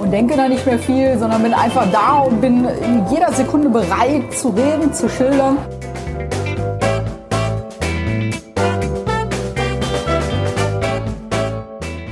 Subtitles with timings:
[0.00, 3.68] und denke da nicht mehr viel, sondern bin einfach da und bin in jeder Sekunde
[3.68, 5.58] bereit zu reden, zu schildern.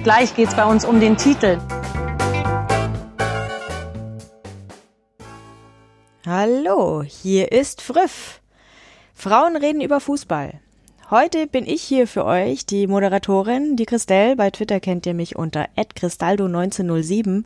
[0.05, 1.59] Gleich geht es bei uns um den Titel.
[6.27, 8.41] Hallo, hier ist Früff.
[9.15, 10.61] Frauen reden über Fußball.
[11.11, 14.37] Heute bin ich hier für euch, die Moderatorin, die Christelle.
[14.37, 17.45] Bei Twitter kennt ihr mich unter @cristaldo1907.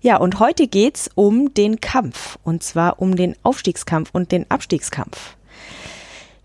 [0.00, 2.40] Ja, und heute geht's um den Kampf.
[2.42, 5.36] Und zwar um den Aufstiegskampf und den Abstiegskampf.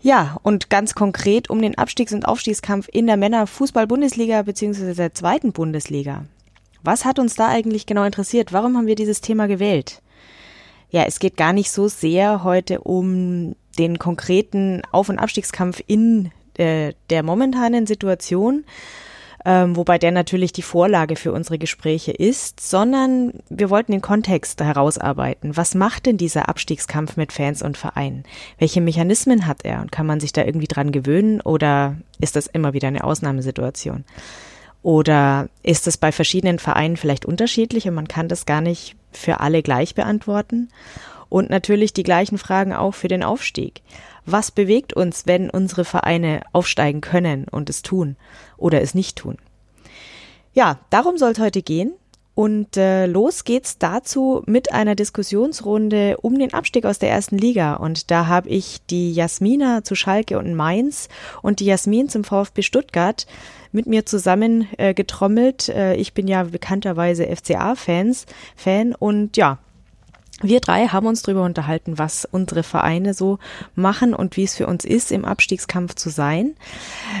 [0.00, 4.94] Ja, und ganz konkret um den Abstiegs- und Aufstiegskampf in der Männerfußball-Bundesliga bzw.
[4.94, 6.24] der zweiten Bundesliga.
[6.84, 8.52] Was hat uns da eigentlich genau interessiert?
[8.52, 10.02] Warum haben wir dieses Thema gewählt?
[10.90, 16.30] Ja, es geht gar nicht so sehr heute um den konkreten Auf- und Abstiegskampf in
[16.58, 18.64] äh, der momentanen Situation,
[19.44, 24.60] ähm, wobei der natürlich die Vorlage für unsere Gespräche ist, sondern wir wollten den Kontext
[24.62, 25.56] herausarbeiten.
[25.56, 28.24] Was macht denn dieser Abstiegskampf mit Fans und Vereinen?
[28.58, 32.46] Welche Mechanismen hat er und kann man sich da irgendwie dran gewöhnen oder ist das
[32.46, 34.04] immer wieder eine Ausnahmesituation?
[34.82, 39.40] Oder ist es bei verschiedenen Vereinen vielleicht unterschiedlich und man kann das gar nicht für
[39.40, 40.68] alle gleich beantworten?
[41.34, 43.82] Und natürlich die gleichen Fragen auch für den Aufstieg.
[44.24, 48.14] Was bewegt uns, wenn unsere Vereine aufsteigen können und es tun
[48.56, 49.38] oder es nicht tun?
[50.52, 51.92] Ja, darum soll es heute gehen.
[52.36, 57.74] Und äh, los geht's dazu mit einer Diskussionsrunde um den Abstieg aus der ersten Liga.
[57.74, 61.08] Und da habe ich die Jasmina zu Schalke und Mainz
[61.42, 63.26] und die Jasmin zum VfB Stuttgart
[63.72, 65.68] mit mir zusammen äh, getrommelt.
[65.68, 69.58] Äh, ich bin ja bekannterweise FCA-Fans, Fan und ja,
[70.42, 73.38] wir drei haben uns darüber unterhalten, was unsere Vereine so
[73.74, 76.54] machen und wie es für uns ist, im Abstiegskampf zu sein.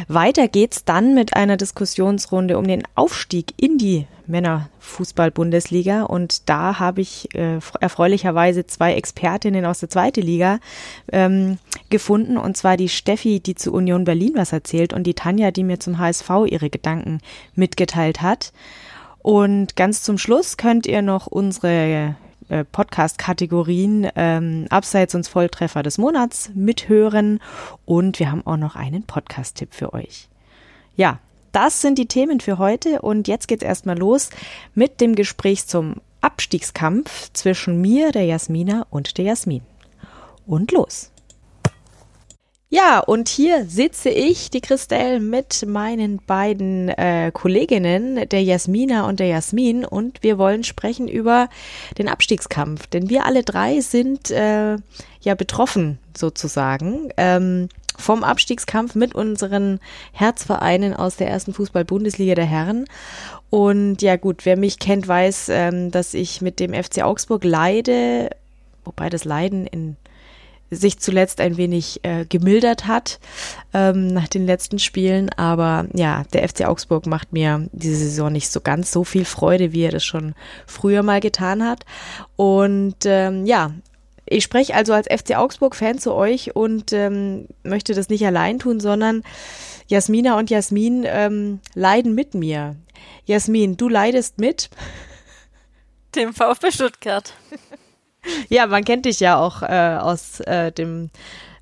[0.08, 7.02] Weiter geht's dann mit einer Diskussionsrunde um den Aufstieg in die Männerfußball-Bundesliga und da habe
[7.02, 10.58] ich äh, erfreulicherweise zwei Expertinnen aus der zweiten Liga
[11.12, 11.58] ähm,
[11.90, 15.62] gefunden und zwar die Steffi, die zu Union Berlin was erzählt und die Tanja, die
[15.62, 17.20] mir zum HSV ihre Gedanken
[17.54, 18.52] mitgeteilt hat.
[19.18, 22.16] Und ganz zum Schluss könnt ihr noch unsere
[22.48, 27.40] äh, Podcast-Kategorien ähm, Abseits und Volltreffer des Monats mithören
[27.84, 30.28] und wir haben auch noch einen Podcast-Tipp für euch.
[30.96, 31.18] Ja,
[31.52, 34.30] das sind die Themen für heute und jetzt geht's erstmal los
[34.74, 39.62] mit dem Gespräch zum Abstiegskampf zwischen mir, der Jasmina und der Jasmin.
[40.46, 41.13] Und los!
[42.74, 49.20] Ja, und hier sitze ich, die Christelle, mit meinen beiden äh, Kolleginnen, der Jasmina und
[49.20, 51.48] der Jasmin, und wir wollen sprechen über
[51.98, 54.76] den Abstiegskampf, denn wir alle drei sind äh,
[55.20, 57.10] ja betroffen sozusagen.
[57.16, 59.78] Ähm, vom Abstiegskampf mit unseren
[60.10, 62.86] Herzvereinen aus der ersten Fußball-Bundesliga der Herren.
[63.50, 68.30] Und ja gut, wer mich kennt, weiß, ähm, dass ich mit dem FC Augsburg leide,
[68.84, 69.96] wobei das Leiden in
[70.74, 73.20] sich zuletzt ein wenig äh, gemildert hat
[73.72, 75.30] ähm, nach den letzten Spielen.
[75.30, 79.72] Aber ja, der FC Augsburg macht mir diese Saison nicht so ganz so viel Freude,
[79.72, 80.34] wie er das schon
[80.66, 81.84] früher mal getan hat.
[82.36, 83.72] Und ähm, ja,
[84.26, 88.80] ich spreche also als FC Augsburg-Fan zu euch und ähm, möchte das nicht allein tun,
[88.80, 89.22] sondern
[89.86, 92.76] Jasmina und Jasmin ähm, leiden mit mir.
[93.26, 94.70] Jasmin, du leidest mit
[96.14, 97.34] dem VfB Stuttgart.
[98.48, 101.10] Ja, man kennt dich ja auch äh, aus äh, dem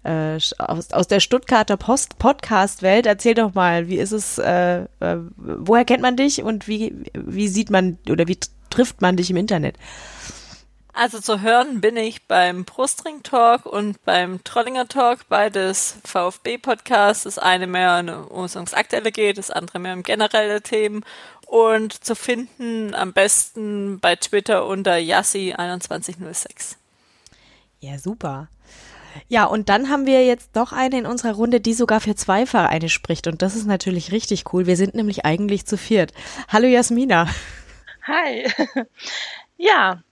[0.05, 3.07] äh, aus, aus der Stuttgarter Post Podcast-Welt.
[3.07, 7.49] Erzähl doch mal, wie ist es, äh, äh, woher kennt man dich und wie, wie
[7.49, 8.39] sieht man oder wie
[8.71, 9.77] trifft man dich im Internet?
[10.95, 17.25] Also zu hören bin ich beim Brustring Talk und beim Trollinger Talk, beides VfB-Podcasts.
[17.25, 21.03] Das eine mehr um ums Aktuelle geht, das andere mehr um generelle Themen.
[21.53, 26.77] Und zu finden am besten bei Twitter unter Yassi2106.
[27.79, 28.49] Ja, super.
[29.29, 32.47] Ja, und dann haben wir jetzt noch eine in unserer Runde, die sogar für zwei
[32.47, 33.27] Vereine spricht.
[33.27, 34.65] Und das ist natürlich richtig cool.
[34.65, 36.15] Wir sind nämlich eigentlich zu viert.
[36.49, 37.29] Hallo Jasmina.
[38.07, 38.51] Hi.
[39.59, 40.03] Ja,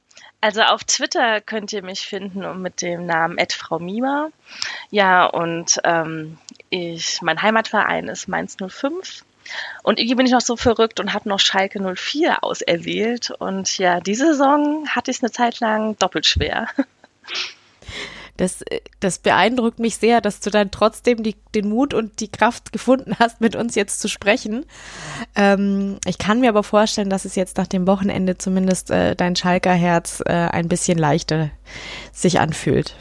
[0.42, 4.28] also auf Twitter könnt ihr mich finden mit dem Namen Frau Mima.
[4.90, 6.36] Ja, und ähm,
[6.68, 9.24] ich, mein Heimatverein ist Mainz 05.
[9.82, 13.30] und irgendwie bin ich noch so verrückt und habe noch Schalke 04 auserwählt.
[13.30, 16.68] Und ja, diese Saison hatte ich es eine Zeit lang doppelt schwer.
[18.40, 18.64] Das,
[19.00, 23.16] das beeindruckt mich sehr, dass du dann trotzdem die, den Mut und die Kraft gefunden
[23.18, 24.64] hast, mit uns jetzt zu sprechen.
[25.36, 29.36] Ähm, ich kann mir aber vorstellen, dass es jetzt nach dem Wochenende zumindest äh, dein
[29.36, 31.50] Schalker Herz äh, ein bisschen leichter
[32.14, 32.94] sich anfühlt.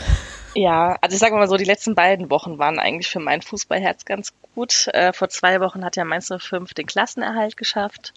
[0.55, 4.05] Ja, also ich sage mal so, die letzten beiden Wochen waren eigentlich für mein Fußballherz
[4.05, 4.87] ganz gut.
[4.93, 8.13] Äh, vor zwei Wochen hat ja Mainz 05 den Klassenerhalt geschafft.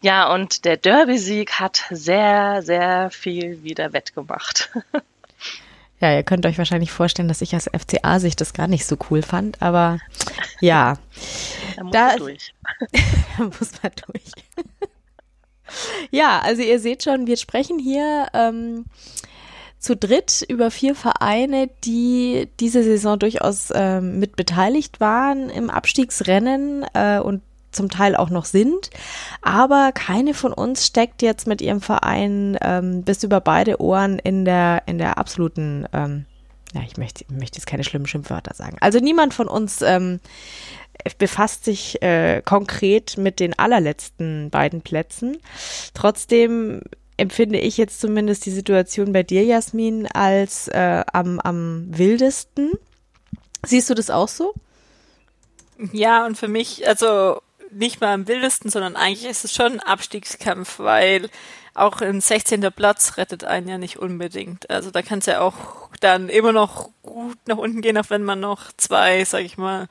[0.00, 4.70] Ja, und der Derby-Sieg hat sehr, sehr viel wieder wettgemacht.
[5.98, 9.22] Ja, ihr könnt euch wahrscheinlich vorstellen, dass ich aus FCA-Sicht das gar nicht so cool
[9.22, 9.98] fand, aber
[10.60, 10.98] ja.
[11.76, 12.54] Da muss da, man durch.
[13.38, 14.32] da muss man durch.
[16.10, 18.84] ja, also ihr seht schon, wir sprechen hier ähm,
[19.86, 26.84] zu dritt über vier Vereine, die diese Saison durchaus ähm, mit beteiligt waren im Abstiegsrennen
[26.92, 27.40] äh, und
[27.70, 28.90] zum Teil auch noch sind.
[29.42, 34.44] Aber keine von uns steckt jetzt mit ihrem Verein ähm, bis über beide Ohren in
[34.44, 36.26] der, in der absoluten, ähm,
[36.74, 38.78] ja, ich möchte, möchte jetzt keine schlimmen Schimpfwörter sagen.
[38.80, 40.18] Also niemand von uns ähm,
[41.18, 45.36] befasst sich äh, konkret mit den allerletzten beiden Plätzen.
[45.94, 46.80] Trotzdem
[47.16, 52.72] empfinde ich jetzt zumindest die Situation bei dir, Jasmin, als äh, am, am wildesten.
[53.64, 54.54] Siehst du das auch so?
[55.92, 57.40] Ja, und für mich, also
[57.70, 61.28] nicht mal am wildesten, sondern eigentlich ist es schon ein Abstiegskampf, weil
[61.76, 62.60] auch ein 16.
[62.74, 64.70] Platz rettet einen ja nicht unbedingt.
[64.70, 65.54] Also da kann es ja auch
[66.00, 69.88] dann immer noch gut nach unten gehen, auch wenn man noch zwei, sag ich mal,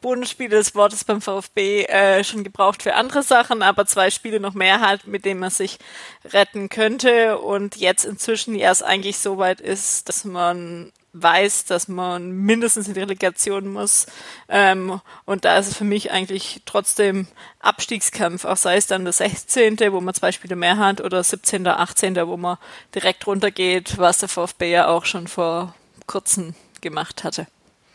[0.00, 4.52] Bonusspiele des Wortes beim VfB äh, schon gebraucht für andere Sachen, aber zwei Spiele noch
[4.52, 5.78] mehr hat, mit denen man sich
[6.26, 12.30] retten könnte und jetzt inzwischen erst eigentlich so weit ist, dass man weiß, dass man
[12.30, 14.06] mindestens in die Relegation muss.
[14.48, 17.26] Ähm, und da ist es für mich eigentlich trotzdem
[17.60, 21.66] Abstiegskampf, auch sei es dann der 16., wo man zwei Spiele mehr hat, oder 17.,
[21.66, 22.58] 18., wo man
[22.94, 25.74] direkt runtergeht, was der VfB ja auch schon vor
[26.06, 27.46] kurzem gemacht hatte.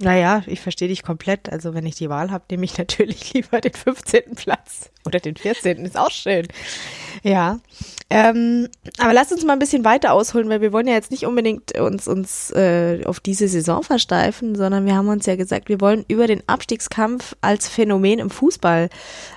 [0.01, 1.51] Naja, ich verstehe dich komplett.
[1.51, 4.35] Also wenn ich die Wahl habe, nehme ich natürlich lieber den 15.
[4.35, 4.89] Platz.
[5.05, 5.85] Oder den 14.
[5.85, 6.47] ist auch schön.
[7.23, 7.59] Ja.
[8.09, 11.25] Ähm, aber lass uns mal ein bisschen weiter ausholen, weil wir wollen ja jetzt nicht
[11.25, 15.79] unbedingt uns, uns äh, auf diese Saison versteifen, sondern wir haben uns ja gesagt, wir
[15.79, 18.89] wollen über den Abstiegskampf als Phänomen im Fußball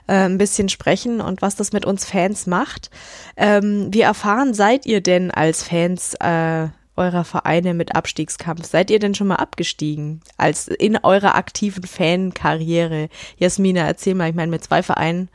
[0.06, 2.90] äh, ein bisschen sprechen und was das mit uns Fans macht.
[3.36, 8.64] Ähm, wie erfahren seid ihr denn als Fans äh, eurer Vereine mit Abstiegskampf?
[8.64, 13.08] Seid ihr denn schon mal abgestiegen als in eurer aktiven Fankarriere?
[13.38, 15.28] Jasmina, erzähl mal, ich meine mit zwei Vereinen.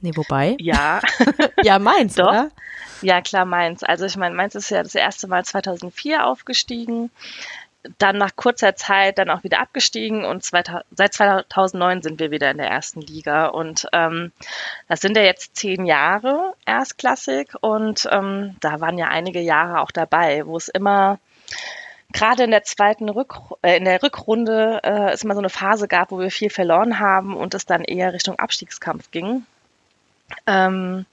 [0.00, 0.56] Nee, wobei?
[0.60, 1.00] Ja.
[1.62, 2.28] ja, meins, Doch.
[2.28, 2.50] oder?
[3.02, 3.82] Ja, klar, meins.
[3.82, 7.10] Also ich meine, meins ist ja das erste Mal 2004 aufgestiegen
[7.98, 12.58] dann nach kurzer Zeit dann auch wieder abgestiegen und seit 2009 sind wir wieder in
[12.58, 14.32] der ersten Liga und ähm,
[14.88, 19.90] das sind ja jetzt zehn Jahre erstklassig und ähm, da waren ja einige Jahre auch
[19.90, 21.18] dabei, wo es immer
[22.12, 25.86] gerade in der zweiten Rück, äh, in der Rückrunde äh, es immer so eine Phase
[25.88, 29.44] gab, wo wir viel verloren haben und es dann eher Richtung Abstiegskampf ging.
[30.46, 31.06] Ähm,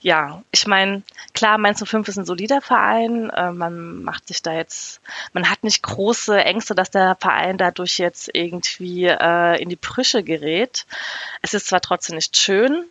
[0.00, 1.02] ja, ich meine,
[1.34, 3.30] klar, Mainz 05 ist ein solider Verein.
[3.30, 5.00] Äh, man macht sich da jetzt,
[5.32, 10.22] man hat nicht große Ängste, dass der Verein dadurch jetzt irgendwie äh, in die Brüche
[10.22, 10.86] gerät.
[11.40, 12.84] Es ist zwar trotzdem nicht schön,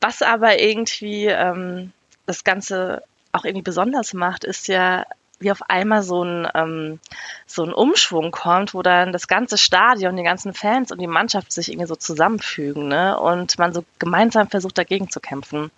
[0.00, 1.92] was aber irgendwie ähm,
[2.26, 3.02] das Ganze
[3.32, 5.04] auch irgendwie besonders macht, ist ja,
[5.38, 7.00] wie auf einmal so ein, ähm,
[7.46, 11.52] so ein Umschwung kommt, wo dann das ganze Stadion, die ganzen Fans und die Mannschaft
[11.52, 13.18] sich irgendwie so zusammenfügen ne?
[13.18, 15.70] und man so gemeinsam versucht dagegen zu kämpfen.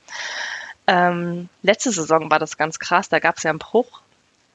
[0.87, 4.03] Ähm, letzte Saison war das ganz krass, da gab es ja einen Bruch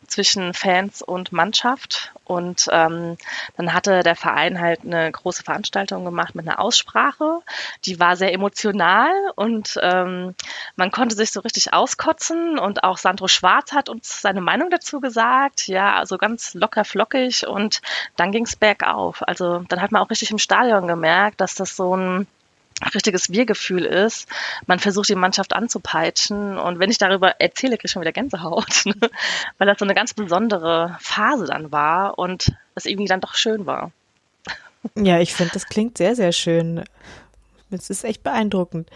[0.07, 2.11] zwischen Fans und Mannschaft.
[2.25, 3.17] Und ähm,
[3.57, 7.39] dann hatte der Verein halt eine große Veranstaltung gemacht mit einer Aussprache.
[7.85, 10.33] Die war sehr emotional und ähm,
[10.75, 12.57] man konnte sich so richtig auskotzen.
[12.57, 15.67] Und auch Sandro Schwarz hat uns seine Meinung dazu gesagt.
[15.67, 17.45] Ja, also ganz locker flockig.
[17.47, 17.81] Und
[18.15, 19.21] dann ging es bergauf.
[19.27, 22.27] Also dann hat man auch richtig im Stadion gemerkt, dass das so ein
[22.93, 24.27] richtiges Wir-Gefühl ist.
[24.67, 28.85] Man versucht die Mannschaft anzupeitschen und wenn ich darüber erzähle, kriege ich schon wieder Gänsehaut,
[28.85, 28.95] ne?
[29.57, 33.65] weil das so eine ganz besondere Phase dann war und es irgendwie dann doch schön
[33.65, 33.91] war.
[34.95, 36.83] Ja, ich finde, das klingt sehr, sehr schön.
[37.81, 38.89] Es ist echt beeindruckend.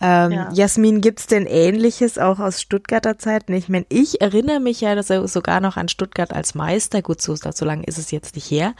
[0.00, 0.52] Ähm, ja.
[0.52, 3.52] Jasmin, gibt's denn Ähnliches auch aus Stuttgarter Zeiten?
[3.52, 7.02] Ich meine, ich erinnere mich ja sogar noch an Stuttgart als Meister.
[7.02, 8.74] Gut, so, so lange ist es jetzt nicht her.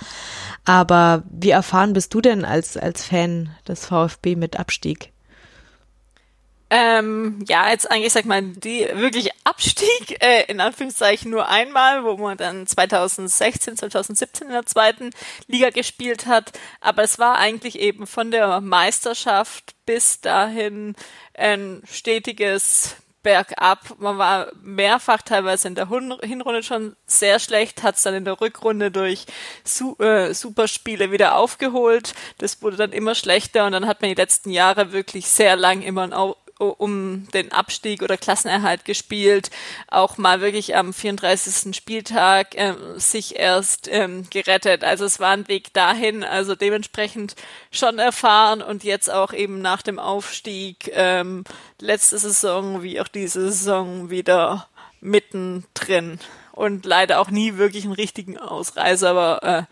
[0.65, 5.13] Aber wie erfahren bist du denn als, als Fan des VfB mit Abstieg?
[6.71, 12.17] Ähm, ja, jetzt eigentlich, sag mal, die wirklich Abstieg, äh, in Anführungszeichen nur einmal, wo
[12.19, 15.11] man dann 2016, 2017 in der zweiten
[15.47, 16.53] Liga gespielt hat.
[16.81, 20.95] Aber es war eigentlich eben von der Meisterschaft bis dahin
[21.33, 23.99] ein stetiges bergab.
[23.99, 28.41] Man war mehrfach teilweise in der Hinrunde schon sehr schlecht, hat es dann in der
[28.41, 29.27] Rückrunde durch
[29.65, 32.15] Su äh, Superspiele wieder aufgeholt.
[32.39, 35.83] Das wurde dann immer schlechter und dann hat man die letzten Jahre wirklich sehr lang
[35.83, 36.05] immer
[36.59, 39.51] um den Abstieg oder Klassenerhalt gespielt,
[39.89, 41.75] auch mal wirklich am 34.
[41.75, 44.85] Spieltag äh, sich erst ähm, gerettet.
[44.85, 47.37] Also es war ein Weg dahin, also dementsprechend
[47.71, 51.45] schon erfahren und jetzt auch eben nach dem Aufstieg ähm,
[51.81, 54.69] letzte Saison wie auch diese Saison wieder
[55.01, 56.19] mittendrin
[56.53, 59.67] und leider auch nie wirklich einen richtigen Ausreißer, aber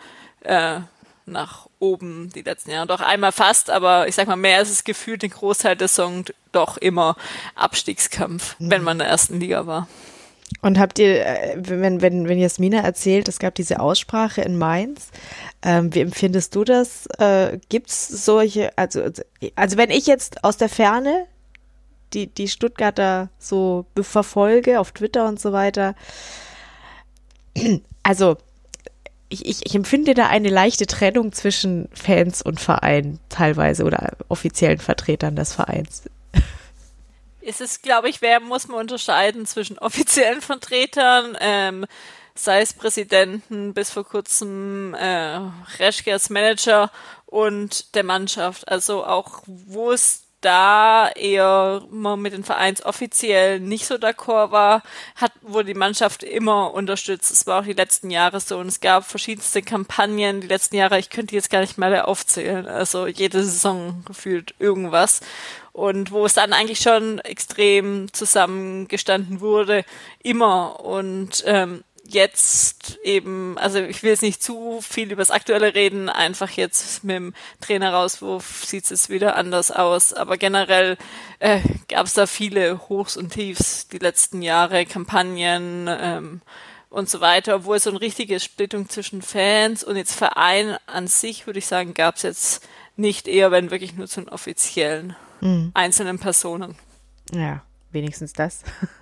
[0.45, 0.81] äh, äh,
[1.25, 2.87] nach oben die letzten Jahre.
[2.87, 6.25] Doch einmal fast, aber ich sag mal, mehr ist es gefühlt den Großteil der Song
[6.52, 7.16] doch immer
[7.54, 8.71] Abstiegskampf, mhm.
[8.71, 9.88] wenn man in der ersten Liga war.
[10.62, 15.09] Und habt ihr, äh, wenn, wenn, wenn Jasmina erzählt, es gab diese Aussprache in Mainz,
[15.62, 17.06] ähm, wie empfindest du das?
[17.18, 19.02] Äh, Gibt es solche, also,
[19.56, 21.26] also wenn ich jetzt aus der Ferne
[22.12, 25.95] die, die Stuttgarter so verfolge auf Twitter und so weiter,
[28.02, 28.37] also
[29.28, 34.78] ich, ich, ich empfinde da eine leichte Trennung zwischen Fans und Verein teilweise oder offiziellen
[34.78, 36.04] Vertretern des Vereins.
[37.40, 41.87] Ist es, glaube ich, wer muss man unterscheiden zwischen offiziellen Vertretern, ähm,
[42.35, 45.40] sei es Präsidenten bis vor kurzem äh,
[45.78, 46.90] Reschke als Manager
[47.25, 48.68] und der Mannschaft.
[48.68, 54.83] Also auch wo es da eher man mit den Vereinsoffiziell nicht so d'accord war,
[55.16, 57.33] hat wurde die Mannschaft immer unterstützt.
[57.33, 60.99] Es war auch die letzten Jahre so und es gab verschiedenste Kampagnen die letzten Jahre.
[60.99, 62.66] Ich könnte jetzt gar nicht mehr aufzählen.
[62.66, 65.21] Also jede Saison gefühlt irgendwas
[65.73, 69.85] und wo es dann eigentlich schon extrem zusammengestanden wurde,
[70.23, 75.75] immer und ähm, jetzt eben, also ich will jetzt nicht zu viel über das Aktuelle
[75.75, 80.13] reden, einfach jetzt mit dem Trainerauswurf sieht es wieder anders aus.
[80.13, 80.97] Aber generell
[81.39, 86.43] äh, gab es da viele Hochs und Tiefs die letzten Jahre, Kampagnen ähm,
[86.91, 91.47] und so weiter, obwohl so eine richtige Splittung zwischen Fans und jetzt Verein an sich,
[91.47, 95.71] würde ich sagen, gab es jetzt nicht eher, wenn wirklich nur zu den offiziellen mhm.
[95.75, 96.77] einzelnen Personen.
[97.33, 98.63] Ja, wenigstens das.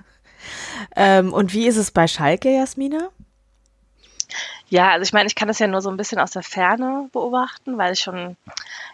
[0.97, 3.11] Ähm, und wie ist es bei Schalke, Jasmina?
[4.69, 7.09] Ja, also ich meine, ich kann das ja nur so ein bisschen aus der Ferne
[7.13, 8.37] beobachten, weil ich schon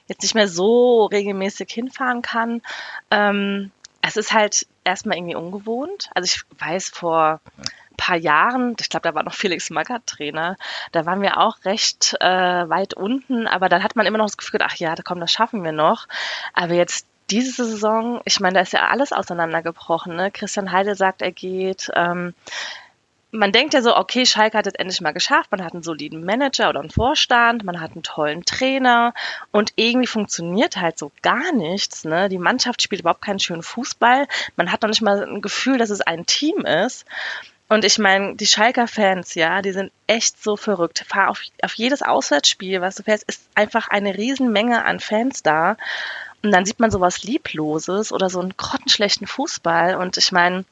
[0.09, 2.61] jetzt nicht mehr so regelmäßig hinfahren kann.
[3.11, 3.71] Ähm,
[4.03, 6.11] es ist halt erstmal irgendwie ungewohnt.
[6.15, 10.57] Also ich weiß vor ein paar Jahren, ich glaube, da war noch Felix Magath Trainer,
[10.93, 12.27] da waren wir auch recht äh,
[12.69, 15.33] weit unten, aber dann hat man immer noch das Gefühl, ach ja, da komm, das
[15.33, 16.09] schaffen wir noch.
[16.55, 20.17] Aber jetzt diese Saison, ich meine, da ist ja alles auseinandergebrochen.
[20.17, 20.31] Ne?
[20.31, 21.91] Christian Heide sagt, er geht.
[21.95, 22.35] Ähm,
[23.33, 26.25] man denkt ja so, okay, Schalke hat es endlich mal geschafft, man hat einen soliden
[26.25, 29.15] Manager oder einen Vorstand, man hat einen tollen Trainer
[29.53, 32.05] und irgendwie funktioniert halt so gar nichts.
[32.05, 32.29] Ne?
[32.29, 35.91] Die Mannschaft spielt überhaupt keinen schönen Fußball, man hat noch nicht mal ein Gefühl, dass
[35.91, 37.07] es ein Team ist.
[37.69, 41.05] Und ich meine, die Schalker Fans, ja, die sind echt so verrückt.
[41.07, 45.77] Fahr auf, auf jedes Auswärtsspiel, was du fährst, ist einfach eine Riesenmenge an Fans da.
[46.43, 49.97] Und dann sieht man sowas Liebloses oder so einen grottenschlechten Fußball.
[49.97, 50.65] Und ich meine,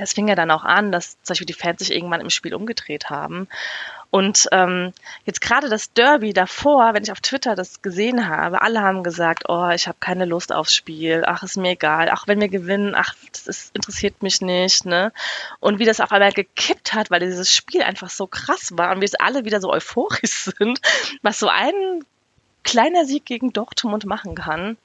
[0.00, 2.54] es fing ja dann auch an, dass zum Beispiel die Fans sich irgendwann im Spiel
[2.54, 3.48] umgedreht haben.
[4.10, 4.92] Und ähm,
[5.24, 9.48] jetzt gerade das Derby davor, wenn ich auf Twitter das gesehen habe, alle haben gesagt,
[9.48, 12.94] oh, ich habe keine Lust aufs Spiel, ach, ist mir egal, ach, wenn wir gewinnen,
[12.94, 15.12] ach, das ist, interessiert mich nicht, ne?
[15.58, 19.00] Und wie das auf einmal gekippt hat, weil dieses Spiel einfach so krass war und
[19.00, 20.80] wir alle wieder so euphorisch sind,
[21.22, 22.04] was so ein
[22.62, 24.76] kleiner Sieg gegen Dortmund machen kann.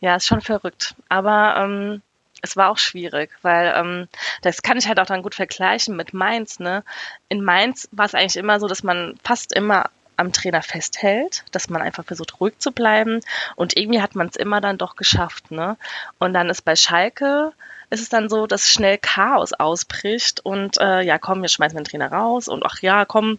[0.00, 0.94] Ja, ist schon verrückt.
[1.08, 2.02] Aber ähm,
[2.42, 4.08] es war auch schwierig, weil ähm,
[4.42, 6.58] das kann ich halt auch dann gut vergleichen mit Mainz.
[6.58, 6.84] Ne?
[7.28, 11.68] In Mainz war es eigentlich immer so, dass man fast immer am Trainer festhält, dass
[11.68, 13.20] man einfach versucht, ruhig zu bleiben.
[13.54, 15.50] Und irgendwie hat man es immer dann doch geschafft.
[15.50, 15.76] Ne?
[16.18, 17.52] Und dann ist bei Schalke
[17.90, 21.84] ist es dann so, dass schnell Chaos ausbricht und äh, ja, komm, wir schmeißen den
[21.84, 23.38] Trainer raus und ach ja, komm,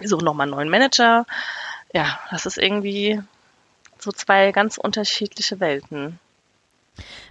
[0.00, 1.26] wir suchen nochmal einen neuen Manager.
[1.92, 3.22] Ja, das ist irgendwie
[4.04, 6.20] so zwei ganz unterschiedliche Welten.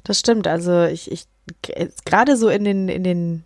[0.03, 0.47] Das stimmt.
[0.47, 1.25] Also ich, ich
[2.05, 3.43] gerade so in den, in den,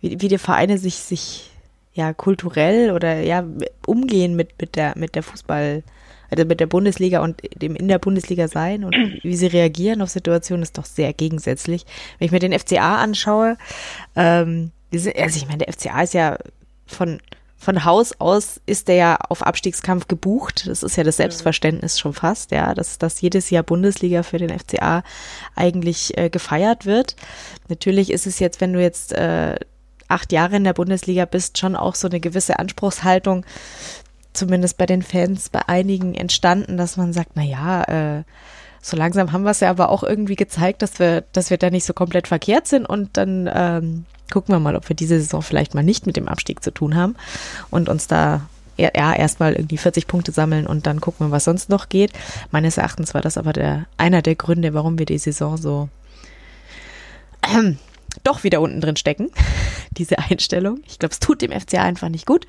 [0.00, 1.50] wie, wie die Vereine sich, sich
[1.92, 3.44] ja kulturell oder ja
[3.86, 5.82] umgehen mit, mit der, mit der Fußball,
[6.30, 10.10] also mit der Bundesliga und dem in der Bundesliga sein und wie sie reagieren auf
[10.10, 11.84] Situationen ist doch sehr gegensätzlich.
[12.18, 13.56] Wenn ich mir den FCA anschaue,
[14.16, 16.38] ähm, also ich meine, der FCA ist ja
[16.86, 17.20] von
[17.64, 20.66] von Haus aus ist der ja auf Abstiegskampf gebucht.
[20.68, 24.56] Das ist ja das Selbstverständnis schon fast, ja, dass, dass jedes Jahr Bundesliga für den
[24.56, 25.02] FCA
[25.56, 27.16] eigentlich äh, gefeiert wird.
[27.68, 29.56] Natürlich ist es jetzt, wenn du jetzt äh,
[30.08, 33.46] acht Jahre in der Bundesliga bist, schon auch so eine gewisse Anspruchshaltung,
[34.34, 38.24] zumindest bei den Fans, bei einigen entstanden, dass man sagt, na ja, äh,
[38.82, 41.70] so langsam haben wir es ja aber auch irgendwie gezeigt, dass wir, dass wir da
[41.70, 45.42] nicht so komplett verkehrt sind und dann ähm, gucken wir mal, ob wir diese Saison
[45.42, 47.14] vielleicht mal nicht mit dem Abstieg zu tun haben
[47.70, 51.68] und uns da ja, erstmal irgendwie 40 Punkte sammeln und dann gucken wir, was sonst
[51.68, 52.12] noch geht.
[52.50, 55.88] Meines Erachtens war das aber der, einer der Gründe, warum wir die Saison so
[57.54, 57.78] ähm,
[58.22, 59.30] doch wieder unten drin stecken,
[59.92, 60.80] diese Einstellung.
[60.86, 62.46] Ich glaube, es tut dem FCA einfach nicht gut.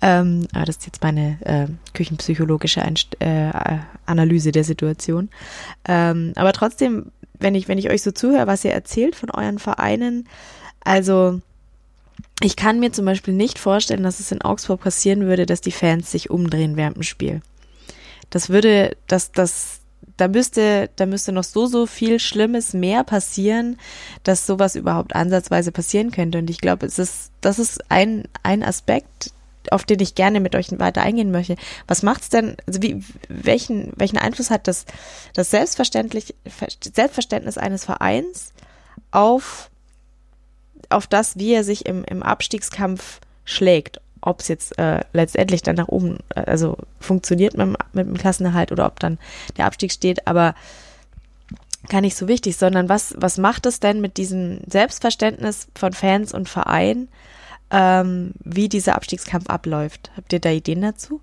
[0.00, 3.50] Ähm, aber das ist jetzt meine äh, küchenpsychologische Einst äh,
[4.06, 5.28] Analyse der Situation.
[5.86, 9.58] Ähm, aber trotzdem, wenn ich, wenn ich euch so zuhöre, was ihr erzählt von euren
[9.58, 10.28] Vereinen,
[10.88, 11.42] also
[12.40, 15.70] ich kann mir zum Beispiel nicht vorstellen, dass es in Augsburg passieren würde, dass die
[15.70, 17.42] Fans sich umdrehen während dem Spiel.
[18.30, 19.80] Das würde, das, das,
[20.16, 23.78] da müsste, da müsste noch so, so viel Schlimmes mehr passieren,
[24.22, 26.38] dass sowas überhaupt ansatzweise passieren könnte.
[26.38, 29.32] Und ich glaube, es ist, das ist ein, ein Aspekt,
[29.70, 31.56] auf den ich gerne mit euch weiter eingehen möchte.
[31.86, 34.86] Was macht's denn, also wie, welchen, welchen Einfluss hat das,
[35.34, 36.34] das Selbstverständlich,
[36.80, 38.54] Selbstverständnis eines Vereins
[39.10, 39.70] auf
[40.88, 44.00] auf das, wie er sich im, im Abstiegskampf schlägt.
[44.20, 48.72] Ob es jetzt äh, letztendlich dann nach oben, äh, also funktioniert mit, mit dem Klassenerhalt
[48.72, 49.18] oder ob dann
[49.56, 50.54] der Abstieg steht, aber
[51.88, 56.34] gar nicht so wichtig, sondern was, was macht es denn mit diesem Selbstverständnis von Fans
[56.34, 57.08] und Verein,
[57.70, 60.10] ähm, wie dieser Abstiegskampf abläuft?
[60.16, 61.20] Habt ihr da Ideen dazu?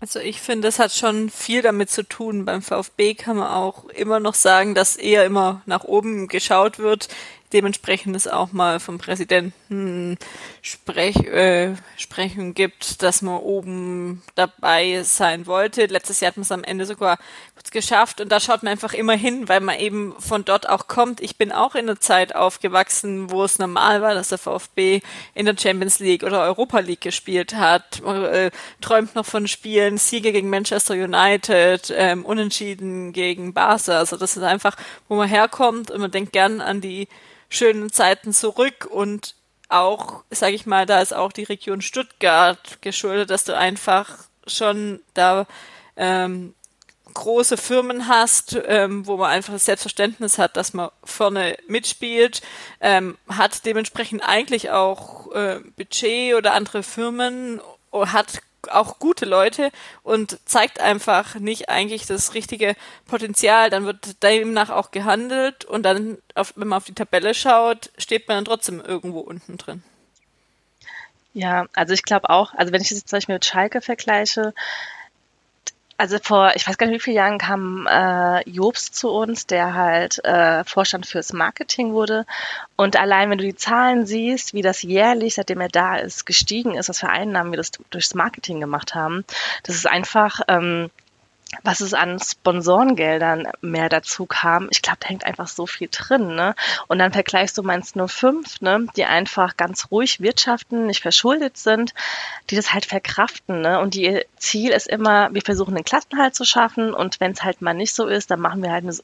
[0.00, 2.44] Also ich finde, es hat schon viel damit zu tun.
[2.44, 7.08] Beim VfB kann man auch immer noch sagen, dass eher immer nach oben geschaut wird
[7.52, 10.18] dementsprechend es auch mal vom Präsidenten
[10.62, 15.86] Sprech, äh, Sprechung gibt, dass man oben dabei sein wollte.
[15.86, 17.18] Letztes Jahr hat man es am Ende sogar
[17.54, 20.88] kurz geschafft und da schaut man einfach immer hin, weil man eben von dort auch
[20.88, 21.20] kommt.
[21.20, 25.00] Ich bin auch in einer Zeit aufgewachsen, wo es normal war, dass der VfB
[25.34, 28.02] in der Champions League oder Europa League gespielt hat.
[28.02, 33.98] Man äh, träumt noch von Spielen, Siege gegen Manchester United, ähm, Unentschieden gegen Barca.
[33.98, 34.76] Also das ist einfach,
[35.08, 37.08] wo man herkommt und man denkt gern an die
[37.52, 39.34] schönen Zeiten zurück und
[39.68, 44.08] auch, sage ich mal, da ist auch die Region Stuttgart geschuldet, dass du einfach
[44.46, 45.46] schon da
[45.96, 46.54] ähm,
[47.14, 52.42] große Firmen hast, ähm, wo man einfach das Selbstverständnis hat, dass man vorne mitspielt,
[52.80, 57.60] ähm, hat dementsprechend eigentlich auch äh, Budget oder andere Firmen,
[57.92, 59.70] hat auch gute Leute
[60.02, 63.70] und zeigt einfach nicht eigentlich das richtige Potenzial.
[63.70, 68.28] Dann wird demnach auch gehandelt und dann, auf, wenn man auf die Tabelle schaut, steht
[68.28, 69.82] man dann trotzdem irgendwo unten drin.
[71.34, 74.52] Ja, also ich glaube auch, also wenn ich das jetzt zum Beispiel mit Schalke vergleiche,
[75.96, 79.74] also vor, ich weiß gar nicht, wie viele Jahren kam äh, Jobst zu uns, der
[79.74, 82.26] halt äh, Vorstand fürs Marketing wurde.
[82.76, 86.74] Und allein, wenn du die Zahlen siehst, wie das jährlich, seitdem er da ist, gestiegen
[86.74, 89.24] ist, was für Einnahmen wir das durchs Marketing gemacht haben,
[89.62, 90.90] das ist einfach ähm,
[91.62, 96.34] was es an Sponsorengeldern mehr dazu kam, ich glaube, da hängt einfach so viel drin,
[96.34, 96.54] ne?
[96.88, 101.56] Und dann vergleichst du meinst nur fünf, ne, die einfach ganz ruhig wirtschaften, nicht verschuldet
[101.58, 101.94] sind,
[102.50, 103.80] die das halt verkraften, ne?
[103.80, 107.62] Und die Ziel ist immer, wir versuchen den Klassenhalt zu schaffen und wenn es halt
[107.62, 108.94] mal nicht so ist, dann machen wir halt eine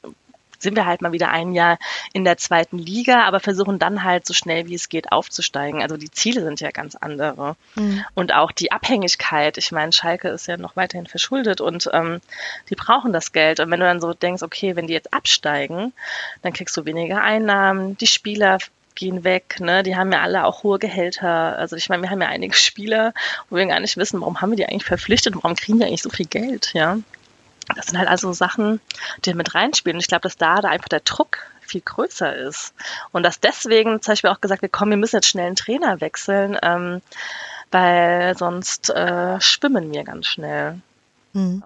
[0.58, 1.78] sind wir halt mal wieder ein Jahr
[2.12, 5.82] in der zweiten Liga, aber versuchen dann halt so schnell wie es geht aufzusteigen.
[5.82, 7.56] Also die Ziele sind ja ganz andere.
[7.74, 8.04] Mhm.
[8.14, 9.58] Und auch die Abhängigkeit.
[9.58, 12.20] Ich meine, Schalke ist ja noch weiterhin verschuldet und ähm,
[12.70, 13.60] die brauchen das Geld.
[13.60, 15.92] Und wenn du dann so denkst, okay, wenn die jetzt absteigen,
[16.42, 18.58] dann kriegst du weniger Einnahmen, die Spieler
[18.98, 19.82] gehen weg, ne?
[19.82, 21.56] Die haben ja alle auch hohe Gehälter.
[21.56, 23.14] Also ich meine, wir haben ja einige Spieler,
[23.48, 26.02] wo wir gar nicht wissen, warum haben wir die eigentlich verpflichtet, warum kriegen die eigentlich
[26.02, 26.98] so viel Geld, ja?
[27.76, 28.80] Das sind halt also Sachen,
[29.24, 29.96] die mit reinspielen.
[29.96, 32.74] Und ich glaube, dass da, da einfach der Druck viel größer ist.
[33.12, 36.00] Und dass deswegen zum Beispiel auch gesagt wird, komm, wir müssen jetzt schnell einen Trainer
[36.00, 37.02] wechseln, ähm,
[37.70, 40.80] weil sonst äh, schwimmen wir ganz schnell.
[41.34, 41.62] Hm.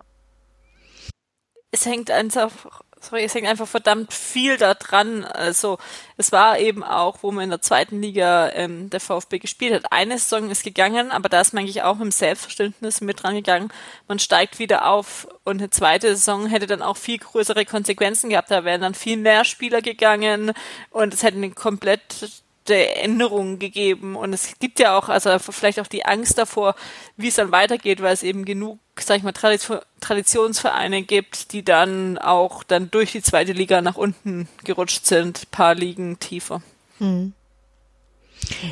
[1.70, 5.24] Es hängt einfach sorry, es hängt einfach verdammt viel da dran.
[5.24, 5.78] Also
[6.16, 9.92] es war eben auch, wo man in der zweiten Liga ähm, der VfB gespielt hat.
[9.92, 13.72] Eine Saison ist gegangen, aber da ist man eigentlich auch im Selbstverständnis mit dran gegangen.
[14.08, 18.50] Man steigt wieder auf und eine zweite Saison hätte dann auch viel größere Konsequenzen gehabt.
[18.50, 20.52] Da wären dann viel mehr Spieler gegangen
[20.90, 25.86] und es hätte eine komplett Änderungen gegeben und es gibt ja auch, also vielleicht auch
[25.86, 26.74] die Angst davor,
[27.16, 32.18] wie es dann weitergeht, weil es eben genug, sag ich mal, Traditionsvereine gibt, die dann
[32.18, 36.62] auch dann durch die zweite Liga nach unten gerutscht sind, paar Ligen tiefer.
[36.98, 37.32] Hm.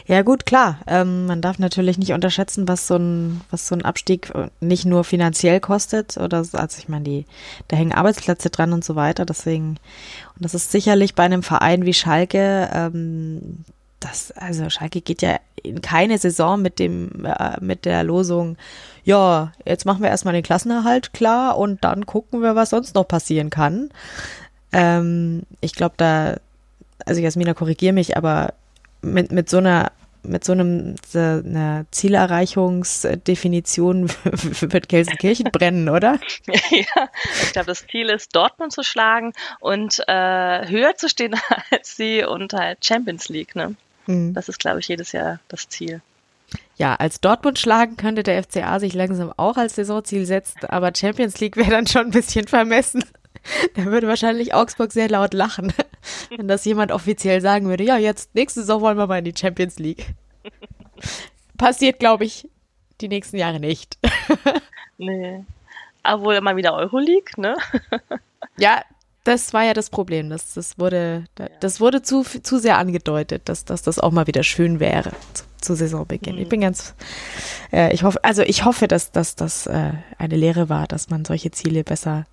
[0.06, 0.80] Ja gut, klar.
[0.86, 5.04] Ähm, man darf natürlich nicht unterschätzen, was so ein, was so ein Abstieg nicht nur
[5.04, 7.26] finanziell kostet oder also ich meine, die,
[7.68, 9.24] da hängen Arbeitsplätze dran und so weiter.
[9.24, 9.78] Deswegen
[10.34, 13.64] und das ist sicherlich bei einem Verein wie Schalke, ähm,
[14.00, 18.56] das also Schalke geht ja in keine Saison mit dem äh, mit der Losung,
[19.04, 23.06] ja jetzt machen wir erstmal den Klassenerhalt klar und dann gucken wir, was sonst noch
[23.06, 23.90] passieren kann.
[24.72, 26.36] Ähm, ich glaube da,
[27.04, 28.54] also Jasmina korrigier mich, aber
[29.02, 36.20] mit, mit so einer mit so einem so einer Zielerreichungsdefinition wird Gelsenkirchen brennen, oder?
[36.46, 37.08] Ja,
[37.42, 41.34] ich glaube, das Ziel ist, Dortmund zu schlagen und äh, höher zu stehen
[41.70, 43.56] als sie und halt Champions League.
[43.56, 43.76] Ne?
[44.06, 44.34] Mhm.
[44.34, 46.00] Das ist, glaube ich, jedes Jahr das Ziel.
[46.76, 51.38] Ja, als Dortmund schlagen könnte der FCA sich langsam auch als Saisonziel setzen, aber Champions
[51.40, 53.04] League wäre dann schon ein bisschen vermessen.
[53.74, 55.72] Da würde wahrscheinlich Augsburg sehr laut lachen,
[56.36, 57.84] wenn das jemand offiziell sagen würde.
[57.84, 60.08] Ja, jetzt nächste Saison wollen wir mal in die Champions League.
[61.56, 62.46] Passiert, glaube ich,
[63.00, 63.96] die nächsten Jahre nicht.
[64.98, 65.42] nee.
[66.02, 67.56] Aber immer wieder Euroleague, ne?
[68.58, 68.82] ja,
[69.24, 70.30] das war ja das Problem.
[70.30, 71.24] Das, das wurde,
[71.60, 75.44] das wurde zu, zu sehr angedeutet, dass, dass das auch mal wieder schön wäre zu,
[75.60, 76.36] zu Saisonbeginn.
[76.36, 76.42] Mhm.
[76.42, 76.94] Ich bin ganz,
[77.72, 81.24] äh, ich hoffe, also ich hoffe, dass, dass das äh, eine Lehre war, dass man
[81.24, 82.26] solche Ziele besser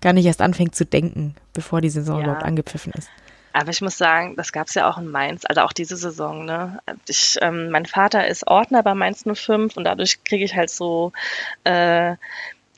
[0.00, 2.24] gar nicht erst anfängt zu denken, bevor die Saison ja.
[2.24, 3.08] überhaupt angepfiffen ist.
[3.54, 6.44] Aber ich muss sagen, das gab es ja auch in Mainz, also auch diese Saison.
[6.46, 6.80] Ne?
[7.06, 11.12] Ich, ähm, mein Vater ist Ordner bei Mainz 05 und dadurch kriege ich halt so
[11.64, 12.16] äh,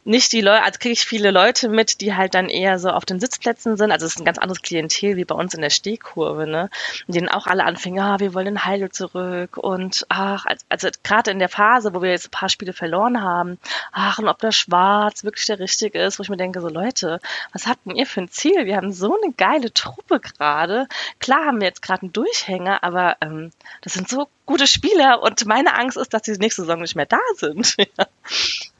[0.04, 3.06] nicht die Leute, also kriege ich viele Leute mit, die halt dann eher so auf
[3.06, 3.90] den Sitzplätzen sind.
[3.90, 6.68] Also es ist ein ganz anderes Klientel wie bei uns in der Stehkurve, ne?
[7.06, 11.30] Und denen auch alle anfingen, ah, wir wollen den Heidel zurück und ach, also gerade
[11.30, 13.58] in der Phase, wo wir jetzt ein paar Spiele verloren haben,
[13.92, 17.20] ach, und ob der Schwarz wirklich der richtige ist, wo ich mir denke, so Leute,
[17.52, 18.66] was habt denn ihr für ein Ziel?
[18.66, 20.86] Wir haben so eine geile Truppe gerade.
[21.18, 25.46] Klar haben wir jetzt gerade einen Durchhänger, aber ähm, das sind so gute Spieler und
[25.46, 27.76] meine Angst ist, dass die nächste Saison nicht mehr da sind.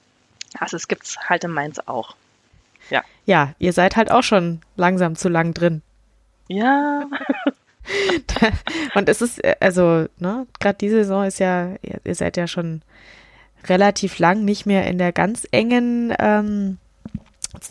[0.58, 2.16] Also es gibt's halt in Mainz auch.
[2.90, 3.02] Ja.
[3.26, 5.82] Ja, ihr seid halt auch schon langsam zu lang drin.
[6.48, 7.04] Ja.
[8.94, 12.82] Und es ist, also, ne, gerade diese Saison ist ja, ihr seid ja schon
[13.66, 16.78] relativ lang nicht mehr in der ganz engen ähm,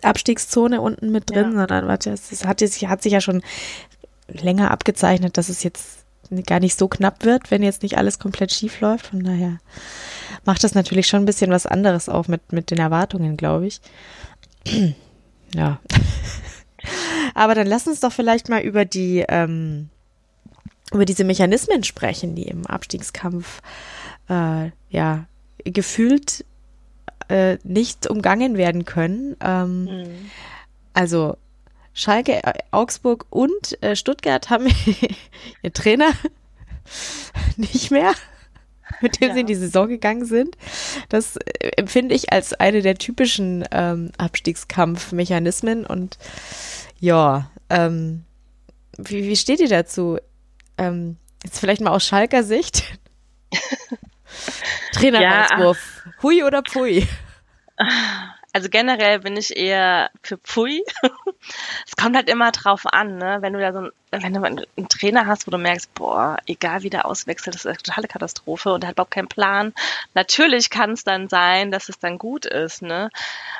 [0.02, 1.58] Abstiegszone unten mit drin, ja.
[1.58, 3.44] sondern warte, es hat, es hat sich ja schon
[4.28, 6.03] länger abgezeichnet, dass es jetzt
[6.42, 9.08] gar nicht so knapp wird, wenn jetzt nicht alles komplett schief läuft.
[9.08, 9.60] Von daher
[10.46, 13.82] macht das natürlich schon ein bisschen was anderes auch mit, mit den Erwartungen, glaube ich.
[15.54, 15.80] ja.
[17.36, 19.90] Aber dann lass uns doch vielleicht mal über die, ähm,
[20.92, 23.62] über diese Mechanismen sprechen, die im Abstiegskampf
[24.30, 25.26] äh, ja
[25.64, 26.46] gefühlt
[27.30, 29.36] äh, nicht umgangen werden können.
[29.42, 30.32] Ähm, mhm.
[30.94, 31.38] Also
[31.94, 34.68] Schalke, äh, Augsburg und äh, Stuttgart haben
[35.62, 36.12] ihr Trainer
[37.58, 38.14] nicht mehr
[39.02, 39.34] mit dem ja.
[39.34, 40.58] sie in die Saison gegangen sind.
[41.10, 45.86] Das äh, empfinde ich als eine der typischen ähm, Abstiegskampfmechanismen.
[45.86, 46.18] Und
[47.00, 48.24] ja, ähm,
[48.98, 50.18] wie, wie steht ihr dazu?
[50.78, 52.84] Ähm, jetzt vielleicht mal aus Schalker Sicht.
[54.94, 56.04] Trainerauswurf.
[56.06, 56.12] Ja.
[56.24, 57.08] Hui oder Pui?
[58.54, 60.84] Also generell bin ich eher für Pfui.
[61.88, 63.40] es kommt halt immer drauf an, ne?
[63.42, 66.84] Wenn du da so ein, wenn du einen Trainer hast, wo du merkst, boah, egal
[66.84, 69.74] wie der auswechselt, das ist eine totale Katastrophe und der hat überhaupt keinen Plan.
[70.14, 73.10] Natürlich kann es dann sein, dass es dann gut ist, ne?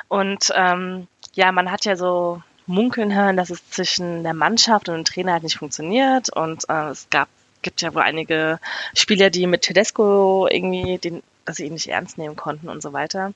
[0.06, 4.94] Und ähm, ja, man hat ja so munkeln hören, dass es zwischen der Mannschaft und
[4.94, 7.28] dem Trainer halt nicht funktioniert und äh, es gab
[7.64, 8.60] gibt ja wohl einige
[8.94, 12.92] Spieler, die mit Tedesco irgendwie den, dass sie ihn nicht ernst nehmen konnten und so
[12.92, 13.32] weiter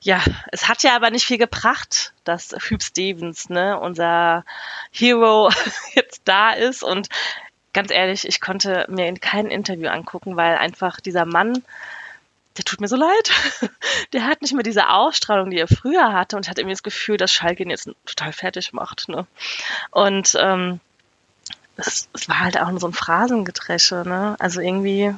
[0.00, 0.22] ja,
[0.52, 4.44] es hat ja aber nicht viel gebracht, dass Hugh Stevens, ne, unser
[4.92, 5.50] Hero
[5.94, 7.08] jetzt da ist und
[7.72, 11.62] ganz ehrlich, ich konnte mir kein Interview angucken, weil einfach dieser Mann,
[12.56, 13.30] der tut mir so leid.
[14.12, 17.18] Der hat nicht mehr diese Ausstrahlung, die er früher hatte und hat irgendwie das Gefühl,
[17.18, 19.08] dass Schalke ihn jetzt total fertig macht.
[19.08, 19.26] Ne?
[19.90, 20.80] Und ähm,
[21.76, 24.02] es, es war halt auch so ein Phrasengedresche.
[24.06, 24.34] Ne?
[24.38, 25.14] Also irgendwie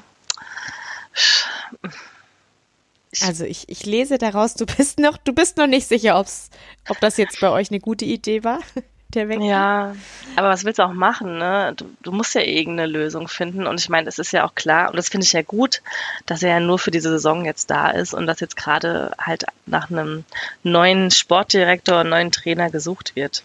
[3.22, 6.50] also ich, ich lese daraus, du bist noch, du bist noch nicht sicher, ob's,
[6.88, 8.60] ob das jetzt bei euch eine gute Idee war.
[9.14, 9.46] Der Wechsel.
[9.46, 9.96] Ja,
[10.36, 11.72] aber was willst du auch machen, ne?
[11.76, 13.66] Du, du musst ja irgendeine Lösung finden.
[13.66, 15.82] Und ich meine, es ist ja auch klar, und das finde ich ja gut,
[16.26, 19.46] dass er ja nur für diese Saison jetzt da ist und dass jetzt gerade halt
[19.66, 20.24] nach einem
[20.62, 23.42] neuen Sportdirektor, neuen Trainer gesucht wird.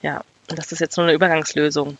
[0.00, 1.98] Ja, und dass das jetzt nur eine Übergangslösung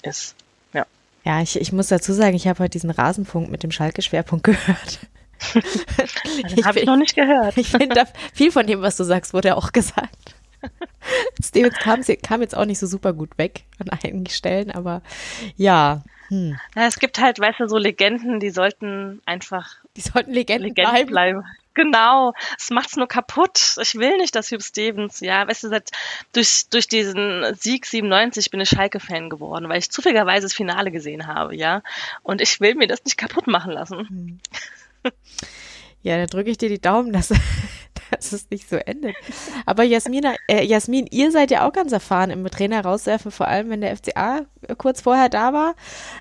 [0.00, 0.34] ist.
[0.72, 0.86] Ja.
[1.24, 5.00] Ja, ich, ich muss dazu sagen, ich habe heute diesen Rasenpunkt mit dem Schalke-Schwerpunkt gehört.
[6.64, 7.56] Habe ich noch nicht gehört.
[7.56, 10.34] Ich finde, viel von dem, was du sagst, wurde auch gesagt.
[11.42, 15.02] Stevens kam, kam, jetzt auch nicht so super gut weg an einigen Stellen, aber
[15.56, 16.02] ja.
[16.28, 16.58] Hm.
[16.76, 19.76] Ja, es gibt halt, weißt du, so Legenden, die sollten einfach.
[19.96, 21.10] Die sollten Legenden, Legenden bleiben.
[21.10, 21.44] bleiben.
[21.74, 23.76] Genau, es macht's nur kaputt.
[23.80, 25.90] Ich will nicht, dass Hugh Stevens, ja, weißt du, seit,
[26.32, 31.26] durch, durch diesen Sieg 97 bin ich Schalke-Fan geworden, weil ich zufälligerweise das Finale gesehen
[31.26, 31.82] habe, ja.
[32.22, 34.08] Und ich will mir das nicht kaputt machen lassen.
[34.08, 34.40] Hm.
[36.02, 37.28] Ja, dann drücke ich dir die Daumen, dass,
[38.10, 39.14] dass es nicht so endet.
[39.66, 43.70] Aber Jasmina, äh, Jasmin, ihr seid ja auch ganz erfahren im Trainer rauswerfen, vor allem
[43.70, 44.42] wenn der FCA
[44.78, 45.74] kurz vorher da war.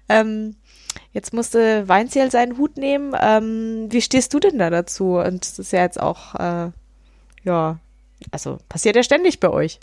[0.07, 0.55] Ähm,
[1.13, 3.15] jetzt musste Weinziel seinen Hut nehmen.
[3.19, 5.17] Ähm, wie stehst du denn da dazu?
[5.17, 6.71] Und das ist ja jetzt auch, äh,
[7.43, 7.79] ja,
[8.29, 9.79] also passiert ja ständig bei euch.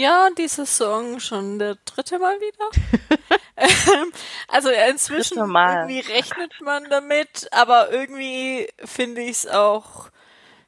[0.00, 2.70] Ja, die Saison schon der dritte Mal wieder.
[3.62, 4.10] Ähm,
[4.48, 10.08] also inzwischen irgendwie rechnet man damit, aber irgendwie finde ich es auch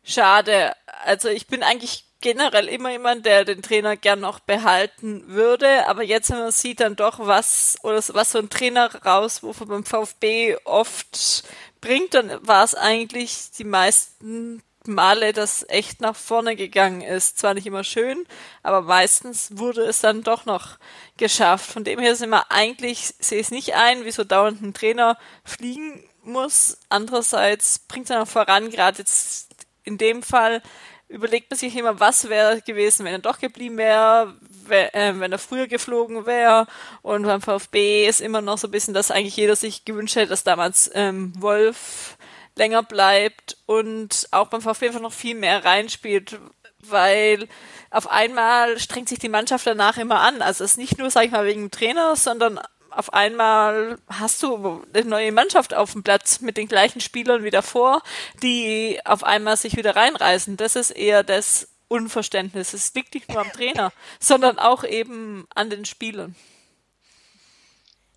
[0.05, 0.75] schade.
[1.07, 6.03] Also ich bin eigentlich generell immer jemand, der den Trainer gern noch behalten würde, aber
[6.03, 10.59] jetzt, wenn man sieht dann doch, was oder was so ein Trainer rauswurf beim VfB
[10.65, 11.45] oft
[11.81, 17.39] bringt, dann war es eigentlich die meisten Male das echt nach vorne gegangen ist.
[17.39, 18.27] Zwar nicht immer schön,
[18.63, 20.79] aber meistens wurde es dann doch noch
[21.17, 21.71] geschafft.
[21.71, 25.19] Von dem her sind wir eigentlich, sehe ich es nicht ein, wieso dauernd ein Trainer
[25.45, 26.79] fliegen muss.
[26.89, 29.49] Andererseits bringt dann auch voran, gerade jetzt
[29.85, 30.63] in dem Fall
[31.09, 34.35] überlegt man sich immer, was wäre gewesen, wenn er doch geblieben wäre,
[34.71, 36.67] äh, wenn er früher geflogen wäre.
[37.03, 40.31] Und beim VfB ist immer noch so ein bisschen, dass eigentlich jeder sich gewünscht hätte,
[40.31, 42.17] dass damals ähm, Wolf
[42.57, 46.39] länger bleibt und auch beim VfB einfach noch viel mehr reinspielt,
[46.81, 47.49] weil
[47.91, 50.43] auf einmal strengt sich die Mannschaft danach immer an.
[50.43, 52.61] Also es ist nicht nur, sag ich mal, wegen dem Trainer, sondern
[52.91, 57.51] auf einmal hast du eine neue Mannschaft auf dem Platz mit den gleichen Spielern wie
[57.51, 58.03] davor,
[58.43, 60.57] die auf einmal sich wieder reinreißen.
[60.57, 62.75] Das ist eher das Unverständnis.
[62.75, 66.35] Es liegt nicht nur am Trainer, sondern auch eben an den Spielern.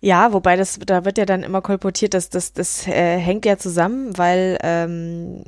[0.00, 3.56] Ja, wobei das, da wird ja dann immer kolportiert, dass das, das äh, hängt ja
[3.56, 5.42] zusammen, weil ähm,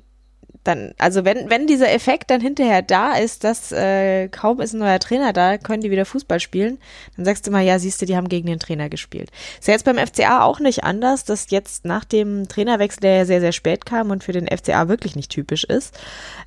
[0.68, 4.80] dann, also wenn, wenn dieser Effekt dann hinterher da ist, dass äh, kaum ist ein
[4.80, 6.78] neuer Trainer da, können die wieder Fußball spielen,
[7.16, 9.30] dann sagst du mal, ja, siehst du, die haben gegen den Trainer gespielt.
[9.58, 13.24] Ist ja jetzt beim FCA auch nicht anders, dass jetzt nach dem Trainerwechsel, der ja
[13.24, 15.98] sehr, sehr spät kam und für den FCA wirklich nicht typisch ist,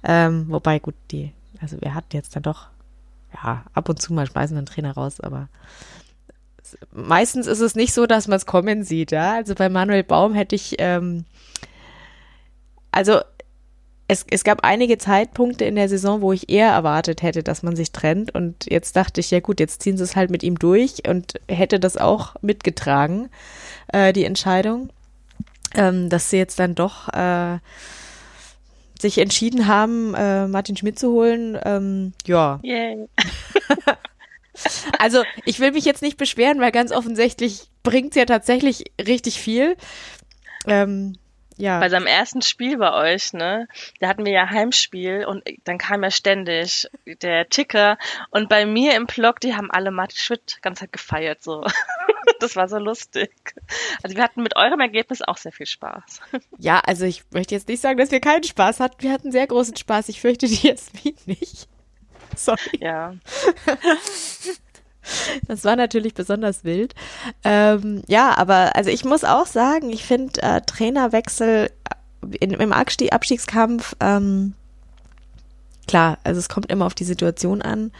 [0.03, 2.67] ähm, wobei gut, die, also wir hatten jetzt dann doch,
[3.43, 5.47] ja, ab und zu mal schmeißen wir einen Trainer raus, aber
[6.91, 9.35] meistens ist es nicht so, dass man es kommen sieht, ja.
[9.35, 11.25] Also bei Manuel Baum hätte ich, ähm,
[12.91, 13.21] also
[14.11, 17.77] es, es gab einige Zeitpunkte in der Saison, wo ich eher erwartet hätte, dass man
[17.77, 18.35] sich trennt.
[18.35, 21.39] Und jetzt dachte ich, ja gut, jetzt ziehen sie es halt mit ihm durch und
[21.47, 23.29] hätte das auch mitgetragen,
[23.87, 24.89] äh, die Entscheidung,
[25.75, 27.59] ähm, dass sie jetzt dann doch äh,
[28.99, 31.57] sich entschieden haben, äh, Martin Schmidt zu holen.
[31.63, 32.59] Ähm, ja.
[32.63, 33.07] Yay.
[34.99, 39.39] Also ich will mich jetzt nicht beschweren, weil ganz offensichtlich bringt es ja tatsächlich richtig
[39.39, 39.75] viel.
[40.67, 41.17] Ähm,
[41.57, 41.79] ja.
[41.79, 43.67] Bei seinem ersten Spiel bei euch, ne?
[43.99, 47.97] Da hatten wir ja Heimspiel und dann kam ja ständig der Ticker
[48.31, 51.63] und bei mir im Blog, die haben alle Martin Schmidt ganz Zeit gefeiert, so.
[52.39, 53.31] Das war so lustig.
[54.01, 56.21] Also wir hatten mit eurem Ergebnis auch sehr viel Spaß.
[56.57, 59.01] Ja, also ich möchte jetzt nicht sagen, dass wir keinen Spaß hatten.
[59.01, 60.09] Wir hatten sehr großen Spaß.
[60.09, 61.67] Ich fürchte die Jasmin nicht.
[62.35, 62.79] Sorry.
[62.79, 63.15] Ja.
[65.47, 66.93] Das war natürlich besonders wild.
[67.43, 71.71] Ähm, ja, aber also ich muss auch sagen, ich finde äh, Trainerwechsel
[72.39, 74.53] in, im Abstieg, Abstiegskampf, ähm,
[75.87, 77.91] klar, also es kommt immer auf die Situation an.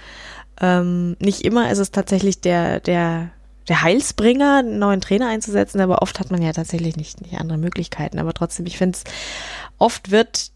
[0.59, 3.31] Ähm, nicht immer ist es tatsächlich der, der,
[3.67, 7.57] der Heilsbringer, einen neuen Trainer einzusetzen, aber oft hat man ja tatsächlich nicht, nicht andere
[7.57, 8.19] Möglichkeiten.
[8.19, 9.03] Aber trotzdem, ich finde es,
[9.79, 10.51] oft wird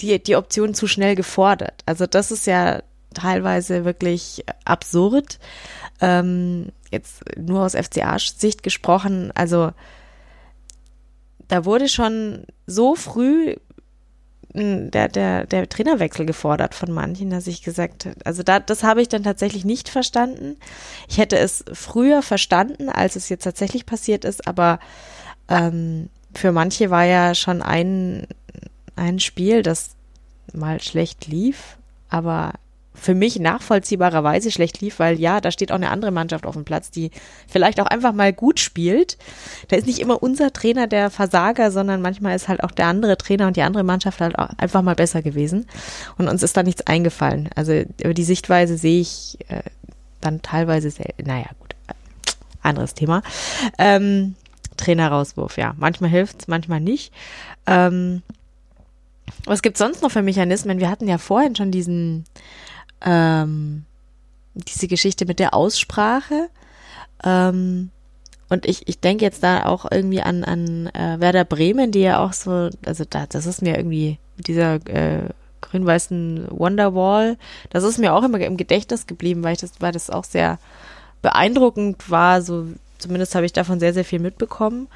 [0.00, 1.82] die, die Option zu schnell gefordert.
[1.86, 2.82] Also das ist ja
[3.14, 5.38] teilweise wirklich absurd.
[6.00, 9.72] Ähm, jetzt nur aus FCA-Sicht gesprochen, also
[11.48, 13.56] da wurde schon so früh
[14.56, 19.02] der, der, der Trainerwechsel gefordert von manchen, dass ich gesagt habe, also da, das habe
[19.02, 20.56] ich dann tatsächlich nicht verstanden.
[21.08, 24.78] Ich hätte es früher verstanden, als es jetzt tatsächlich passiert ist, aber
[25.48, 28.26] ähm, für manche war ja schon ein,
[28.96, 29.90] ein Spiel, das
[30.52, 31.76] mal schlecht lief,
[32.08, 32.54] aber
[32.96, 36.64] für mich nachvollziehbarerweise schlecht lief, weil ja, da steht auch eine andere Mannschaft auf dem
[36.64, 37.10] Platz, die
[37.46, 39.18] vielleicht auch einfach mal gut spielt.
[39.68, 43.18] Da ist nicht immer unser Trainer der Versager, sondern manchmal ist halt auch der andere
[43.18, 45.66] Trainer und die andere Mannschaft halt auch einfach mal besser gewesen.
[46.16, 47.50] Und uns ist da nichts eingefallen.
[47.54, 49.62] Also über die Sichtweise sehe ich äh,
[50.20, 51.76] dann teilweise sehr, naja, gut,
[52.62, 53.22] anderes Thema.
[53.78, 54.34] Ähm,
[54.76, 55.74] Trainerauswurf, ja.
[55.78, 57.12] Manchmal hilft's, manchmal nicht.
[57.66, 58.22] Ähm,
[59.44, 60.78] was gibt's sonst noch für Mechanismen?
[60.78, 62.24] Wir hatten ja vorhin schon diesen,
[63.04, 63.84] ähm,
[64.54, 66.48] diese Geschichte mit der Aussprache.
[67.24, 67.90] Ähm,
[68.48, 72.24] und ich, ich denke jetzt da auch irgendwie an, an äh, Werder Bremen, die ja
[72.24, 75.30] auch so, also da, das ist mir irgendwie dieser äh,
[75.62, 77.38] grün-weißen Wonderwall,
[77.70, 80.58] das ist mir auch immer im Gedächtnis geblieben, weil ich das, weil das auch sehr
[81.22, 82.66] beeindruckend war, so
[82.98, 84.88] zumindest habe ich davon sehr, sehr viel mitbekommen.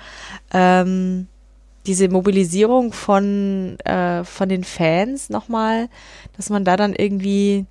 [0.52, 1.26] Ähm,
[1.86, 5.88] diese Mobilisierung von, äh, von den Fans nochmal,
[6.36, 7.66] dass man da dann irgendwie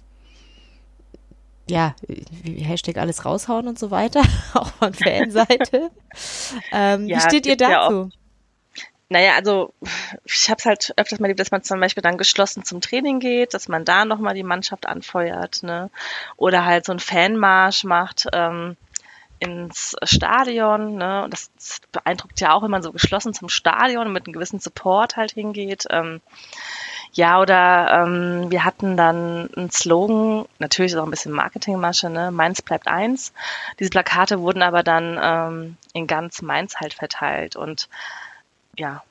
[1.69, 1.95] ja,
[2.43, 5.91] Hashtag alles raushauen und so weiter, auch von Fanseite.
[6.71, 8.09] ähm, ja, wie steht ihr dazu?
[8.11, 8.19] Ja
[9.11, 9.73] naja, also
[10.23, 13.19] ich habe es halt öfters mal erlebt, dass man zum Beispiel dann geschlossen zum Training
[13.19, 15.89] geht, dass man da nochmal die Mannschaft anfeuert, ne?
[16.37, 18.77] Oder halt so einen Fanmarsch macht ähm,
[19.39, 21.23] ins Stadion, ne?
[21.23, 24.59] Und das, das beeindruckt ja auch, wenn man so geschlossen zum Stadion mit einem gewissen
[24.59, 25.85] Support halt hingeht.
[25.89, 26.21] Ähm,
[27.13, 32.31] ja, oder ähm, wir hatten dann einen Slogan, natürlich ist auch ein bisschen Marketingmasche, ne?
[32.31, 33.33] Mainz bleibt eins.
[33.79, 37.55] Diese Plakate wurden aber dann ähm, in ganz Mainz halt verteilt.
[37.55, 37.89] Und
[38.75, 39.03] ja,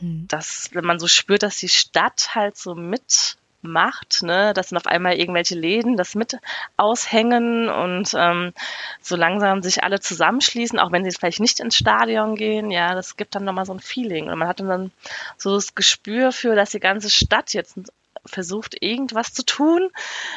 [0.00, 0.26] mhm.
[0.28, 4.78] das, wenn man so spürt, dass die Stadt halt so mit macht, ne, dass dann
[4.78, 6.38] auf einmal irgendwelche Läden das mit
[6.76, 8.52] aushängen und ähm,
[9.00, 13.16] so langsam sich alle zusammenschließen, auch wenn sie vielleicht nicht ins Stadion gehen, ja, das
[13.16, 14.28] gibt dann nochmal so ein Feeling.
[14.28, 14.90] Und man hat dann
[15.36, 17.78] so das Gespür für, dass die ganze Stadt jetzt
[18.24, 19.90] versucht, irgendwas zu tun,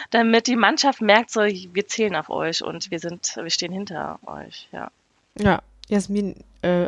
[0.10, 4.20] damit die Mannschaft merkt, so, wir zählen auf euch und wir sind, wir stehen hinter
[4.26, 4.90] euch, ja.
[5.38, 6.88] Ja, Jasmin, äh,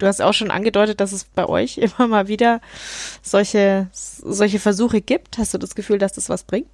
[0.00, 2.60] du hast auch schon angedeutet, dass es bei euch immer mal wieder
[3.22, 5.38] solche, solche Versuche gibt.
[5.38, 6.68] Hast du das Gefühl, dass das was bringt?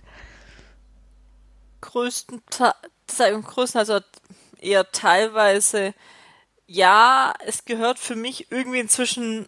[1.83, 4.01] Größten, größten also
[4.61, 5.95] eher teilweise
[6.67, 9.47] ja, es gehört für mich irgendwie inzwischen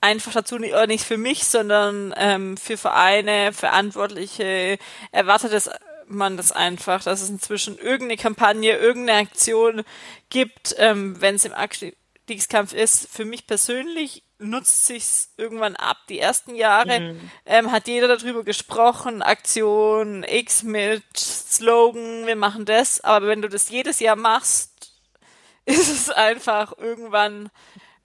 [0.00, 4.78] einfach dazu, nicht für mich, sondern ähm, für Vereine, Verantwortliche,
[5.12, 5.70] erwartet es
[6.08, 9.82] man das einfach, dass es inzwischen irgendeine Kampagne, irgendeine Aktion
[10.30, 11.54] gibt, ähm, wenn es im
[12.22, 13.08] Abstiegskampf ist.
[13.10, 15.98] Für mich persönlich nutzt sich's irgendwann ab.
[16.08, 17.30] Die ersten Jahre mhm.
[17.46, 23.00] ähm, hat jeder darüber gesprochen, Aktion X mit Slogan, wir machen das.
[23.00, 24.92] Aber wenn du das jedes Jahr machst,
[25.64, 27.50] ist es einfach irgendwann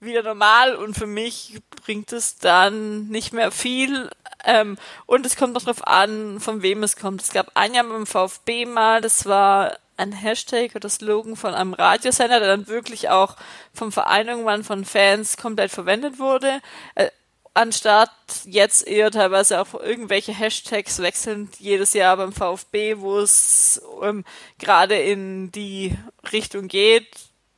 [0.00, 4.10] wieder normal und für mich bringt es dann nicht mehr viel.
[4.44, 7.22] Ähm, und es kommt noch darauf an, von wem es kommt.
[7.22, 11.74] Es gab ein Jahr beim VfB mal, das war ein Hashtag oder Slogan von einem
[11.74, 13.36] Radiosender, der dann wirklich auch
[13.74, 16.60] vom Verein irgendwann von Fans komplett verwendet wurde.
[16.94, 17.08] Äh,
[17.54, 18.12] anstatt
[18.44, 24.24] jetzt eher teilweise auch irgendwelche Hashtags wechselnd jedes Jahr beim VfB, wo es ähm,
[24.58, 25.96] gerade in die
[26.32, 27.08] Richtung geht,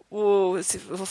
[0.09, 0.59] wo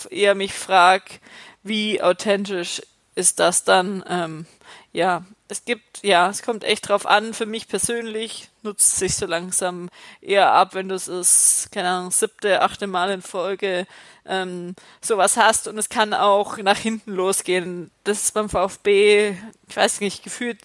[0.10, 1.22] eher mich fragt,
[1.62, 2.82] wie authentisch
[3.16, 4.04] ist das dann?
[4.08, 4.46] Ähm,
[4.92, 7.34] ja, es gibt, ja, es kommt echt drauf an.
[7.34, 9.90] Für mich persönlich nutzt sich so langsam
[10.22, 13.88] eher ab, wenn du es, keine Ahnung, siebte, achte Mal in Folge
[14.28, 17.90] ähm, sowas hast und es kann auch nach hinten losgehen.
[18.04, 19.36] Das ist beim VfB,
[19.68, 20.60] ich weiß nicht, gefühlt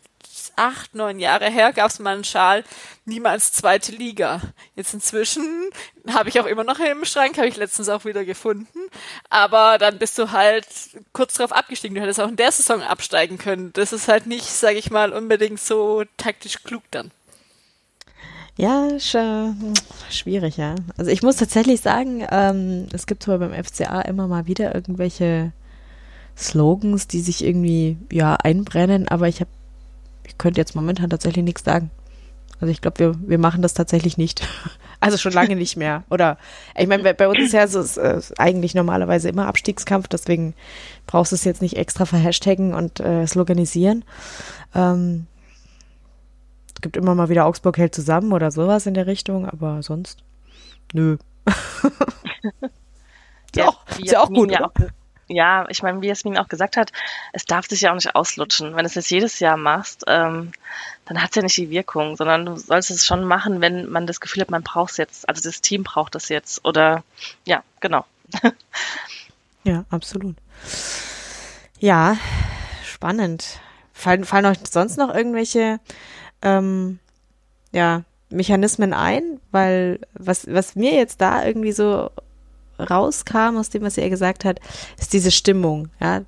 [0.57, 2.65] acht, neun Jahre her gab es mal einen Schal,
[3.05, 4.41] niemals zweite Liga.
[4.75, 5.71] Jetzt inzwischen
[6.09, 8.79] habe ich auch immer noch im Schrank, habe ich letztens auch wieder gefunden.
[9.31, 10.67] Aber dann bist du halt
[11.13, 11.95] kurz drauf abgestiegen.
[11.95, 13.73] Du hättest auch in der Saison absteigen können.
[13.73, 17.11] Das ist halt nicht, sage ich mal, unbedingt so taktisch klug dann.
[18.57, 18.89] Ja,
[20.11, 20.77] schwierig, ja.
[20.97, 25.53] Also ich muss tatsächlich sagen, ähm, es gibt zwar beim FCA immer mal wieder irgendwelche
[26.37, 29.51] Slogans, die sich irgendwie ja einbrennen, aber ich habe
[30.35, 31.91] ich könnte jetzt momentan tatsächlich nichts sagen.
[32.61, 34.47] Also ich glaube, wir, wir machen das tatsächlich nicht.
[35.01, 36.03] Also schon lange nicht mehr.
[36.09, 36.39] Oder
[36.75, 40.55] ich meine, bei uns ist ja so, ist, äh, eigentlich normalerweise immer Abstiegskampf, deswegen
[41.07, 44.03] brauchst du es jetzt nicht extra verhashtaggen und äh, sloganisieren.
[44.75, 45.27] Ähm,
[46.75, 50.25] es gibt immer mal wieder Augsburg hält zusammen oder sowas in der Richtung, aber sonst
[50.95, 51.19] nö.
[51.45, 51.55] ist
[53.57, 54.53] ja, auch, ist ja auch gut.
[54.53, 54.73] Ja auch,
[55.29, 56.93] ja, ich meine, wie Jasmin auch gesagt hat,
[57.33, 58.75] es darf sich ja auch nicht auslutschen.
[58.75, 60.53] Wenn du es jetzt jedes Jahr machst, ähm,
[61.07, 64.07] dann hat es ja nicht die Wirkung, sondern du sollst es schon machen, wenn man
[64.07, 66.65] das Gefühl hat, man braucht es jetzt, also das Team braucht es jetzt.
[66.65, 67.05] Oder
[67.45, 68.05] ja, genau.
[69.65, 70.37] ja, absolut.
[71.79, 72.17] Ja,
[72.85, 73.61] spannend.
[73.93, 75.81] Fallen, fallen euch sonst noch irgendwelche
[76.43, 76.99] ähm,
[77.73, 79.41] ja, Mechanismen ein?
[79.51, 82.11] Weil was, was mir jetzt da irgendwie so
[82.85, 84.61] rauskam aus dem, was er gesagt hat,
[84.99, 86.23] ist diese Stimmung, ja.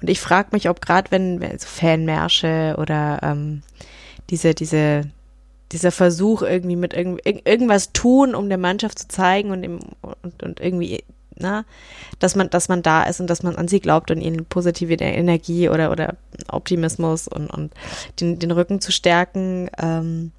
[0.00, 3.62] Und ich frage mich, ob gerade wenn, wenn so Fanmärsche oder ähm,
[4.30, 5.02] diese, diese,
[5.70, 10.42] dieser Versuch irgendwie mit irgend, irgendwas tun, um der Mannschaft zu zeigen und, im, und,
[10.42, 11.04] und irgendwie,
[11.36, 11.64] na,
[12.18, 14.94] dass man, dass man da ist und dass man an sie glaubt und ihnen positive
[14.94, 16.16] Energie oder, oder
[16.48, 17.72] Optimismus und, und
[18.20, 20.32] den, den Rücken zu stärken, ähm,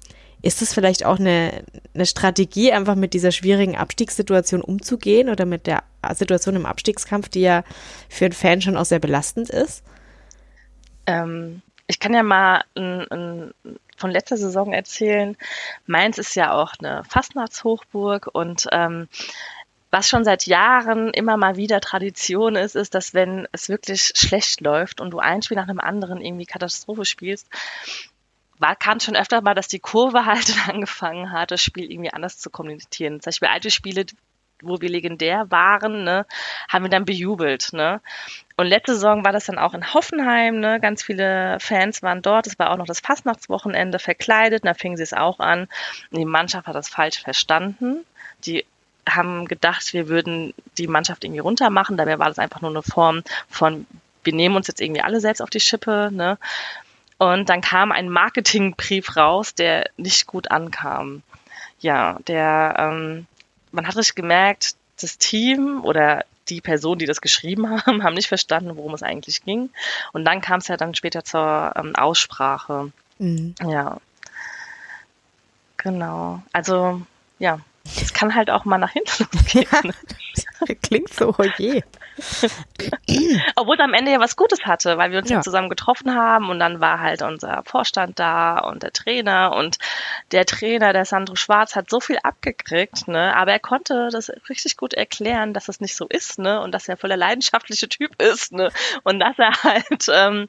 [0.44, 1.64] Ist es vielleicht auch eine,
[1.94, 7.40] eine Strategie, einfach mit dieser schwierigen Abstiegssituation umzugehen oder mit der Situation im Abstiegskampf, die
[7.40, 7.64] ja
[8.10, 9.82] für einen Fan schon auch sehr belastend ist?
[11.06, 13.54] Ähm, ich kann ja mal ein, ein,
[13.96, 15.34] von letzter Saison erzählen.
[15.86, 19.08] Mainz ist ja auch eine Fastnachtshochburg und ähm,
[19.90, 24.60] was schon seit Jahren immer mal wieder Tradition ist, ist, dass wenn es wirklich schlecht
[24.60, 27.48] läuft und du ein Spiel nach einem anderen irgendwie Katastrophe spielst,
[28.58, 32.38] war, kam schon öfter mal, dass die Kurve halt angefangen hat, das Spiel irgendwie anders
[32.38, 33.20] zu kommunizieren.
[33.20, 34.06] Zum Beispiel alte Spiele,
[34.62, 36.26] wo wir legendär waren, ne,
[36.68, 37.72] haben wir dann bejubelt.
[37.72, 38.00] Ne?
[38.56, 40.60] Und letzte Saison war das dann auch in Hoffenheim.
[40.60, 40.80] Ne?
[40.80, 42.46] Ganz viele Fans waren dort.
[42.46, 44.64] Es war auch noch das Fastnachtswochenende verkleidet.
[44.64, 45.68] Da fingen sie es auch an.
[46.12, 48.04] Die Mannschaft hat das falsch verstanden.
[48.46, 48.64] Die
[49.08, 51.96] haben gedacht, wir würden die Mannschaft irgendwie runtermachen.
[51.96, 53.86] Dabei war das einfach nur eine Form von,
[54.22, 56.10] wir nehmen uns jetzt irgendwie alle selbst auf die Schippe.
[56.12, 56.38] Ne?
[57.18, 61.22] Und dann kam ein Marketingbrief raus, der nicht gut ankam.
[61.78, 63.26] Ja, der, ähm,
[63.72, 68.28] man hat richtig gemerkt, das Team oder die Personen, die das geschrieben haben, haben nicht
[68.28, 69.70] verstanden, worum es eigentlich ging.
[70.12, 72.92] Und dann kam es ja dann später zur ähm, Aussprache.
[73.18, 73.54] Mhm.
[73.62, 73.98] Ja.
[75.76, 76.42] Genau.
[76.52, 77.02] Also,
[77.38, 77.60] ja,
[78.00, 79.66] es kann halt auch mal nach hinten losgehen.
[79.70, 79.80] Ja,
[80.82, 81.82] klingt so, oh je.
[83.56, 85.40] Obwohl es am Ende ja was Gutes hatte, weil wir uns ja.
[85.40, 89.78] zusammen getroffen haben und dann war halt unser Vorstand da und der Trainer und
[90.32, 93.34] der Trainer, der Sandro Schwarz, hat so viel abgekriegt, ne?
[93.36, 96.60] Aber er konnte das richtig gut erklären, dass das nicht so ist, ne?
[96.60, 98.70] Und dass er voll der leidenschaftliche Typ ist, ne?
[99.02, 100.46] Und dass er halt ähm,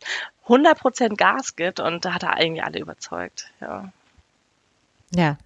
[0.48, 3.92] 100% Gas gibt und da hat er eigentlich alle überzeugt, ja.
[5.12, 5.38] Ja,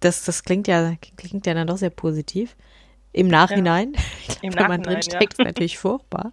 [0.00, 2.56] das, das klingt ja, klingt ja dann doch sehr positiv.
[3.12, 4.00] Im Nachhinein, ja.
[4.42, 5.44] Im wenn man drin steckt, ja.
[5.44, 6.32] ist natürlich furchtbar.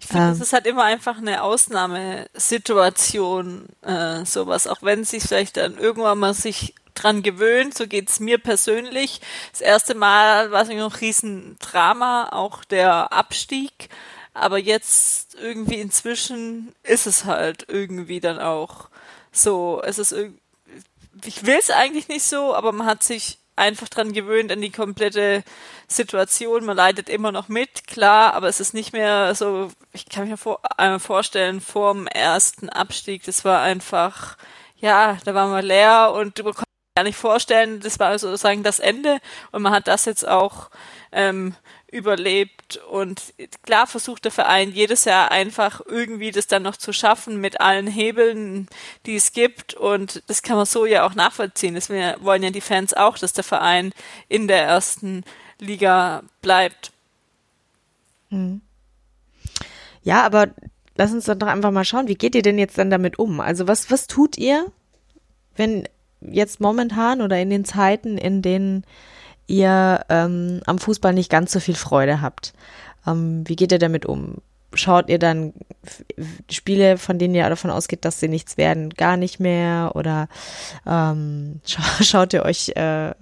[0.00, 5.22] Ich finde, ähm, es ist halt immer einfach eine Ausnahmesituation, äh, sowas, auch wenn sich
[5.24, 9.20] vielleicht dann irgendwann mal sich dran gewöhnt, so geht's mir persönlich.
[9.52, 13.90] Das erste Mal war es noch ein Riesendrama, auch der Abstieg.
[14.32, 18.88] Aber jetzt irgendwie inzwischen ist es halt irgendwie dann auch
[19.32, 19.82] so.
[19.84, 20.40] Es ist irgendwie
[21.24, 24.70] ich will es eigentlich nicht so, aber man hat sich einfach dran gewöhnt an die
[24.70, 25.42] komplette
[25.88, 26.64] Situation.
[26.64, 30.36] Man leidet immer noch mit, klar, aber es ist nicht mehr so, ich kann mir
[30.36, 34.36] vor, äh, vorstellen, vor dem ersten Abstieg, das war einfach,
[34.76, 38.78] ja, da war man leer und du konntest gar nicht vorstellen, das war sozusagen das
[38.78, 39.18] Ende
[39.52, 40.70] und man hat das jetzt auch
[41.12, 41.54] ähm,
[41.90, 42.78] überlebt.
[42.90, 47.60] Und klar versucht der Verein jedes Jahr einfach irgendwie das dann noch zu schaffen mit
[47.60, 48.68] allen Hebeln,
[49.06, 49.74] die es gibt.
[49.74, 51.74] Und das kann man so ja auch nachvollziehen.
[51.74, 53.92] Das wollen ja die Fans auch, dass der Verein
[54.28, 55.24] in der ersten
[55.58, 56.92] Liga bleibt.
[58.30, 58.60] Hm.
[60.02, 60.48] Ja, aber
[60.96, 63.40] lass uns doch einfach mal schauen, wie geht ihr denn jetzt dann damit um?
[63.40, 64.66] Also was, was tut ihr,
[65.54, 65.88] wenn
[66.20, 68.84] jetzt momentan oder in den Zeiten, in denen
[69.46, 72.52] ihr ähm, am Fußball nicht ganz so viel Freude habt.
[73.06, 74.36] Ähm, wie geht ihr damit um?
[74.74, 75.54] Schaut ihr dann
[76.50, 79.92] Spiele, von denen ihr davon ausgeht, dass sie nichts werden, gar nicht mehr?
[79.94, 80.28] Oder
[80.86, 83.12] ähm, scha schaut ihr euch äh,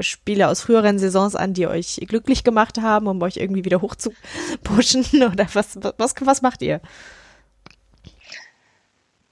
[0.00, 5.04] Spiele aus früheren Saisons an, die euch glücklich gemacht haben, um euch irgendwie wieder hochzupushen?
[5.32, 6.80] Oder was, was, was macht ihr?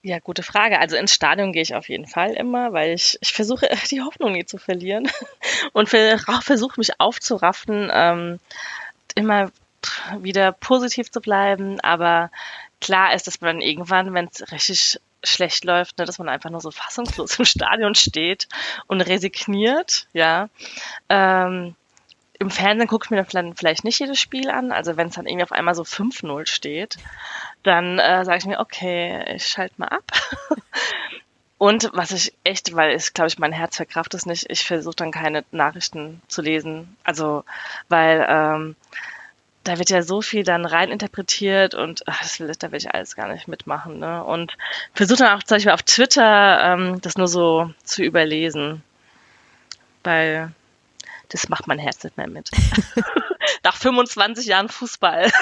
[0.07, 0.79] Ja, gute Frage.
[0.79, 4.31] Also ins Stadion gehe ich auf jeden Fall immer, weil ich, ich versuche, die Hoffnung
[4.33, 5.11] nie zu verlieren
[5.73, 8.39] und versuche mich aufzuraffen, ähm,
[9.17, 9.51] immer
[10.21, 11.81] wieder positiv zu bleiben.
[11.81, 12.31] Aber
[12.81, 16.61] klar ist, dass man irgendwann, wenn es richtig schlecht läuft, ne, dass man einfach nur
[16.61, 18.47] so fassungslos im Stadion steht
[18.87, 20.49] und resigniert, ja.
[21.09, 21.75] Ähm,
[22.39, 25.26] Im Fernsehen gucke ich mir dann vielleicht nicht jedes Spiel an, also wenn es dann
[25.26, 26.97] irgendwie auf einmal so 5-0 steht,
[27.62, 30.05] dann äh, sage ich mir, okay, ich schalte mal ab.
[31.59, 34.97] Und was ich echt, weil ich glaube ich, mein Herz verkraft es nicht, ich versuche
[34.97, 36.97] dann keine Nachrichten zu lesen.
[37.03, 37.45] Also,
[37.89, 38.76] weil ähm,
[39.64, 43.16] da wird ja so viel dann reininterpretiert und ach, das will, da will ich alles
[43.16, 43.99] gar nicht mitmachen.
[43.99, 44.22] Ne?
[44.22, 44.57] Und
[44.95, 48.82] versuche dann auch zum Beispiel auf Twitter ähm, das nur so zu überlesen.
[50.05, 50.53] Weil
[51.37, 52.51] das macht mein Herz nicht mehr mit.
[53.62, 55.30] Nach 25 Jahren Fußball.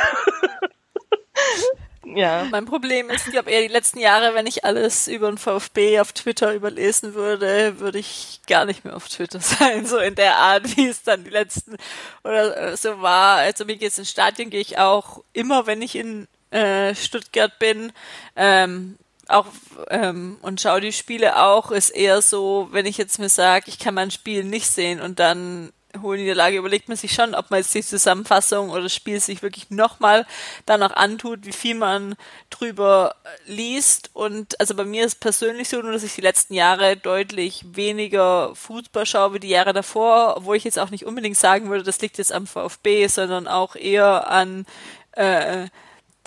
[2.07, 2.47] Ja.
[2.51, 6.01] Mein Problem ist, ich glaube eher die letzten Jahre, wenn ich alles über den VfB
[6.01, 10.37] auf Twitter überlesen würde, würde ich gar nicht mehr auf Twitter sein, so in der
[10.37, 11.77] Art, wie es dann die letzten
[12.23, 13.39] oder so war.
[13.39, 17.91] Also wie geht's ins Stadion, gehe ich auch immer, wenn ich in äh, Stuttgart bin.
[18.37, 19.47] Ähm, auch
[19.89, 23.79] ähm, und schaue die Spiele auch, ist eher so, wenn ich jetzt mir sage, ich
[23.79, 25.73] kann mein Spiel nicht sehen und dann
[26.03, 29.43] hohe Niederlage überlegt man sich schon, ob man jetzt die Zusammenfassung oder das Spiel sich
[29.43, 30.27] wirklich nochmal
[30.67, 32.17] danach antut, wie viel man
[32.51, 33.15] drüber
[33.47, 34.11] liest.
[34.13, 38.55] Und also bei mir ist persönlich so, nur dass ich die letzten Jahre deutlich weniger
[38.55, 42.01] Fußball schaue wie die Jahre davor, wo ich jetzt auch nicht unbedingt sagen würde, das
[42.01, 44.67] liegt jetzt am VfB, sondern auch eher an
[45.13, 45.69] äh,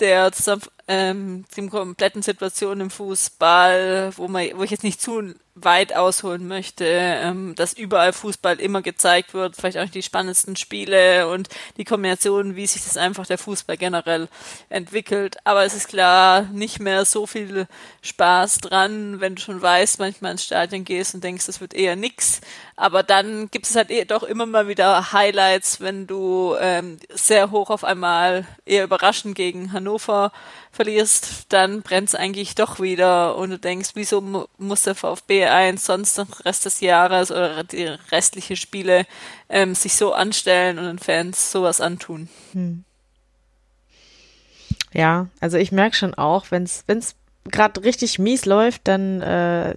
[0.00, 5.34] der zusammen ähm, die kompletten Situation im Fußball, wo man, wo ich jetzt nicht zu
[5.64, 11.28] weit ausholen möchte, ähm, dass überall Fußball immer gezeigt wird, vielleicht auch die spannendsten Spiele
[11.28, 14.28] und die Kombination, wie sich das einfach der Fußball generell
[14.68, 15.36] entwickelt.
[15.44, 17.66] Aber es ist klar, nicht mehr so viel
[18.02, 21.96] Spaß dran, wenn du schon weißt, manchmal ins Stadion gehst und denkst, das wird eher
[21.96, 22.40] nix.
[22.76, 27.50] Aber dann gibt es halt eh doch immer mal wieder Highlights, wenn du ähm, sehr
[27.50, 30.32] hoch auf einmal eher überraschend gegen Hannover
[30.70, 35.84] verlierst, dann brennt es eigentlich doch wieder und du denkst, wieso muss der VfB 1
[35.84, 39.06] sonst noch Rest des Jahres oder die restlichen Spiele
[39.48, 42.28] ähm, sich so anstellen und den Fans sowas antun.
[42.52, 42.84] Hm.
[44.92, 47.14] Ja, also ich merke schon auch, wenn es
[47.44, 49.74] gerade richtig mies läuft, dann äh,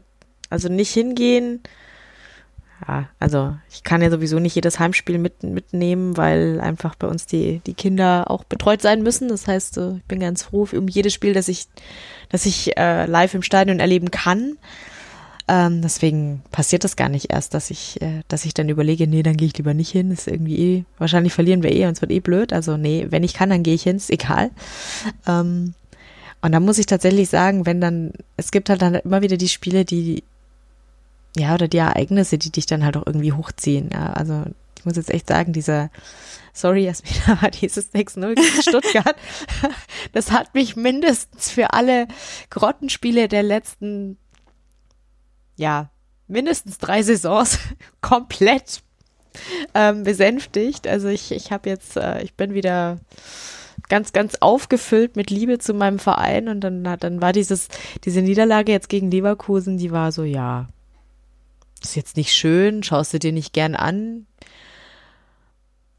[0.50, 1.62] also nicht hingehen,
[2.88, 7.26] ja, also ich kann ja sowieso nicht jedes Heimspiel mit, mitnehmen, weil einfach bei uns
[7.26, 9.28] die, die Kinder auch betreut sein müssen.
[9.28, 11.68] Das heißt, ich bin ganz froh um jedes Spiel, das ich,
[12.30, 14.58] das ich äh, live im Stadion erleben kann.
[15.48, 19.24] Ähm, deswegen passiert das gar nicht erst, dass ich, äh, dass ich dann überlege, nee,
[19.24, 20.12] dann gehe ich lieber nicht hin.
[20.12, 22.54] Ist irgendwie eh, wahrscheinlich verlieren wir eh und es wird eh blöd.
[22.54, 24.52] Also nee, wenn ich kann, dann gehe ich hin, ist egal.
[25.28, 25.74] Ähm,
[26.42, 29.50] und da muss ich tatsächlich sagen, wenn dann, es gibt halt dann immer wieder die
[29.50, 30.24] Spiele, die,
[31.36, 33.90] ja, oder die Ereignisse, die dich dann halt auch irgendwie hochziehen.
[33.92, 34.44] Ja, also
[34.78, 35.90] ich muss jetzt echt sagen, dieser,
[36.54, 39.16] sorry Jasmina, aber dieses 6-0 gegen Stuttgart,
[40.14, 42.08] das hat mich mindestens für alle
[42.50, 44.18] Grottenspiele der letzten,
[45.56, 45.90] ja,
[46.28, 47.60] mindestens drei Saisons
[48.02, 48.82] komplett
[49.74, 50.88] ähm, besänftigt.
[50.88, 53.00] Also ich, ich habe jetzt, äh, ich bin wieder
[53.88, 57.68] ganz, ganz aufgefüllt mit Liebe zu meinem Verein und dann, dann war dieses,
[58.04, 60.68] diese Niederlage jetzt gegen Leverkusen, die war so, ja,
[61.84, 64.26] ist jetzt nicht schön, schaust du dir nicht gern an.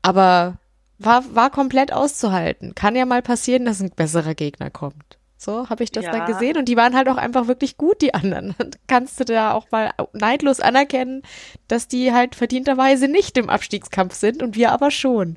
[0.03, 0.59] Aber
[0.99, 2.75] war, war komplett auszuhalten.
[2.75, 5.19] Kann ja mal passieren, dass ein besserer Gegner kommt.
[5.37, 6.13] So habe ich das ja.
[6.13, 8.55] dann gesehen und die waren halt auch einfach wirklich gut, die anderen.
[8.61, 11.23] Und kannst du da auch mal neidlos anerkennen,
[11.67, 15.35] dass die halt verdienterweise nicht im Abstiegskampf sind und wir aber schon.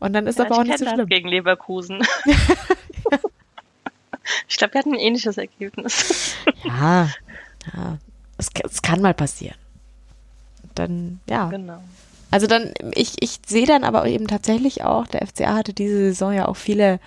[0.00, 1.06] Und dann ist ja, aber auch nicht so schlimm.
[1.06, 2.02] gegen Leverkusen.
[4.48, 6.34] ich glaube, wir hatten ein ähnliches Ergebnis.
[6.64, 7.08] ja,
[7.72, 7.98] ja
[8.38, 9.56] es, es kann mal passieren.
[10.74, 11.48] Dann, ja.
[11.48, 11.82] Genau.
[12.30, 16.32] Also dann, ich, ich sehe dann aber eben tatsächlich auch, der FCA hatte diese Saison
[16.32, 16.98] ja auch viele,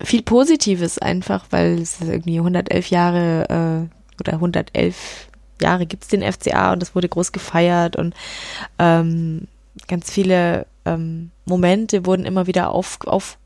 [0.00, 5.28] viel Positives einfach, weil es irgendwie 111 Jahre äh, oder 111
[5.60, 8.14] Jahre gibt es den FCA und das wurde groß gefeiert und
[8.78, 9.48] ähm,
[9.86, 13.36] ganz viele ähm, Momente wurden immer wieder auf, auf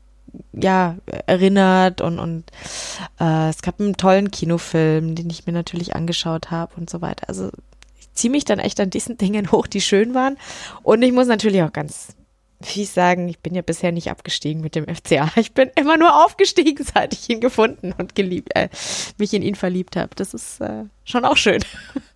[0.53, 2.43] ja, erinnert und, und
[3.19, 7.29] äh, es gab einen tollen Kinofilm, den ich mir natürlich angeschaut habe und so weiter.
[7.29, 7.51] Also
[7.99, 10.37] ich ziehe mich dann echt an diesen Dingen hoch, die schön waren.
[10.83, 12.15] Und ich muss natürlich auch ganz
[12.61, 15.31] fies sagen, ich bin ja bisher nicht abgestiegen mit dem FCA.
[15.35, 18.69] Ich bin immer nur aufgestiegen, seit ich ihn gefunden und geliebt, äh,
[19.17, 20.09] mich in ihn verliebt habe.
[20.15, 21.63] Das ist äh, schon auch schön.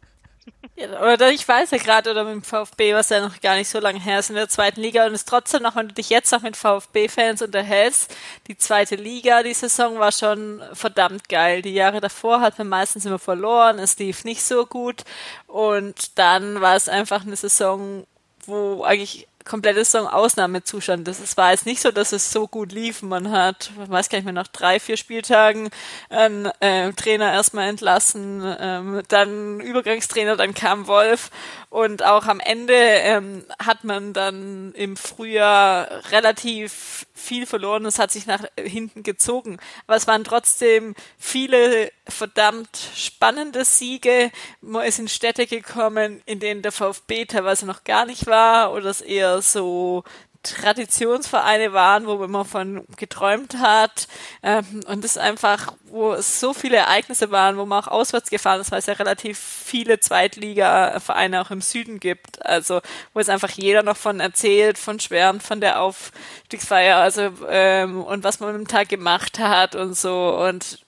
[0.75, 3.67] Ja, oder ich weiß ja gerade, oder mit dem VfB, was ja noch gar nicht
[3.69, 6.09] so lange her ist in der zweiten Liga und es trotzdem noch, wenn du dich
[6.09, 8.15] jetzt noch mit VfB-Fans unterhältst,
[8.47, 11.61] die zweite Liga, die Saison war schon verdammt geil.
[11.61, 15.03] Die Jahre davor hat man meistens immer verloren, es lief nicht so gut
[15.47, 18.07] und dann war es einfach eine Saison,
[18.45, 21.07] wo eigentlich komplette Saison Ausnahmezustand.
[21.07, 23.01] Das ist, war jetzt nicht so, dass es so gut lief.
[23.01, 25.69] Man hat, weiß gar nicht mehr, nach drei, vier Spieltagen
[26.09, 31.29] einen äh, Trainer erstmal entlassen, ähm, dann Übergangstrainer, dann kam Wolf
[31.69, 37.85] und auch am Ende ähm, hat man dann im Frühjahr relativ viel verloren.
[37.85, 39.57] Es hat sich nach hinten gezogen.
[39.87, 44.31] Aber es waren trotzdem viele verdammt spannende Siege.
[44.61, 48.89] Man ist in Städte gekommen, in denen der VfB teilweise noch gar nicht war oder
[48.89, 50.03] es eher so
[50.43, 54.07] Traditionsvereine waren, wo man von geträumt hat.
[54.43, 58.61] Ähm, und es einfach, wo es so viele Ereignisse waren, wo man auch auswärts gefahren
[58.61, 62.43] ist, weil es ja relativ viele Zweitliga-Vereine auch im Süden gibt.
[62.45, 62.81] Also
[63.13, 68.23] wo es einfach jeder noch von erzählt, von schwärmt, von der Aufstiegsfeier, also ähm, und
[68.23, 70.35] was man am Tag gemacht hat und so.
[70.37, 70.79] Und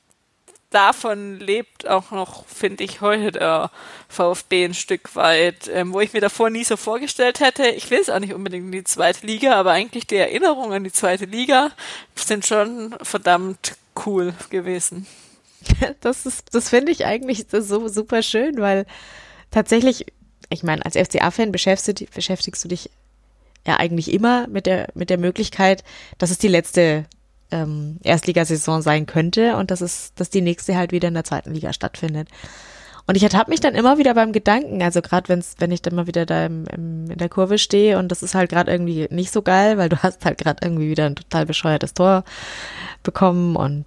[0.74, 3.72] davon lebt auch noch, finde ich, heute der
[4.10, 7.68] VfB ein Stück weit, ähm, wo ich mir davor nie so vorgestellt hätte.
[7.68, 10.84] Ich will es auch nicht unbedingt in die zweite Liga, aber eigentlich die Erinnerungen an
[10.84, 11.72] die zweite Liga
[12.16, 15.08] sind schon verdammt cool gewesen.
[16.02, 18.86] Das ist, das finde ich eigentlich so super schön, weil
[19.50, 20.06] tatsächlich
[20.54, 22.90] ich meine, als FCA-Fan beschäftigst, beschäftigst du dich
[23.66, 25.84] ja eigentlich immer mit der, mit der Möglichkeit,
[26.18, 27.06] dass es die letzte
[27.52, 31.54] ähm, Erstligasaison sein könnte und dass es, dass die nächste halt wieder in der zweiten
[31.54, 32.30] Liga stattfindet.
[33.06, 35.96] Und ich ertappe mich dann immer wieder beim Gedanken, also gerade wenn's, wenn ich dann
[35.96, 39.08] mal wieder da im, im, in der Kurve stehe und das ist halt gerade irgendwie
[39.10, 42.24] nicht so geil, weil du hast halt gerade irgendwie wieder ein total bescheuertes Tor
[43.04, 43.86] bekommen und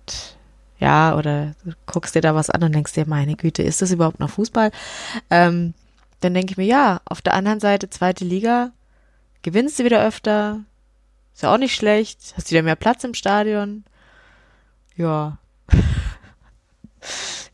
[0.78, 3.92] ja, oder du guckst dir da was an und denkst dir, meine Güte, ist das
[3.92, 4.70] überhaupt noch Fußball?
[5.30, 5.72] Ähm,
[6.20, 8.72] dann denke ich mir, ja, auf der anderen Seite zweite Liga,
[9.40, 10.60] gewinnst du wieder öfter,
[11.36, 13.84] ist ja auch nicht schlecht, hast wieder mehr Platz im Stadion.
[14.96, 15.36] Ja.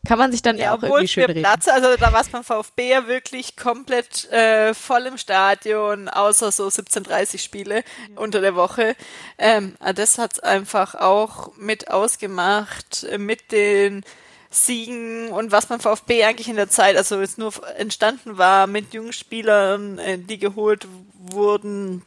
[0.07, 1.41] Kann man sich dann ja, auch irgendwie schön reden.
[1.41, 6.53] Platz, also da war es beim VfB ja wirklich komplett äh, voll im Stadion, außer
[6.53, 8.17] so 17:30 Spiele mhm.
[8.19, 8.95] unter der Woche.
[9.37, 14.05] Ähm, das hat's einfach auch mit ausgemacht, äh, mit den
[14.49, 18.93] Siegen und was beim VfB eigentlich in der Zeit, also jetzt nur entstanden war mit
[18.93, 22.03] jungen Spielern, äh, die geholt wurden,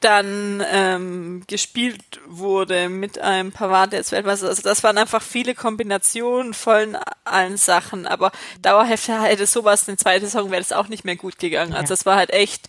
[0.00, 6.54] dann ähm, gespielt wurde mit einem Pavard, jetzt Weltmeister Also das waren einfach viele Kombinationen
[6.54, 8.06] von allen Sachen.
[8.06, 11.74] Aber dauerhaft hätte sowas in der zweiten Saison wäre das auch nicht mehr gut gegangen.
[11.74, 12.68] Also es war halt echt,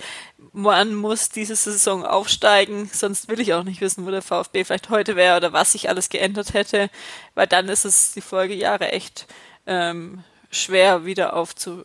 [0.53, 4.89] man muss diese Saison aufsteigen, sonst will ich auch nicht wissen, wo der VfB vielleicht
[4.89, 6.89] heute wäre oder was sich alles geändert hätte,
[7.35, 9.27] weil dann ist es die Folgejahre echt
[9.65, 11.83] ähm, schwer wieder aufzu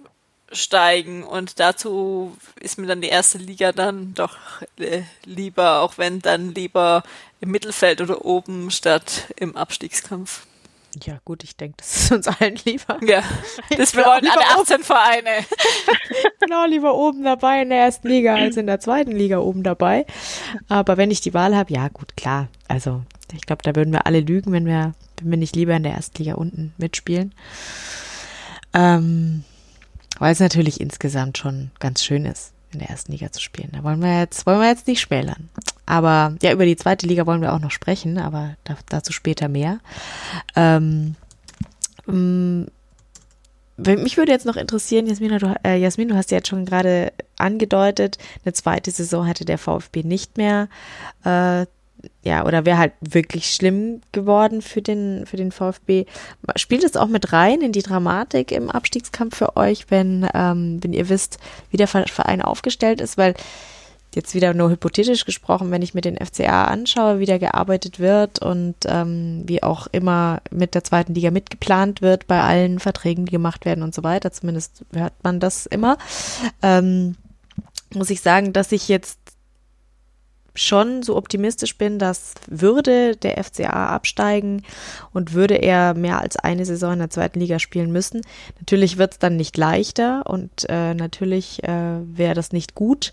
[0.53, 4.37] steigen und dazu ist mir dann die erste Liga dann doch
[4.79, 7.03] äh, lieber, auch wenn dann lieber
[7.41, 10.47] im Mittelfeld oder oben statt im Abstiegskampf.
[11.05, 12.99] Ja, gut, ich denke, das ist uns allen lieber.
[13.03, 13.23] Ja,
[13.77, 14.85] das wollen alle 18 oben.
[14.85, 15.31] Vereine.
[16.41, 20.07] genau, lieber oben dabei in der ersten Liga als in der zweiten Liga oben dabei.
[20.69, 22.49] Aber wenn ich die Wahl habe, ja, gut, klar.
[22.69, 23.03] Also,
[23.35, 25.93] ich glaube, da würden wir alle lügen, wenn wir, wenn wir nicht lieber in der
[25.93, 27.35] ersten Liga unten mitspielen.
[28.73, 29.45] Ähm,
[30.19, 33.71] weil es natürlich insgesamt schon ganz schön ist, in der ersten Liga zu spielen.
[33.73, 35.49] Da wollen wir jetzt, wollen wir jetzt nicht schmälern.
[35.87, 39.49] Aber ja, über die zweite Liga wollen wir auch noch sprechen, aber da, dazu später
[39.49, 39.79] mehr.
[40.57, 41.15] Ähm,
[42.07, 42.65] mm,
[43.77, 47.13] mich würde jetzt noch interessieren, Jasmin, du, äh, Jasmin, du hast ja jetzt schon gerade
[47.37, 50.69] angedeutet, eine zweite Saison hätte der VfB nicht mehr
[51.25, 51.67] äh,
[52.27, 56.07] ja, oder wäre halt wirklich schlimm geworden für den, für den VfB.
[56.57, 60.93] Spielt es auch mit rein in die Dramatik im Abstiegskampf für euch, wenn, ähm, wenn
[60.93, 61.39] ihr wisst,
[61.71, 63.17] wie der Verein aufgestellt ist?
[63.17, 63.35] Weil
[64.13, 68.41] jetzt wieder nur hypothetisch gesprochen, wenn ich mir den FCA anschaue, wie der gearbeitet wird
[68.41, 73.33] und ähm, wie auch immer mit der zweiten Liga mitgeplant wird bei allen Verträgen, die
[73.33, 75.97] gemacht werden und so weiter, zumindest hört man das immer,
[76.61, 77.15] ähm,
[77.95, 79.26] muss ich sagen, dass ich jetzt
[80.57, 84.63] schon so optimistisch bin, dass würde der FCA absteigen
[85.13, 88.23] und würde er mehr als eine Saison in der zweiten Liga spielen müssen.
[88.59, 93.13] Natürlich wird es dann nicht leichter und äh, natürlich äh, wäre das nicht gut.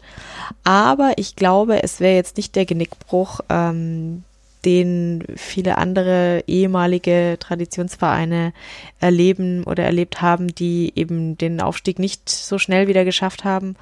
[0.63, 4.23] Aber ich glaube, es wäre jetzt nicht der Genickbruch, ähm,
[4.65, 8.53] den viele andere ehemalige Traditionsvereine
[8.99, 13.75] erleben oder erlebt haben, die eben den Aufstieg nicht so schnell wieder geschafft haben.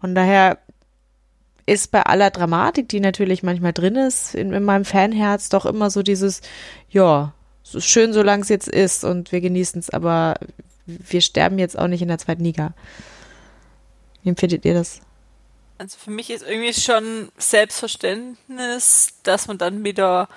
[0.00, 0.58] Von daher
[1.66, 5.90] ist bei aller Dramatik, die natürlich manchmal drin ist, in, in meinem Fanherz doch immer
[5.90, 6.40] so dieses,
[6.88, 10.36] ja, so schön, solange es jetzt ist und wir genießen es, aber
[10.86, 12.74] wir sterben jetzt auch nicht in der zweiten Liga.
[14.22, 15.00] Wie empfindet ihr das?
[15.78, 20.28] Also für mich ist irgendwie schon Selbstverständnis, dass man dann wieder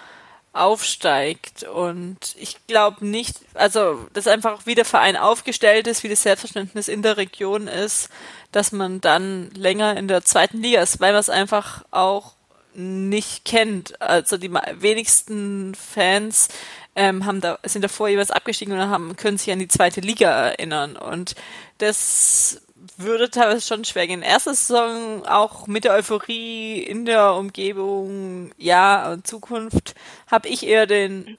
[0.54, 1.64] aufsteigt.
[1.64, 6.88] Und ich glaube nicht, also dass einfach wie der Verein aufgestellt ist, wie das Selbstverständnis
[6.88, 8.10] in der Region ist,
[8.52, 12.34] dass man dann länger in der zweiten Liga ist, weil man es einfach auch
[12.74, 14.02] nicht kennt.
[14.02, 16.50] Also die wenigsten Fans
[16.96, 20.30] ähm, haben da, sind davor jeweils abgestiegen und haben, können sich an die zweite Liga
[20.30, 20.96] erinnern.
[20.96, 21.36] Und
[21.78, 22.62] das
[23.00, 24.22] würde teilweise schon schwer gehen.
[24.22, 29.96] Erste Saison auch mit der Euphorie in der Umgebung, ja, und Zukunft,
[30.28, 31.38] habe ich eher den,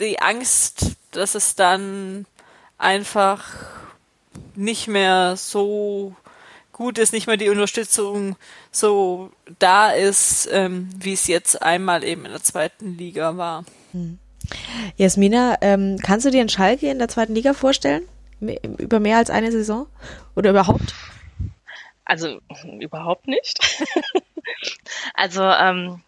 [0.00, 2.26] die Angst, dass es dann
[2.78, 3.44] einfach
[4.54, 6.14] nicht mehr so
[6.72, 8.36] gut ist, nicht mehr die Unterstützung
[8.70, 13.64] so da ist, ähm, wie es jetzt einmal eben in der zweiten Liga war.
[13.92, 14.18] Hm.
[14.96, 18.06] Jasmina, ähm, kannst du dir einen Schalke in der zweiten Liga vorstellen?
[18.40, 19.86] Über mehr als eine Saison?
[20.34, 20.94] Oder überhaupt?
[22.04, 22.40] Also
[22.78, 23.58] überhaupt nicht.
[25.14, 26.02] also ähm,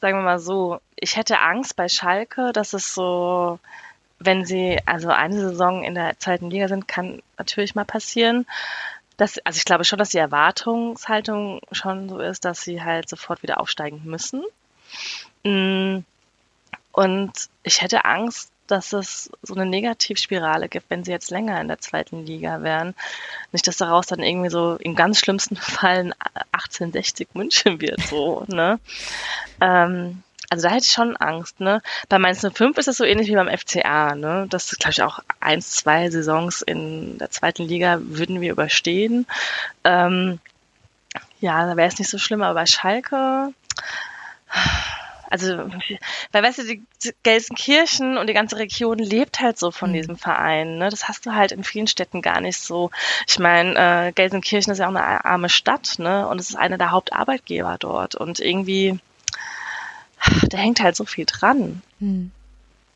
[0.00, 3.58] sagen wir mal so, ich hätte Angst bei Schalke, dass es so,
[4.18, 8.46] wenn sie also eine Saison in der zweiten Liga sind, kann natürlich mal passieren.
[9.16, 13.42] Dass, also ich glaube schon, dass die Erwartungshaltung schon so ist, dass sie halt sofort
[13.42, 14.42] wieder aufsteigen müssen.
[15.44, 15.98] Mm,
[16.92, 21.68] und ich hätte Angst, dass es so eine Negativspirale gibt, wenn sie jetzt länger in
[21.68, 22.94] der zweiten Liga wären.
[23.52, 26.14] Nicht, dass daraus dann irgendwie so im ganz schlimmsten Fall ein
[26.52, 28.78] 1860 München wird, so, ne?
[29.60, 31.80] Ähm, also da hätte ich schon Angst, ne?
[32.10, 34.46] Bei Mainz 05 ist es so ähnlich wie beim FCA, ne?
[34.50, 39.26] Das ist, glaube ich, auch eins, zwei Saisons in der zweiten Liga würden wir überstehen.
[39.84, 40.40] Ähm,
[41.40, 43.54] ja, da wäre es nicht so schlimm, aber bei Schalke,
[45.32, 45.70] also,
[46.32, 46.84] weil weißt du, die
[47.22, 49.94] Gelsenkirchen und die ganze Region lebt halt so von mhm.
[49.94, 50.76] diesem Verein.
[50.76, 50.90] Ne?
[50.90, 52.90] Das hast du halt in vielen Städten gar nicht so.
[53.26, 56.28] Ich meine, äh, Gelsenkirchen ist ja auch eine arme Stadt, ne?
[56.28, 58.14] Und es ist einer der Hauptarbeitgeber dort.
[58.14, 59.00] Und irgendwie,
[60.50, 61.80] da hängt halt so viel dran.
[61.98, 62.30] Mhm.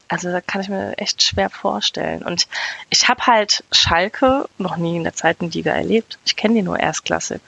[0.09, 2.23] Also da kann ich mir echt schwer vorstellen.
[2.23, 2.49] Und
[2.91, 6.19] ich habe halt Schalke noch nie in der zweiten Liga erlebt.
[6.27, 7.41] Ich kenne die nur erstklassig.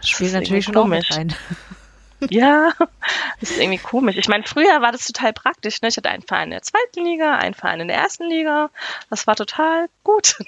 [0.00, 1.12] Spielt natürlich schon komisch.
[1.12, 1.32] rein.
[2.30, 2.72] Ja,
[3.40, 4.16] das ist irgendwie komisch.
[4.16, 5.80] Ich meine, früher war das total praktisch.
[5.82, 5.88] Ne?
[5.88, 8.70] Ich hatte einen Verein in der zweiten Liga, einen Verein in der ersten Liga.
[9.10, 10.38] Das war total gut.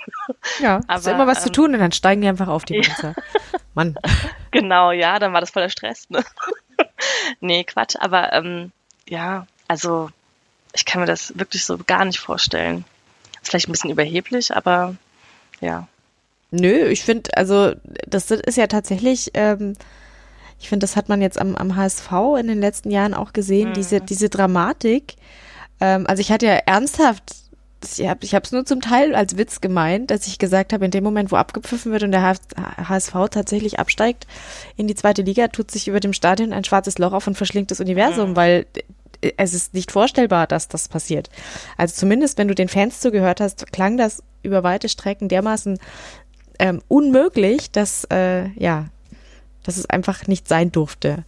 [0.61, 2.81] Ja, aber, ist immer was ähm, zu tun und dann steigen die einfach auf die
[2.81, 3.15] Panzer.
[3.17, 3.59] Ja.
[3.75, 3.97] Mann.
[4.51, 6.11] Genau, ja, dann war das voller Stress.
[6.11, 6.25] Ne?
[7.41, 7.97] nee, Quatsch.
[8.01, 8.73] Aber ähm,
[9.09, 10.11] ja, also
[10.73, 12.85] ich kann mir das wirklich so gar nicht vorstellen.
[13.41, 14.97] Ist vielleicht ein bisschen überheblich, aber
[15.61, 15.87] ja.
[16.51, 17.75] Nö, ich finde, also
[18.07, 19.77] das ist ja tatsächlich, ähm,
[20.61, 23.71] ich finde, das hat man jetzt am, am HSV in den letzten Jahren auch gesehen,
[23.71, 23.75] mhm.
[23.75, 25.15] diese, diese Dramatik.
[25.81, 27.35] Ähm, also ich hatte ja ernsthaft,
[27.97, 30.91] ich habe ich es nur zum Teil als Witz gemeint, dass ich gesagt habe, in
[30.91, 32.37] dem Moment, wo abgepfiffen wird und der
[32.87, 34.27] HSV tatsächlich absteigt
[34.77, 37.71] in die zweite Liga, tut sich über dem Stadion ein schwarzes Loch auf und verschlingt
[37.71, 38.37] das Universum, mhm.
[38.37, 38.67] weil
[39.39, 41.31] es ist nicht vorstellbar, dass das passiert.
[41.79, 45.79] Also zumindest, wenn du den Fans zugehört hast, klang das über weite Strecken dermaßen
[46.59, 48.87] ähm, unmöglich, dass äh, ja,
[49.65, 51.25] dass es einfach nicht sein durfte.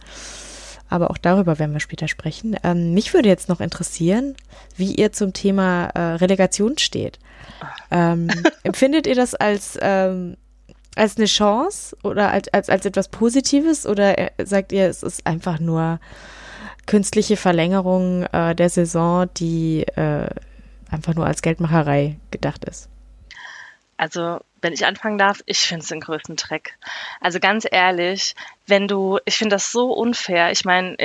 [0.89, 2.55] Aber auch darüber werden wir später sprechen.
[2.63, 4.35] Ähm, mich würde jetzt noch interessieren,
[4.77, 7.19] wie ihr zum Thema äh, Relegation steht.
[7.89, 8.29] Ähm,
[8.63, 10.37] empfindet ihr das als ähm,
[10.95, 15.25] als eine Chance oder als, als, als etwas Positives oder äh, sagt ihr, es ist
[15.25, 15.99] einfach nur
[16.85, 20.27] künstliche Verlängerung äh, der Saison, die äh,
[20.89, 22.89] einfach nur als Geldmacherei gedacht ist?
[23.97, 26.77] Also, wenn ich anfangen darf, ich finde es den größten Dreck.
[27.19, 28.35] Also ganz ehrlich,
[28.65, 30.51] wenn du, ich finde das so unfair.
[30.51, 30.95] Ich meine,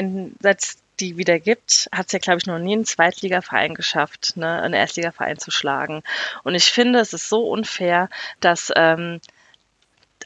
[0.40, 4.36] seit es die wieder gibt, hat es ja, glaube ich, noch nie einen Zweitligaverein geschafft,
[4.36, 6.02] ne, einen Erstligaverein zu schlagen.
[6.42, 8.08] Und ich finde, es ist so unfair,
[8.40, 9.20] dass ähm,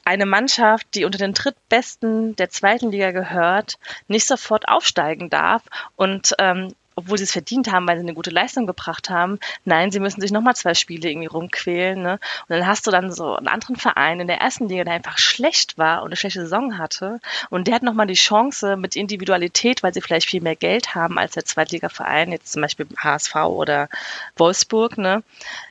[0.04, 3.78] eine Mannschaft, die unter den drittbesten der zweiten Liga gehört,
[4.08, 5.62] nicht sofort aufsteigen darf
[5.96, 9.38] und ähm, obwohl sie es verdient haben, weil sie eine gute Leistung gebracht haben.
[9.64, 12.02] Nein, sie müssen sich nochmal zwei Spiele irgendwie rumquälen.
[12.02, 12.12] Ne?
[12.12, 15.18] Und dann hast du dann so einen anderen Verein in der ersten Liga, der einfach
[15.18, 17.20] schlecht war und eine schlechte Saison hatte.
[17.50, 21.18] Und der hat nochmal die Chance mit Individualität, weil sie vielleicht viel mehr Geld haben
[21.18, 23.88] als der Zweitligaverein, jetzt zum Beispiel HSV oder
[24.36, 24.98] Wolfsburg.
[24.98, 25.22] Ne?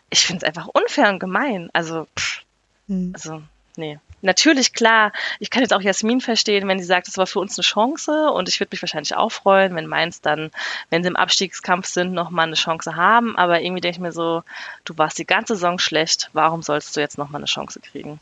[0.10, 1.70] Ich finde es einfach unfair und gemein.
[1.74, 2.42] Also, pff,
[2.88, 3.12] hm.
[3.14, 3.42] also
[3.78, 7.40] nee natürlich klar, ich kann jetzt auch Jasmin verstehen, wenn sie sagt, das war für
[7.40, 10.52] uns eine Chance und ich würde mich wahrscheinlich auch freuen, wenn Mainz dann,
[10.90, 13.36] wenn sie im Abstiegskampf sind, nochmal eine Chance haben.
[13.38, 14.44] Aber irgendwie denke ich mir so,
[14.86, 18.20] du warst die ganze Saison schlecht, warum sollst du jetzt nochmal eine Chance kriegen?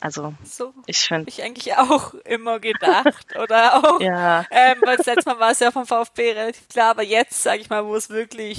[0.00, 4.46] Also so ich finde ich eigentlich auch immer gedacht oder auch ja.
[4.50, 7.60] ähm, weil das letzte Mal war es ja vom VfB relativ klar, aber jetzt sage
[7.60, 8.58] ich mal, wo es wirklich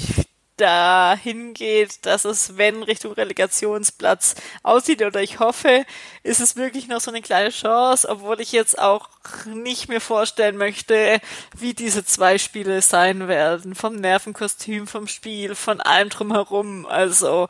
[0.62, 5.86] dahin geht, dass es, wenn Richtung Relegationsplatz aussieht, oder ich hoffe,
[6.24, 9.10] ist es wirklich noch so eine kleine Chance, obwohl ich jetzt auch
[9.46, 11.20] nicht mir vorstellen möchte,
[11.58, 13.76] wie diese zwei Spiele sein werden.
[13.76, 16.86] Vom Nervenkostüm, vom Spiel, von allem drumherum.
[16.86, 17.48] Also,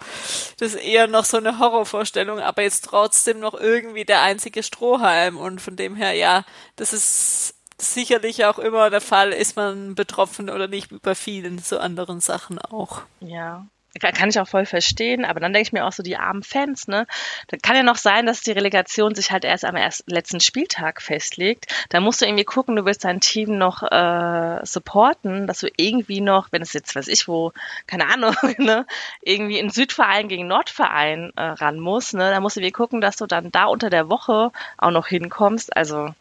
[0.58, 5.38] das ist eher noch so eine Horrorvorstellung, aber jetzt trotzdem noch irgendwie der einzige Strohhalm.
[5.38, 6.46] Und von dem her, ja,
[6.76, 11.80] das ist sicherlich auch immer der Fall, ist man betroffen oder nicht bei vielen so
[11.80, 13.02] anderen Sachen auch.
[13.20, 13.66] Ja.
[14.00, 16.88] Kann ich auch voll verstehen, aber dann denke ich mir auch so, die armen Fans,
[16.88, 17.08] ne?
[17.50, 21.02] Da kann ja noch sein, dass die Relegation sich halt erst am ersten, letzten Spieltag
[21.02, 21.66] festlegt.
[21.90, 26.22] Da musst du irgendwie gucken, du willst dein Team noch äh, supporten, dass du irgendwie
[26.22, 27.52] noch, wenn es jetzt, weiß ich wo,
[27.86, 28.86] keine Ahnung, ne,
[29.24, 32.32] irgendwie in Südverein gegen Nordverein äh, ran muss, ne?
[32.32, 35.76] Da musst du irgendwie gucken, dass du dann da unter der Woche auch noch hinkommst.
[35.76, 36.14] Also,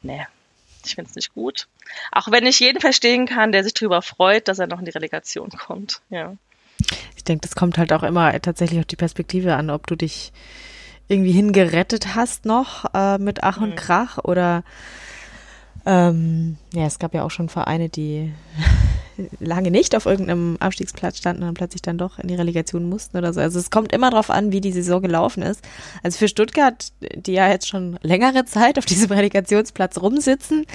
[0.00, 0.26] ne,
[0.86, 1.68] ich finde es nicht gut.
[2.12, 4.90] Auch wenn ich jeden verstehen kann, der sich darüber freut, dass er noch in die
[4.90, 6.00] Relegation kommt.
[6.10, 6.36] Ja.
[7.16, 10.32] Ich denke, das kommt halt auch immer tatsächlich auf die Perspektive an, ob du dich
[11.08, 13.76] irgendwie hingerettet hast noch äh, mit Ach und mhm.
[13.76, 14.64] Krach oder
[15.86, 18.32] ähm, ja, es gab ja auch schon Vereine, die
[19.40, 23.16] lange nicht auf irgendeinem Abstiegsplatz standen und dann plötzlich dann doch in die Relegation mussten
[23.16, 23.40] oder so.
[23.40, 25.60] Also es kommt immer darauf an, wie die Saison gelaufen ist.
[26.02, 30.66] Also für Stuttgart, die ja jetzt schon längere Zeit auf diesem Relegationsplatz rumsitzen,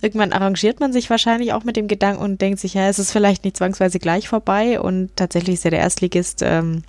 [0.00, 3.12] irgendwann arrangiert man sich wahrscheinlich auch mit dem Gedanken und denkt sich, ja, es ist
[3.12, 6.82] vielleicht nicht zwangsweise gleich vorbei und tatsächlich ist ja der Erstligist ähm,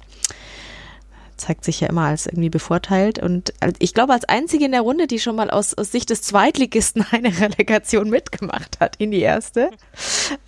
[1.38, 3.20] zeigt sich ja immer als irgendwie bevorteilt.
[3.20, 6.22] Und ich glaube, als einzige in der Runde, die schon mal aus, aus Sicht des
[6.22, 9.70] Zweitligisten eine Relegation mitgemacht hat in die erste,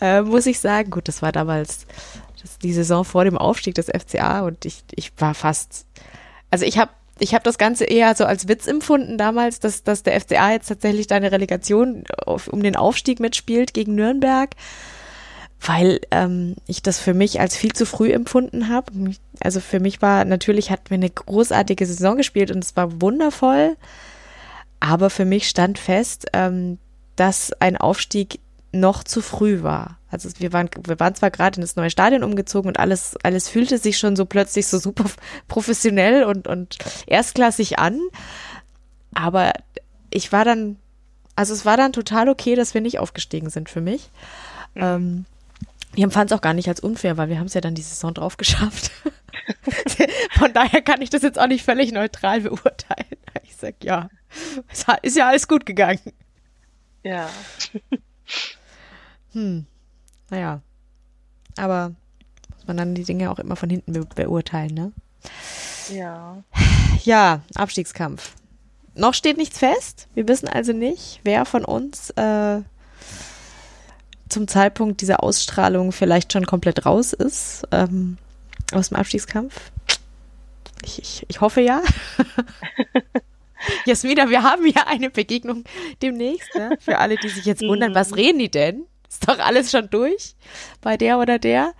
[0.02, 1.86] äh, muss ich sagen, gut, das war damals
[2.42, 5.86] das, die Saison vor dem Aufstieg des FCA und ich, ich war fast,
[6.52, 10.04] also ich habe ich habe das Ganze eher so als Witz empfunden damals, dass, dass
[10.04, 14.56] der FCA jetzt tatsächlich da eine Relegation auf, um den Aufstieg mitspielt gegen Nürnberg
[15.62, 18.92] weil ähm, ich das für mich als viel zu früh empfunden habe.
[19.42, 23.76] Also für mich war natürlich, hatten wir eine großartige Saison gespielt und es war wundervoll,
[24.80, 26.78] aber für mich stand fest, ähm,
[27.16, 28.40] dass ein Aufstieg
[28.72, 29.98] noch zu früh war.
[30.12, 33.50] Also wir waren, wir waren zwar gerade in das neue Stadion umgezogen und alles, alles
[33.50, 35.06] fühlte sich schon so plötzlich so super
[35.48, 38.00] professionell und, und erstklassig an,
[39.14, 39.54] aber
[40.10, 40.78] ich war dann,
[41.36, 44.10] also es war dann total okay, dass wir nicht aufgestiegen sind für mich.
[44.76, 44.82] Mhm.
[44.82, 45.26] Ähm,
[45.94, 47.82] wir empfanden es auch gar nicht als unfair, weil wir haben es ja dann die
[47.82, 48.92] Saison drauf geschafft.
[50.38, 53.18] Von daher kann ich das jetzt auch nicht völlig neutral beurteilen.
[53.44, 54.10] Ich sag ja,
[54.72, 56.00] es ist ja alles gut gegangen.
[57.04, 57.30] Ja.
[59.32, 59.68] Hm.
[60.32, 60.62] Naja.
[61.56, 61.94] Aber
[62.56, 64.92] muss man dann die Dinge auch immer von hinten be beurteilen, ne?
[65.94, 66.44] Ja.
[67.04, 68.34] Ja, Abstiegskampf.
[68.96, 70.08] Noch steht nichts fest.
[70.14, 72.62] Wir wissen also nicht, wer von uns äh,
[74.30, 78.18] zum Zeitpunkt dieser Ausstrahlung vielleicht schon komplett raus ist ähm,
[78.72, 79.72] aus dem Abstiegskampf.
[80.84, 81.82] Ich, ich, ich hoffe ja.
[83.86, 85.66] Jasmina, wir haben ja eine Begegnung
[86.02, 86.56] demnächst.
[86.56, 86.78] Ne?
[86.80, 88.86] Für alle, die sich jetzt wundern, was reden die denn?
[89.10, 90.36] Ist doch alles schon durch
[90.82, 91.74] bei der oder der.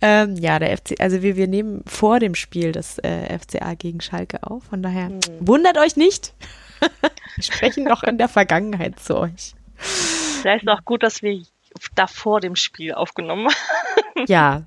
[0.00, 4.00] Ähm, ja, der FC, also wir, wir nehmen vor dem Spiel das äh, FCA gegen
[4.00, 4.64] Schalke auf.
[4.64, 5.20] Von daher mhm.
[5.40, 6.34] wundert euch nicht.
[7.36, 9.54] wir sprechen noch in der Vergangenheit zu euch.
[9.76, 11.40] Vielleicht ist auch gut, dass wir
[11.94, 13.48] da vor dem Spiel aufgenommen.
[14.28, 14.62] Ja.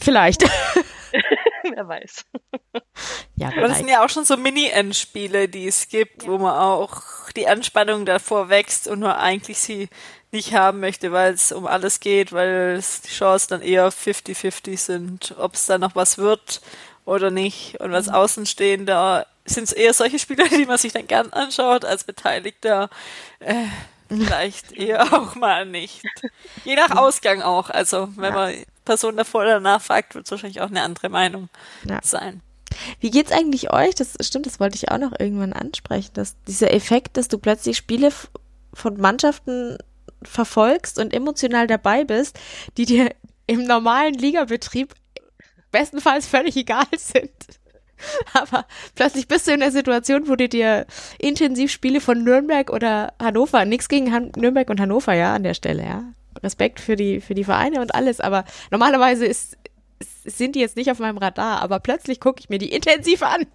[0.00, 0.42] Vielleicht.
[1.62, 2.24] Wer weiß.
[3.36, 6.28] Ja, Aber das sind ja auch schon so Mini-Endspiele, die es gibt, ja.
[6.28, 7.00] wo man auch
[7.36, 9.88] die Anspannung davor wächst und nur eigentlich sie
[10.32, 15.34] nicht haben möchte, weil es um alles geht, weil die Chancen dann eher 50-50 sind,
[15.38, 16.60] ob es da noch was wird
[17.04, 17.80] oder nicht.
[17.80, 18.14] Und als mhm.
[18.14, 22.90] Außenstehender sind es eher solche Spiele, die man sich dann gern anschaut als Beteiligter.
[23.38, 23.66] Äh,
[24.16, 26.02] Vielleicht eher auch mal nicht.
[26.64, 27.70] Je nach Ausgang auch.
[27.70, 28.38] Also, wenn ja.
[28.38, 28.54] man
[28.84, 31.48] Person davor oder danach fragt, wird es wahrscheinlich auch eine andere Meinung
[31.84, 32.00] ja.
[32.02, 32.42] sein.
[33.00, 33.94] Wie geht's eigentlich euch?
[33.94, 37.76] Das stimmt, das wollte ich auch noch irgendwann ansprechen, dass dieser Effekt, dass du plötzlich
[37.76, 38.12] Spiele
[38.72, 39.78] von Mannschaften
[40.22, 42.38] verfolgst und emotional dabei bist,
[42.76, 43.14] die dir
[43.46, 44.94] im normalen Ligabetrieb
[45.70, 47.30] bestenfalls völlig egal sind.
[48.32, 50.86] Aber plötzlich bist du in der Situation, wo du dir
[51.18, 55.54] intensiv Spiele von Nürnberg oder Hannover, nichts gegen Han Nürnberg und Hannover, ja, an der
[55.54, 56.04] Stelle, ja.
[56.42, 59.56] Respekt für die, für die Vereine und alles, aber normalerweise ist,
[60.24, 63.46] sind die jetzt nicht auf meinem Radar, aber plötzlich gucke ich mir die intensiv an.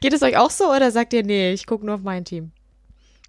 [0.00, 2.52] Geht es euch auch so oder sagt ihr, nee, ich gucke nur auf mein Team?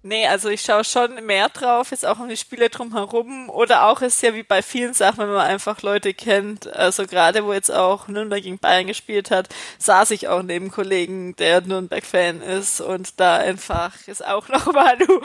[0.04, 3.48] Nee, also ich schaue schon mehr drauf, jetzt auch um die Spiele drumherum.
[3.48, 6.66] Oder auch ist ja wie bei vielen Sachen, wenn man einfach Leute kennt.
[6.66, 9.48] Also gerade wo jetzt auch Nürnberg gegen Bayern gespielt hat,
[9.78, 15.20] saß ich auch neben Kollegen, der Nürnberg-Fan ist und da einfach ist auch nochmal du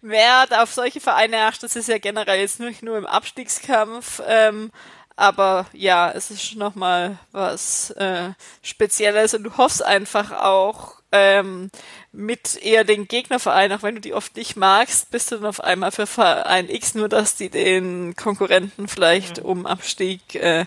[0.00, 1.76] mehr auf solche Vereine achtest.
[1.76, 4.22] Das ist ja generell jetzt nicht nur im Abstiegskampf.
[4.26, 4.70] Ähm,
[5.16, 8.30] aber ja, es ist nochmal was äh,
[8.62, 11.70] Spezielles und du hoffst einfach auch, ähm,
[12.12, 15.60] mit eher den Gegnerverein, auch wenn du die oft nicht magst, bist du dann auf
[15.60, 19.48] einmal für Verein X, nur dass die den Konkurrenten vielleicht mhm.
[19.48, 20.66] um Abstieg äh,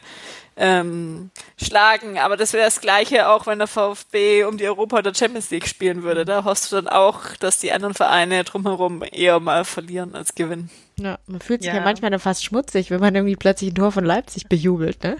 [0.57, 1.29] ähm,
[1.61, 2.17] schlagen.
[2.17, 5.67] Aber das wäre das Gleiche auch, wenn der VfB um die Europa- oder Champions League
[5.67, 6.25] spielen würde.
[6.25, 10.71] Da hoffst du dann auch, dass die anderen Vereine drumherum eher mal verlieren als gewinnen.
[10.97, 13.75] Ja, man fühlt sich ja, ja manchmal dann fast schmutzig, wenn man irgendwie plötzlich ein
[13.75, 15.17] Tor von Leipzig bejubelt, ne?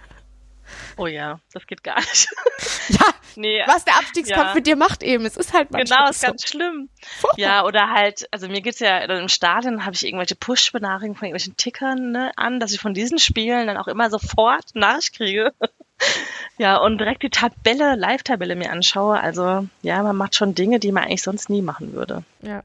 [0.97, 2.27] Oh ja, das geht gar nicht.
[2.89, 3.05] ja,
[3.35, 4.53] nee, was der Abstiegskampf ja.
[4.55, 5.25] mit dir macht eben.
[5.25, 6.27] Es ist halt manchmal Genau, ist so.
[6.27, 6.89] ganz schlimm.
[7.19, 7.39] Furchtbar.
[7.39, 11.57] Ja, oder halt, also mir geht's ja, im Stadion habe ich irgendwelche Push-Benachrichtigungen von irgendwelchen
[11.57, 15.53] Tickern ne, an, dass ich von diesen Spielen dann auch immer sofort Nachricht kriege.
[16.57, 19.19] ja, und direkt die Tabelle, Live-Tabelle mir anschaue.
[19.19, 22.23] Also ja, man macht schon Dinge, die man eigentlich sonst nie machen würde.
[22.41, 22.63] Ja.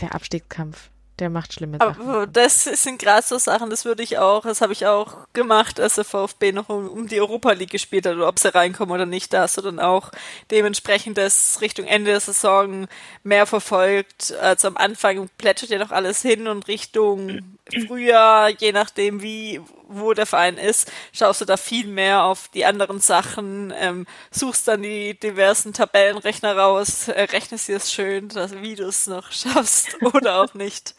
[0.00, 0.90] Der Abstiegskampf.
[1.20, 2.08] Der macht schlimme Sachen.
[2.08, 5.78] Aber das sind gerade so Sachen, das würde ich auch, das habe ich auch gemacht,
[5.78, 8.94] als der VfB noch um, um, die Europa League gespielt hat, oder ob sie reinkommen
[8.94, 10.10] oder nicht, da hast du dann auch
[10.50, 12.88] dementsprechend das Richtung Ende der Saison
[13.22, 14.32] mehr verfolgt.
[14.40, 20.12] Also am Anfang plätschert ja noch alles hin und Richtung Frühjahr, je nachdem wie, wo
[20.12, 24.82] der Verein ist, schaust du da viel mehr auf die anderen Sachen, ähm, suchst dann
[24.82, 29.96] die diversen Tabellenrechner raus, äh, rechnest dir es schön, dass, wie du es noch schaffst
[30.02, 30.94] oder auch nicht.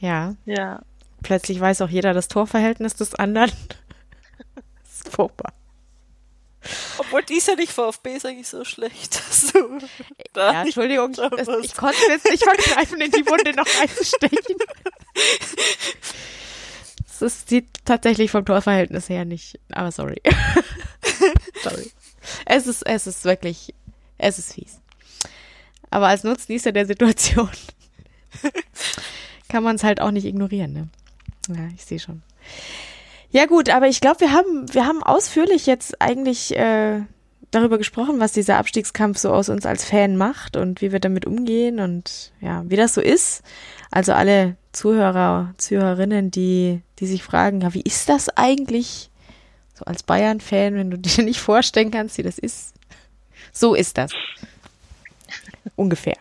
[0.00, 0.34] Ja.
[0.44, 0.80] Ja.
[1.22, 3.50] Plötzlich weiß auch jeder das Torverhältnis des anderen.
[4.54, 5.52] das ist furchtbar.
[6.98, 9.20] Obwohl dies ja nicht VfB ist eigentlich so schlecht.
[9.30, 9.78] So,
[10.36, 14.56] ja, Entschuldigung, das, ich konnte jetzt nicht verkneifen, in die Wunde noch reinzustechen.
[17.22, 20.22] Es sieht tatsächlich vom Torverhältnis her nicht, aber sorry.
[21.62, 21.90] sorry.
[22.46, 23.74] Es ist, es ist wirklich,
[24.16, 24.80] es ist fies.
[25.90, 27.50] Aber als Nutznießer der Situation
[29.48, 30.88] kann man es halt auch nicht ignorieren, ne?
[31.48, 32.22] Ja, ich sehe schon.
[33.32, 37.02] Ja gut, aber ich glaube, wir haben, wir haben ausführlich jetzt eigentlich äh,
[37.50, 41.26] darüber gesprochen, was dieser Abstiegskampf so aus uns als Fan macht und wie wir damit
[41.26, 43.42] umgehen und ja, wie das so ist.
[43.90, 49.10] Also alle Zuhörer, Zuhörerinnen, die, die sich fragen, ja, wie ist das eigentlich?
[49.74, 52.74] So als Bayern-Fan, wenn du dir nicht vorstellen kannst, wie das ist.
[53.52, 54.12] So ist das.
[55.76, 56.16] Ungefähr.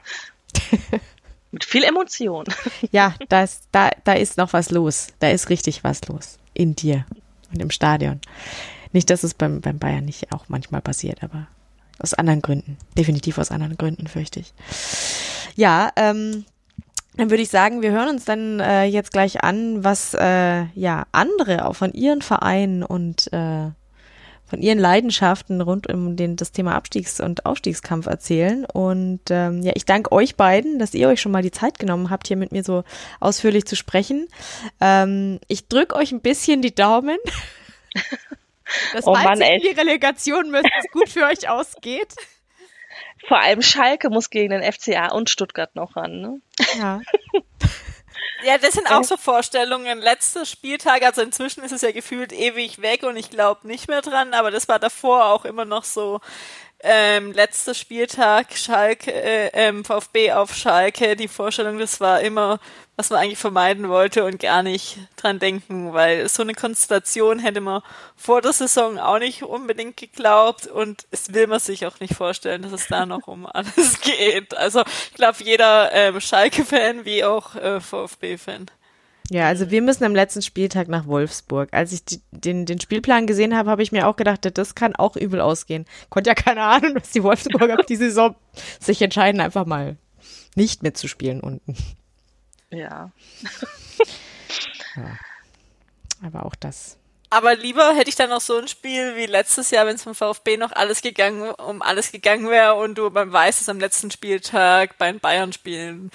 [1.52, 2.46] Mit viel Emotion.
[2.92, 5.08] Ja, das, da, da ist noch was los.
[5.20, 6.38] Da ist richtig was los.
[6.54, 7.06] In dir
[7.54, 8.20] und im Stadion.
[8.92, 11.48] Nicht, dass es beim, beim Bayern nicht auch manchmal passiert, aber
[12.00, 12.78] aus anderen Gründen.
[12.98, 14.54] Definitiv aus anderen Gründen, fürchte ich.
[15.56, 16.46] Ja, ähm,
[17.18, 21.06] dann würde ich sagen, wir hören uns dann äh, jetzt gleich an, was äh, ja
[21.12, 23.72] andere auch von ihren Vereinen und äh,
[24.50, 28.66] von ihren Leidenschaften rund um den, das Thema Abstiegs- und Aufstiegskampf erzählen.
[28.66, 32.10] Und ähm, ja, ich danke euch beiden, dass ihr euch schon mal die Zeit genommen
[32.10, 32.84] habt, hier mit mir so
[33.20, 34.28] ausführlich zu sprechen.
[34.82, 37.18] Ähm, ich drücke euch ein bisschen die Daumen.
[38.94, 42.16] dass Oh Mann, in die Relegation müsst, es gut für euch ausgeht.
[43.28, 46.22] Vor allem Schalke muss gegen den FCA und Stuttgart noch ran.
[46.22, 46.42] Ne?
[46.78, 47.02] Ja.
[48.42, 50.00] Ja, das sind auch so Vorstellungen.
[50.00, 54.02] Letzter Spieltag, also inzwischen ist es ja gefühlt ewig weg und ich glaube nicht mehr
[54.02, 56.22] dran, aber das war davor auch immer noch so.
[56.82, 62.60] Ähm, letzter Spieltag, Schalke, äh, ähm, VfB auf Schalke, die Vorstellung, das war immer,
[62.96, 67.60] was man eigentlich vermeiden wollte und gar nicht dran denken, weil so eine Konstellation hätte
[67.60, 67.82] man
[68.16, 72.62] vor der Saison auch nicht unbedingt geglaubt und es will man sich auch nicht vorstellen,
[72.62, 74.56] dass es da noch um alles geht.
[74.56, 78.72] Also ich glaube, jeder ähm, Schalke-Fan wie auch äh, VfB-Fan.
[79.32, 81.70] Ja, also wir müssen am letzten Spieltag nach Wolfsburg.
[81.72, 84.96] Als ich die, den, den Spielplan gesehen habe, habe ich mir auch gedacht, das kann
[84.96, 85.86] auch übel ausgehen.
[86.10, 88.36] Konnte ja keine Ahnung, dass die Wolfsburger die Saison
[88.80, 89.98] sich entscheiden, einfach mal
[90.56, 91.76] nicht mitzuspielen unten.
[92.72, 93.12] Ja.
[96.24, 96.98] Aber auch das.
[97.30, 100.16] Aber lieber hätte ich dann noch so ein Spiel wie letztes Jahr, wenn es vom
[100.16, 104.98] VfB noch alles gegangen, um alles gegangen wäre und du beim Weißes am letzten Spieltag
[104.98, 106.10] bei den Bayern spielen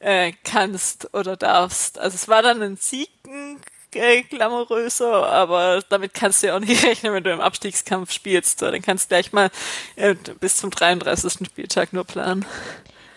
[0.00, 1.98] äh, kannst oder darfst.
[1.98, 3.58] Also es war dann ein Sieg, ein
[3.94, 8.58] äh, glamouröser, aber damit kannst du ja auch nicht rechnen, wenn du im Abstiegskampf spielst.
[8.58, 9.50] So, Dann kannst du gleich mal
[9.96, 11.46] äh, bis zum 33.
[11.46, 12.44] Spieltag nur planen.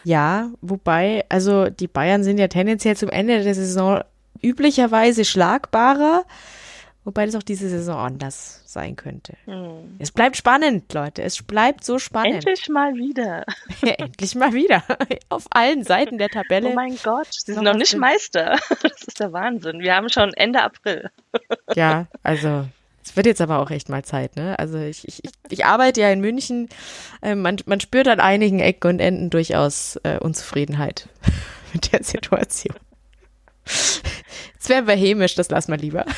[0.04, 4.04] Ja, wobei, also die Bayern sind ja tendenziell zum Ende der Saison
[4.42, 6.26] üblicherweise schlagbarer,
[7.04, 9.34] wobei das auch diese Saison anders sein könnte.
[9.46, 9.96] Hm.
[10.00, 11.22] Es bleibt spannend, Leute.
[11.24, 12.36] Es bleibt so spannend.
[12.46, 13.46] Endlich mal wieder.
[13.82, 14.84] Endlich mal wieder.
[15.30, 16.70] Auf allen Seiten der Tabelle.
[16.70, 18.00] Oh mein Gott, sie sind noch nicht drin.
[18.00, 18.58] Meister.
[18.82, 19.80] Das ist der Wahnsinn.
[19.80, 21.10] Wir haben schon Ende April.
[21.76, 22.66] Ja, also
[23.04, 24.58] es wird jetzt aber auch echt mal Zeit, ne?
[24.60, 26.70] Also ich, ich, ich- arbeite ja in München.
[27.22, 31.10] Äh, man, man spürt an einigen Ecken und Enden durchaus äh, Unzufriedenheit
[31.74, 32.76] mit der Situation.
[34.54, 36.06] Jetzt wären wir hämisch, das lassen wir lieber.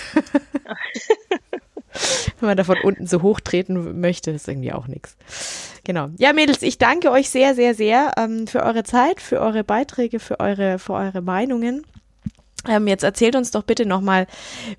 [2.39, 5.15] Wenn man da von unten so hoch treten möchte, ist irgendwie auch nichts.
[5.85, 6.09] Genau.
[6.17, 10.19] Ja, Mädels, ich danke euch sehr, sehr, sehr ähm, für eure Zeit, für eure Beiträge,
[10.19, 11.85] für eure, für eure Meinungen.
[12.67, 14.27] Ähm, jetzt erzählt uns doch bitte nochmal,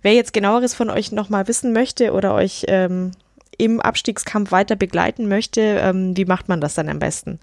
[0.02, 3.12] wer jetzt genaueres von euch nochmal wissen möchte oder euch ähm,
[3.58, 7.38] im Abstiegskampf weiter begleiten möchte, ähm, wie macht man das dann am besten?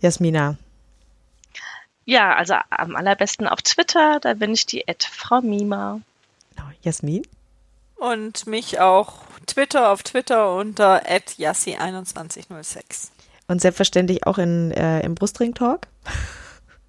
[0.00, 0.56] Jasmina.
[2.04, 6.00] Ja, also am allerbesten auf Twitter, da bin ich die Ed Frau Mima.
[6.54, 6.68] Genau.
[6.82, 7.22] Jasmin?
[7.96, 13.10] Und mich auch Twitter auf Twitter unter @yassi2106.
[13.46, 15.86] Und selbstverständlich auch in, äh, im Brustring-Talk.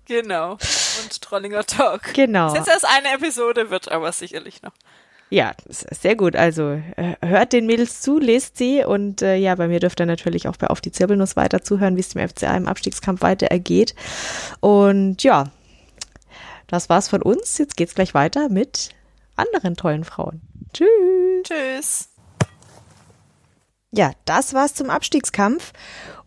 [0.05, 0.53] Genau.
[0.53, 2.13] Und Trollinger Talk.
[2.13, 2.47] Genau.
[2.47, 4.73] Ist jetzt erst eine Episode, wird aber sicherlich noch.
[5.33, 6.35] Ja, sehr gut.
[6.35, 10.05] Also äh, hört den Mädels zu, lest sie und äh, ja, bei mir dürft ihr
[10.05, 13.47] natürlich auch bei Auf die Zirbelnuss weiter zuhören, wie es dem FCA im Abstiegskampf weiter
[13.47, 13.95] ergeht.
[14.59, 15.45] Und ja,
[16.67, 17.57] das war's von uns.
[17.57, 18.89] Jetzt geht's gleich weiter mit
[19.35, 20.39] anderen tollen Frauen.
[20.71, 20.87] Tschüss.
[21.41, 22.09] Tschüss.
[23.89, 25.73] Ja, das war's zum Abstiegskampf.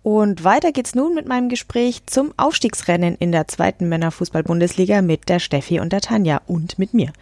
[0.02, 5.38] Und weiter geht's nun mit meinem Gespräch zum Aufstiegsrennen in der zweiten Männerfußball-Bundesliga mit der
[5.38, 7.12] Steffi und der Tanja und mit mir.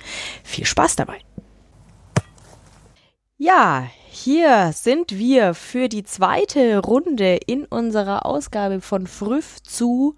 [0.45, 1.19] Viel Spaß dabei.
[3.47, 10.17] Ja, hier sind wir für die zweite Runde in unserer Ausgabe von Früff zu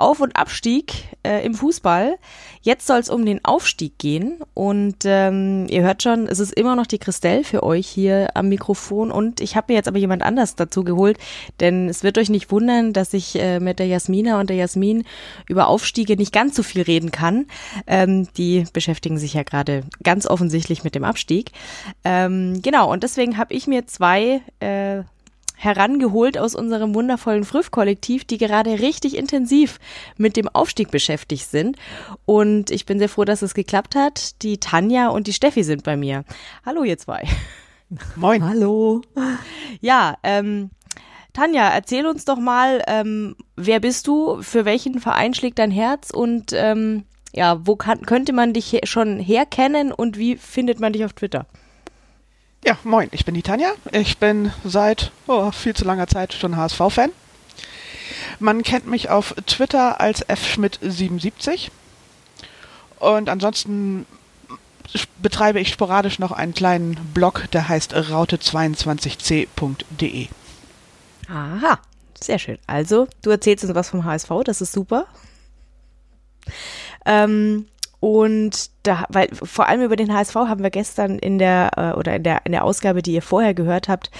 [0.00, 2.16] auf- und Abstieg äh, im Fußball.
[2.62, 6.76] Jetzt soll es um den Aufstieg gehen und ähm, ihr hört schon, es ist immer
[6.76, 10.22] noch die Christelle für euch hier am Mikrofon und ich habe mir jetzt aber jemand
[10.22, 11.18] anders dazu geholt,
[11.60, 15.04] denn es wird euch nicht wundern, dass ich äh, mit der Jasmina und der Jasmin
[15.48, 17.46] über Aufstiege nicht ganz so viel reden kann.
[17.86, 21.52] Ähm, die beschäftigen sich ja gerade ganz offensichtlich mit dem Abstieg.
[22.04, 25.02] Ähm, genau, und deswegen habe ich mir zwei äh,
[25.60, 29.78] herangeholt aus unserem wundervollen Früff-Kollektiv, die gerade richtig intensiv
[30.16, 31.76] mit dem Aufstieg beschäftigt sind.
[32.24, 34.40] Und ich bin sehr froh, dass es geklappt hat.
[34.42, 36.24] Die Tanja und die Steffi sind bei mir.
[36.64, 37.28] Hallo, ihr zwei.
[38.16, 38.42] Moin.
[38.42, 39.02] Hallo.
[39.82, 40.70] Ja, ähm,
[41.34, 46.08] Tanja, erzähl uns doch mal, ähm, wer bist du, für welchen Verein schlägt dein Herz
[46.10, 47.04] und ähm,
[47.34, 51.46] ja, wo kann, könnte man dich schon herkennen und wie findet man dich auf Twitter?
[52.64, 53.72] Ja, moin, ich bin die Tanja.
[53.92, 57.10] Ich bin seit oh, viel zu langer Zeit schon HSV-Fan.
[58.38, 61.70] Man kennt mich auf Twitter als fschmidt77.
[62.98, 64.06] Und ansonsten
[65.22, 70.26] betreibe ich sporadisch noch einen kleinen Blog, der heißt raute22c.de.
[71.28, 71.78] Aha,
[72.20, 72.58] sehr schön.
[72.66, 75.06] Also, du erzählst uns was vom HSV, das ist super.
[77.06, 77.66] Ähm,
[78.00, 82.16] und da, weil vor allem über den HSV haben wir gestern in der äh, oder
[82.16, 84.10] in der in der Ausgabe, die ihr vorher gehört habt,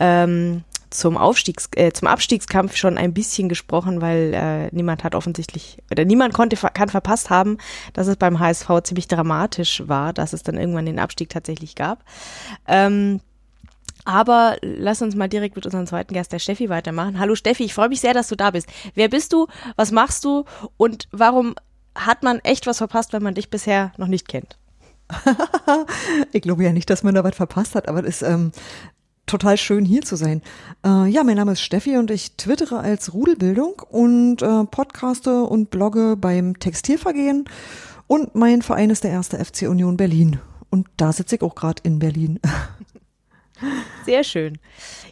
[0.00, 5.78] ähm, zum Aufstiegs äh, zum Abstiegskampf schon ein bisschen gesprochen, weil äh, niemand hat offensichtlich
[5.90, 7.58] oder niemand konnte kann verpasst haben,
[7.92, 12.04] dass es beim HSV ziemlich dramatisch war, dass es dann irgendwann den Abstieg tatsächlich gab.
[12.66, 13.20] Ähm,
[14.04, 17.18] aber lass uns mal direkt mit unserem zweiten Gast, der Steffi, weitermachen.
[17.18, 18.66] Hallo Steffi, ich freue mich sehr, dass du da bist.
[18.94, 19.46] Wer bist du?
[19.76, 20.44] Was machst du?
[20.78, 21.54] Und warum
[21.98, 24.58] hat man echt was verpasst, wenn man dich bisher noch nicht kennt.
[26.32, 28.52] ich glaube ja nicht, dass man da was verpasst hat, aber es ist ähm,
[29.26, 30.42] total schön hier zu sein.
[30.84, 35.70] Äh, ja, mein Name ist Steffi und ich twittere als Rudelbildung und äh, podcaste und
[35.70, 37.44] blogge beim Textilvergehen
[38.06, 40.40] und mein Verein ist der erste FC Union Berlin
[40.70, 42.40] und da sitze ich auch gerade in Berlin.
[44.04, 44.58] Sehr schön.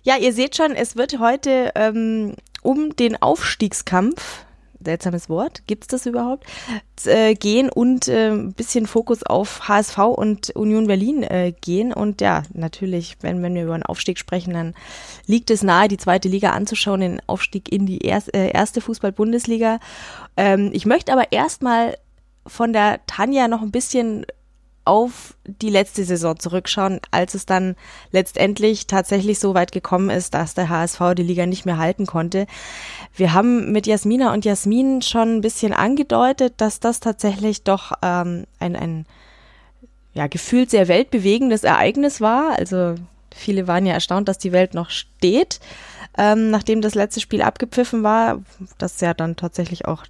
[0.02, 4.45] Ja, ihr seht schon, es wird heute ähm, um den Aufstiegskampf
[4.86, 6.46] seltsames Wort, gibt es das überhaupt,
[7.04, 11.92] äh, gehen und äh, ein bisschen Fokus auf HSV und Union Berlin äh, gehen.
[11.92, 14.74] Und ja, natürlich, wenn, wenn wir über einen Aufstieg sprechen, dann
[15.26, 19.78] liegt es nahe, die zweite Liga anzuschauen, den Aufstieg in die erst, äh, erste Fußball-Bundesliga.
[20.36, 21.96] Ähm, ich möchte aber erstmal
[22.46, 24.24] von der Tanja noch ein bisschen
[24.86, 27.76] auf die letzte Saison zurückschauen, als es dann
[28.12, 32.46] letztendlich tatsächlich so weit gekommen ist, dass der HSV die Liga nicht mehr halten konnte.
[33.14, 38.46] Wir haben mit Jasmina und Jasmin schon ein bisschen angedeutet, dass das tatsächlich doch ähm,
[38.58, 39.06] ein, ein
[40.14, 42.58] ja, gefühlt sehr weltbewegendes Ereignis war.
[42.58, 42.94] Also
[43.34, 45.60] viele waren ja erstaunt, dass die Welt noch steht,
[46.16, 48.40] ähm, nachdem das letzte Spiel abgepfiffen war,
[48.78, 50.04] das ja dann tatsächlich auch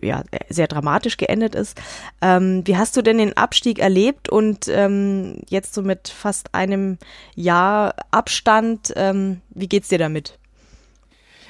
[0.00, 1.80] ja, sehr dramatisch geendet ist.
[2.20, 6.98] Ähm, wie hast du denn den Abstieg erlebt und ähm, jetzt so mit fast einem
[7.34, 10.38] Jahr Abstand, ähm, wie geht's dir damit?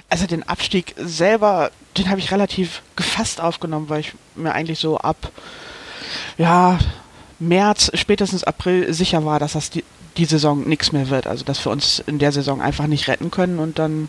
[0.08, 4.98] Also den Abstieg selber, den habe ich relativ gefasst aufgenommen, weil ich mir eigentlich so
[4.98, 5.32] ab
[6.38, 6.78] ja,
[7.38, 9.84] März, spätestens April sicher war, dass das die,
[10.16, 11.26] die Saison nichts mehr wird.
[11.26, 14.08] Also dass wir uns in der Saison einfach nicht retten können und dann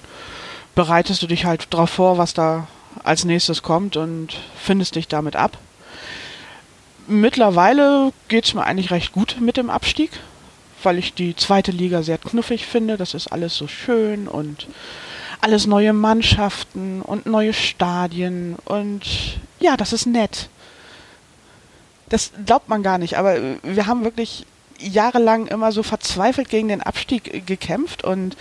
[0.75, 2.67] bereitest du dich halt darauf vor, was da
[3.03, 5.57] als nächstes kommt und findest dich damit ab.
[7.07, 10.11] Mittlerweile geht es mir eigentlich recht gut mit dem Abstieg,
[10.81, 12.97] weil ich die zweite Liga sehr knuffig finde.
[12.97, 14.67] Das ist alles so schön und
[15.41, 19.03] alles neue Mannschaften und neue Stadien und
[19.59, 20.49] ja, das ist nett.
[22.09, 24.45] Das glaubt man gar nicht, aber wir haben wirklich
[24.79, 28.35] jahrelang immer so verzweifelt gegen den Abstieg gekämpft und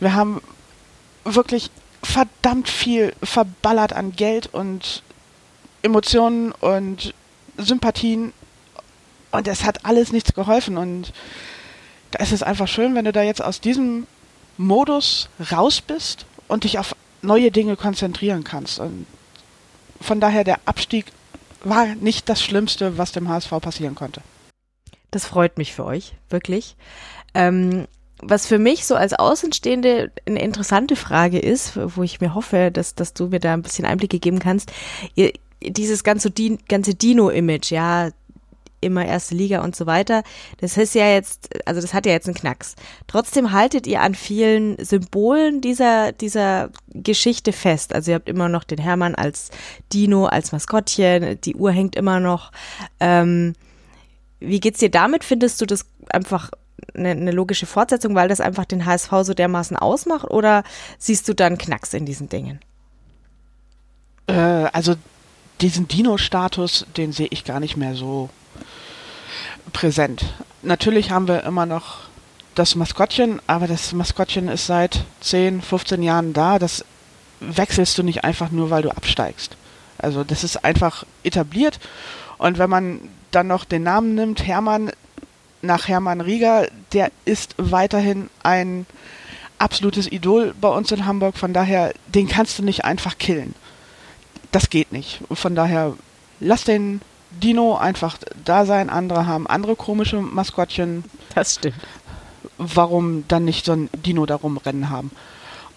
[0.00, 0.40] wir haben
[1.24, 1.70] wirklich
[2.04, 5.02] verdammt viel verballert an Geld und
[5.82, 7.14] Emotionen und
[7.56, 8.32] Sympathien
[9.30, 11.12] und es hat alles nichts geholfen und
[12.10, 14.06] da ist es einfach schön, wenn du da jetzt aus diesem
[14.56, 18.78] Modus raus bist und dich auf neue Dinge konzentrieren kannst.
[18.78, 19.06] Und
[20.00, 21.06] von daher der Abstieg
[21.64, 24.20] war nicht das Schlimmste, was dem HSV passieren konnte.
[25.10, 26.76] Das freut mich für euch, wirklich.
[27.34, 27.86] Ähm,
[28.26, 32.94] was für mich so als Außenstehende eine interessante Frage ist, wo ich mir hoffe, dass,
[32.94, 34.72] dass du mir da ein bisschen Einblicke geben kannst,
[35.60, 36.30] dieses ganze,
[36.68, 38.10] ganze Dino-Image, ja,
[38.80, 40.22] immer erste Liga und so weiter.
[40.60, 42.76] Das ist ja jetzt, also das hat ja jetzt einen Knacks.
[43.06, 47.94] Trotzdem haltet ihr an vielen Symbolen dieser, dieser Geschichte fest.
[47.94, 49.50] Also ihr habt immer noch den Hermann als
[49.92, 52.52] Dino, als Maskottchen, die Uhr hängt immer noch.
[53.00, 53.54] Ähm,
[54.38, 55.24] wie geht's dir damit?
[55.24, 56.50] Findest du das einfach
[56.94, 60.30] eine, eine logische Fortsetzung, weil das einfach den HSV so dermaßen ausmacht?
[60.30, 60.62] Oder
[60.98, 62.60] siehst du dann Knacks in diesen Dingen?
[64.26, 64.32] Äh,
[64.72, 64.94] also
[65.60, 68.30] diesen Dino-Status, den sehe ich gar nicht mehr so
[69.72, 70.24] präsent.
[70.62, 72.00] Natürlich haben wir immer noch
[72.54, 76.58] das Maskottchen, aber das Maskottchen ist seit 10, 15 Jahren da.
[76.58, 76.84] Das
[77.40, 79.56] wechselst du nicht einfach nur, weil du absteigst.
[79.98, 81.78] Also das ist einfach etabliert.
[82.38, 83.00] Und wenn man
[83.30, 84.90] dann noch den Namen nimmt, Hermann,
[85.64, 88.86] nach Hermann Rieger, der ist weiterhin ein
[89.58, 91.36] absolutes Idol bei uns in Hamburg.
[91.36, 93.54] Von daher, den kannst du nicht einfach killen.
[94.52, 95.20] Das geht nicht.
[95.32, 95.94] Von daher,
[96.40, 97.00] lass den
[97.30, 98.90] Dino einfach da sein.
[98.90, 101.04] Andere haben andere komische Maskottchen.
[101.34, 101.76] Das stimmt.
[102.58, 105.10] Warum dann nicht so ein Dino da rumrennen haben?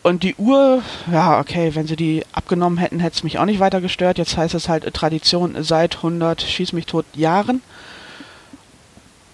[0.04, 3.60] Und die Uhr, ja, okay, wenn sie die abgenommen hätten, hätte es mich auch nicht
[3.60, 4.18] weiter gestört.
[4.18, 7.62] Jetzt heißt es halt Tradition seit 100, schieß mich tot, Jahren.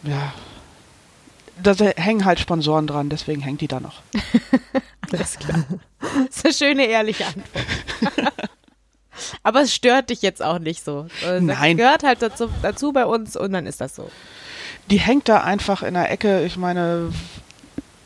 [0.04, 0.34] Ja,
[1.62, 4.02] da hängen halt Sponsoren dran, deswegen hängt die da noch.
[5.12, 5.64] Alles klar.
[6.00, 8.34] Das ist eine schöne, ehrliche Antwort.
[9.44, 11.08] Aber es stört dich jetzt auch nicht so.
[11.22, 11.78] Das Nein.
[11.78, 14.10] gehört halt dazu, dazu bei uns und dann ist das so.
[14.90, 16.44] Die hängt da einfach in der Ecke.
[16.44, 17.12] Ich meine,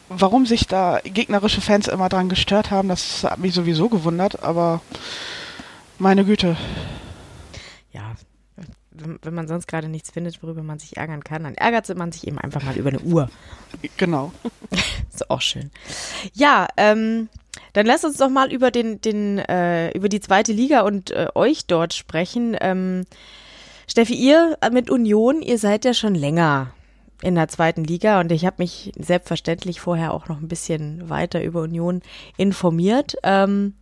[0.10, 4.82] warum sich da gegnerische Fans immer dran gestört haben, das hat mich sowieso gewundert, aber
[5.98, 6.56] meine Güte.
[7.94, 8.14] Ja,
[9.00, 12.12] wenn, wenn man sonst gerade nichts findet, worüber man sich ärgern kann, dann ärgert man
[12.12, 13.30] sich eben einfach mal über eine Uhr.
[13.98, 14.32] Genau.
[15.14, 15.72] ist auch schön.
[16.34, 17.30] Ja, ähm,
[17.74, 21.28] dann lasst uns doch mal über den, den, äh, über die zweite Liga und äh,
[21.36, 22.56] euch dort sprechen.
[22.60, 23.06] Ähm,
[23.88, 26.74] Steffi, ihr mit Union, ihr seid ja schon länger
[27.22, 31.44] in der zweiten Liga und ich habe mich selbstverständlich vorher auch noch ein bisschen weiter
[31.44, 32.02] über Union
[32.38, 33.16] informiert.
[33.24, 33.74] Ähm,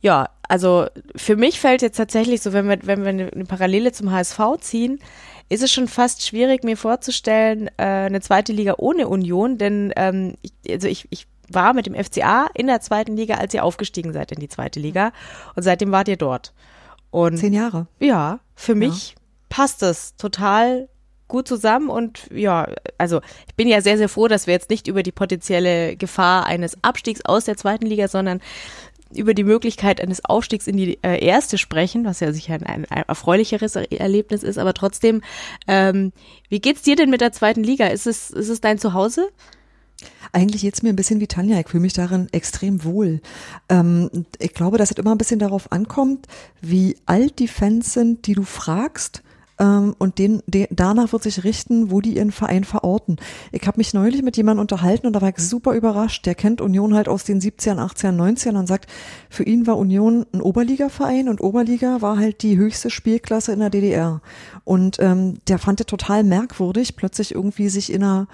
[0.00, 4.10] ja, also für mich fällt jetzt tatsächlich so, wenn wir, wenn wir eine Parallele zum
[4.10, 4.98] HSV ziehen,
[5.50, 10.34] ist es schon fast schwierig, mir vorzustellen, äh, eine zweite Liga ohne Union, denn ähm,
[10.42, 14.12] ich, also ich, ich war mit dem FCA in der zweiten Liga, als ihr aufgestiegen
[14.12, 15.12] seid in die zweite Liga
[15.54, 16.52] und seitdem wart ihr dort.
[17.10, 17.86] Und Zehn Jahre.
[18.00, 19.16] Ja, für mich ja.
[19.48, 20.88] passt es total
[21.28, 22.66] gut zusammen und ja,
[22.96, 26.46] also ich bin ja sehr, sehr froh, dass wir jetzt nicht über die potenzielle Gefahr
[26.46, 28.40] eines Abstiegs aus der zweiten Liga, sondern
[29.14, 32.84] über die Möglichkeit eines Aufstiegs in die äh, erste sprechen, was ja sicher ein, ein,
[32.84, 35.22] erfreulicheres Erlebnis ist, aber trotzdem,
[35.66, 36.12] ähm,
[36.48, 37.86] wie geht's dir denn mit der zweiten Liga?
[37.86, 39.28] Ist es, ist es dein Zuhause?
[40.32, 41.58] Eigentlich geht's mir ein bisschen wie Tanja.
[41.58, 43.20] Ich fühle mich darin extrem wohl.
[43.68, 46.26] Ähm, ich glaube, dass es immer ein bisschen darauf ankommt,
[46.60, 49.22] wie alt die Fans sind, die du fragst
[49.58, 53.16] ähm, und den, den, danach wird sich richten, wo die ihren Verein verorten.
[53.52, 56.26] Ich habe mich neulich mit jemandem unterhalten und da war ich super überrascht.
[56.26, 58.86] Der kennt Union halt aus den 70ern, 80ern, 90ern und sagt,
[59.28, 63.70] für ihn war Union ein Oberligaverein und Oberliga war halt die höchste Spielklasse in der
[63.70, 64.20] DDR.
[64.64, 68.28] Und ähm, der fand es total merkwürdig, plötzlich irgendwie sich in einer,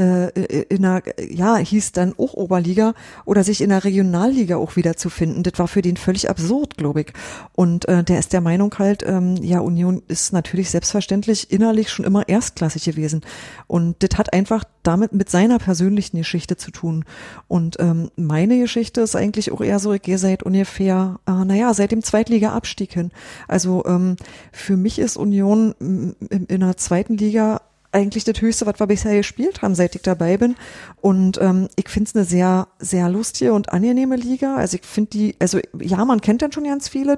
[0.00, 2.94] in einer, ja, hieß dann auch Oberliga
[3.24, 5.42] oder sich in der Regionalliga auch wiederzufinden.
[5.42, 7.12] Das war für den völlig absurd, glaube ich.
[7.52, 12.04] Und äh, der ist der Meinung halt, ähm, ja, Union ist natürlich selbstverständlich innerlich schon
[12.04, 13.22] immer erstklassig gewesen.
[13.66, 17.04] Und das hat einfach damit mit seiner persönlichen Geschichte zu tun.
[17.48, 21.74] Und ähm, meine Geschichte ist eigentlich auch eher so, ich gehe seit ungefähr, äh, naja,
[21.74, 23.10] seit dem Zweitliga-Abstieg hin.
[23.48, 24.16] Also ähm,
[24.52, 27.60] für mich ist Union in, in der zweiten Liga
[27.92, 30.54] eigentlich das Höchste, was wir bisher gespielt haben, seit ich dabei bin.
[31.00, 34.56] Und ähm, ich finde es eine sehr, sehr lustige und angenehme Liga.
[34.56, 37.16] Also ich finde die, also ja, man kennt dann schon ganz viele,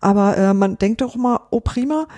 [0.00, 2.08] aber äh, man denkt doch mal, oh prima.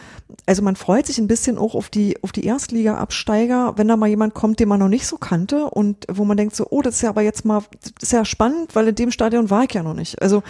[0.47, 4.07] Also man freut sich ein bisschen auch auf die, auf die Erstliga-Absteiger, wenn da mal
[4.07, 6.97] jemand kommt, den man noch nicht so kannte und wo man denkt so, oh, das
[6.97, 9.75] ist ja aber jetzt mal, das ist ja spannend, weil in dem Stadion war ich
[9.75, 10.23] ja noch nicht.
[10.23, 10.43] Also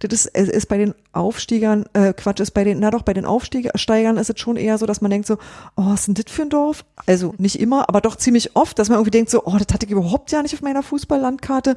[0.00, 3.24] das ist, ist bei den Aufstiegern, äh, Quatsch, ist bei den, na doch, bei den
[3.24, 5.34] Aufsteigern ist es schon eher so, dass man denkt so,
[5.76, 6.84] oh, was ist denn das für ein Dorf?
[7.06, 9.86] Also nicht immer, aber doch ziemlich oft, dass man irgendwie denkt so, oh, das hatte
[9.86, 11.76] ich überhaupt ja nicht auf meiner Fußballlandkarte.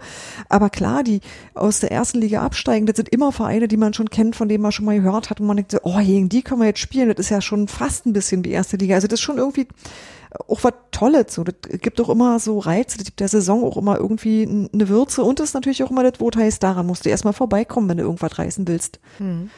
[0.50, 1.22] Aber klar, die
[1.54, 4.62] aus der ersten Liga absteigen, das sind immer Vereine, die man schon kennt, von denen
[4.62, 6.80] man schon mal gehört hat und man denkt so, oh, gegen die können wir jetzt
[6.80, 7.10] spielen.
[7.10, 8.96] Das ist ja schon fast ein bisschen wie erste Liga.
[8.96, 9.68] Also das ist schon irgendwie
[10.48, 11.34] auch was Tolles.
[11.34, 14.44] So, das gibt auch immer so Reize, das gibt der Saison auch immer irgendwie
[14.74, 17.10] eine Würze und das ist natürlich auch immer das, wo es heißt, daran musst du
[17.10, 19.00] erstmal vorbeikommen, wenn du irgendwas reißen willst.
[19.20, 19.50] Mhm.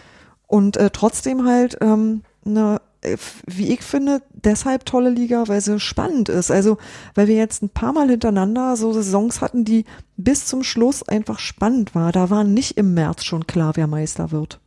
[0.48, 2.82] Und äh, trotzdem halt ähm, eine
[3.46, 6.52] wie ich finde, deshalb tolle Liga, weil sie spannend ist.
[6.52, 6.78] Also,
[7.16, 9.86] weil wir jetzt ein paar Mal hintereinander so Saisons hatten, die
[10.18, 12.12] bis zum Schluss einfach spannend war.
[12.12, 14.60] Da war nicht im März schon klar, wer Meister wird.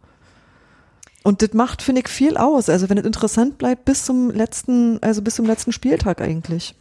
[1.22, 2.68] Und das macht, finde ich, viel aus.
[2.68, 6.74] Also wenn es interessant bleibt bis zum letzten, also bis zum letzten Spieltag eigentlich.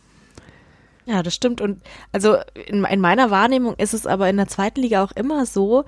[1.06, 1.62] Ja, das stimmt.
[1.62, 2.38] Und also
[2.68, 5.86] in, in meiner Wahrnehmung ist es aber in der zweiten Liga auch immer so,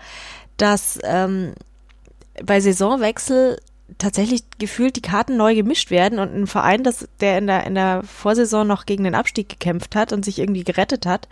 [0.58, 1.54] dass ähm,
[2.44, 3.58] bei Saisonwechsel
[3.98, 7.76] tatsächlich gefühlt die Karten neu gemischt werden und ein Verein, das, der in der, in
[7.76, 11.28] der Vorsaison noch gegen den Abstieg gekämpft hat und sich irgendwie gerettet hat,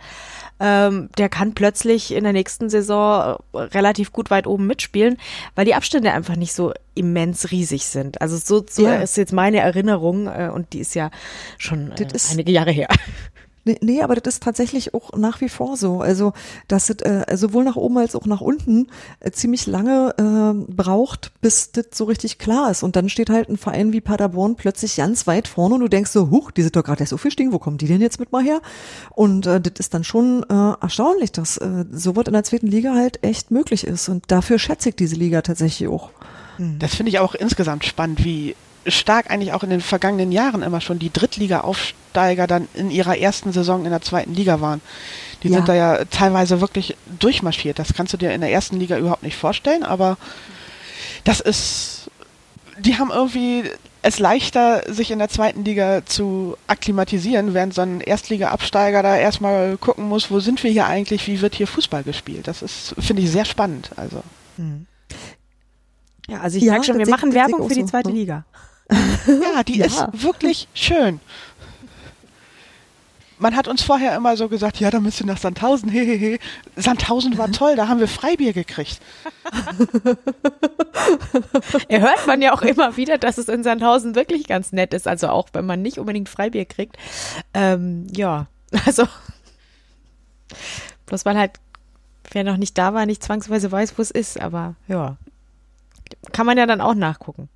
[0.58, 5.18] ähm, der kann plötzlich in der nächsten Saison relativ gut weit oben mitspielen,
[5.54, 8.20] weil die Abstände einfach nicht so immens riesig sind.
[8.22, 8.96] Also so, so ja.
[8.96, 11.10] ist jetzt meine Erinnerung äh, und die ist ja
[11.58, 12.88] schon äh, einige Jahre her.
[13.66, 16.00] Nee, nee, aber das ist tatsächlich auch nach wie vor so.
[16.00, 16.32] Also,
[16.68, 18.86] dass es äh, sowohl nach oben als auch nach unten
[19.18, 22.84] äh, ziemlich lange äh, braucht, bis das so richtig klar ist.
[22.84, 26.12] Und dann steht halt ein Verein wie Paderborn plötzlich ganz weit vorne und du denkst
[26.12, 28.20] so, huch, die sind doch gerade erst so viel stehen, wo kommen die denn jetzt
[28.20, 28.60] mit mal her?
[29.10, 32.94] Und äh, das ist dann schon äh, erstaunlich, dass äh, sowas in der zweiten Liga
[32.94, 34.08] halt echt möglich ist.
[34.08, 36.10] Und dafür schätze ich diese Liga tatsächlich auch.
[36.78, 38.54] Das finde ich auch insgesamt spannend, wie
[38.88, 43.52] stark eigentlich auch in den vergangenen Jahren immer schon die Drittliga-Aufsteiger dann in ihrer ersten
[43.52, 44.80] Saison in der zweiten Liga waren.
[45.42, 45.56] Die ja.
[45.56, 47.78] sind da ja teilweise wirklich durchmarschiert.
[47.78, 50.16] Das kannst du dir in der ersten Liga überhaupt nicht vorstellen, aber
[51.24, 52.10] das ist,
[52.78, 53.70] die haben irgendwie
[54.02, 59.76] es leichter, sich in der zweiten Liga zu akklimatisieren, während so ein Erstliga-Absteiger da erstmal
[59.78, 62.46] gucken muss, wo sind wir hier eigentlich, wie wird hier Fußball gespielt.
[62.46, 63.90] Das ist, finde ich, sehr spannend.
[63.96, 64.22] Also.
[64.56, 64.86] Hm.
[66.28, 68.14] Ja, also ich ja, sag schon, wir machen Werbung für die zweite so.
[68.14, 68.20] Ne?
[68.20, 68.44] Liga.
[68.90, 69.86] Ja, die ja.
[69.86, 71.20] ist wirklich schön.
[73.38, 75.90] Man hat uns vorher immer so gesagt, ja, da müsst ihr nach Sandhausen.
[75.90, 76.38] Hehehe.
[76.74, 78.98] Sandhausen war toll, da haben wir Freibier gekriegt.
[81.88, 85.06] er hört man ja auch immer wieder, dass es in Sandhausen wirklich ganz nett ist.
[85.06, 86.96] Also auch wenn man nicht unbedingt Freibier kriegt.
[87.52, 88.46] Ähm, ja,
[88.86, 89.06] also
[91.04, 91.52] bloß weil halt,
[92.30, 94.40] wer noch nicht da war, nicht zwangsweise weiß, wo es ist.
[94.40, 95.18] Aber ja,
[96.32, 97.50] kann man ja dann auch nachgucken.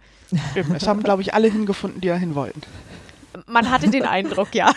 [0.55, 2.61] Eben, es haben, glaube ich, alle hingefunden, die da hin wollten.
[3.47, 4.73] Man hatte den Eindruck, ja.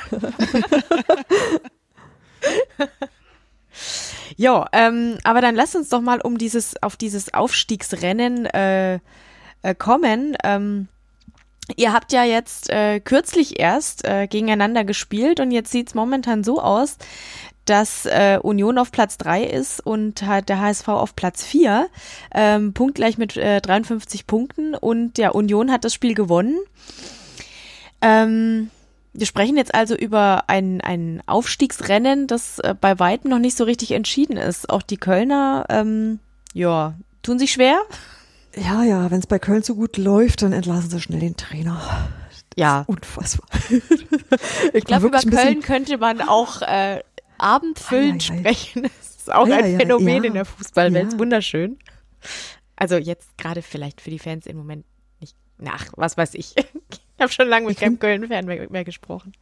[4.38, 9.00] ja, ähm, aber dann lass uns doch mal um dieses, auf dieses Aufstiegsrennen äh,
[9.64, 10.38] äh, kommen.
[10.44, 10.88] Ähm,
[11.76, 16.62] ihr habt ja jetzt äh, kürzlich erst äh, gegeneinander gespielt und jetzt sieht's momentan so
[16.62, 16.98] aus,
[17.66, 21.88] dass äh, Union auf Platz drei ist und hat der HSV auf Platz vier,
[22.34, 26.58] ähm, punktgleich mit äh, 53 Punkten und der Union hat das Spiel gewonnen.
[28.02, 28.70] Ähm,
[29.14, 33.64] wir sprechen jetzt also über ein, ein Aufstiegsrennen, das äh, bei weitem noch nicht so
[33.64, 34.70] richtig entschieden ist.
[34.70, 36.20] Auch die Kölner, ähm,
[36.54, 37.80] ja, tun sich schwer.
[38.56, 41.82] Ja, ja, wenn es bei Köln so gut läuft, dann entlassen sie schnell den Trainer.
[42.56, 42.84] Ja.
[42.88, 43.48] Unfassbar.
[43.70, 43.82] ich,
[44.74, 47.00] ich glaube, über Köln könnte man auch äh,
[47.44, 48.40] abendfüllend ei, ei, ei.
[48.40, 48.84] sprechen.
[49.24, 51.14] Das ist auch ein Phänomen in der Fußballwelt.
[51.14, 51.20] Ja.
[51.20, 51.80] Wunderschön.
[52.76, 54.86] Also jetzt gerade vielleicht für die Fans im Moment
[55.22, 55.38] nicht.
[55.64, 56.56] Ach, was weiß ich.
[57.16, 59.34] Ich habe schon lange mit keinem Köln-Fan mehr, mehr gesprochen.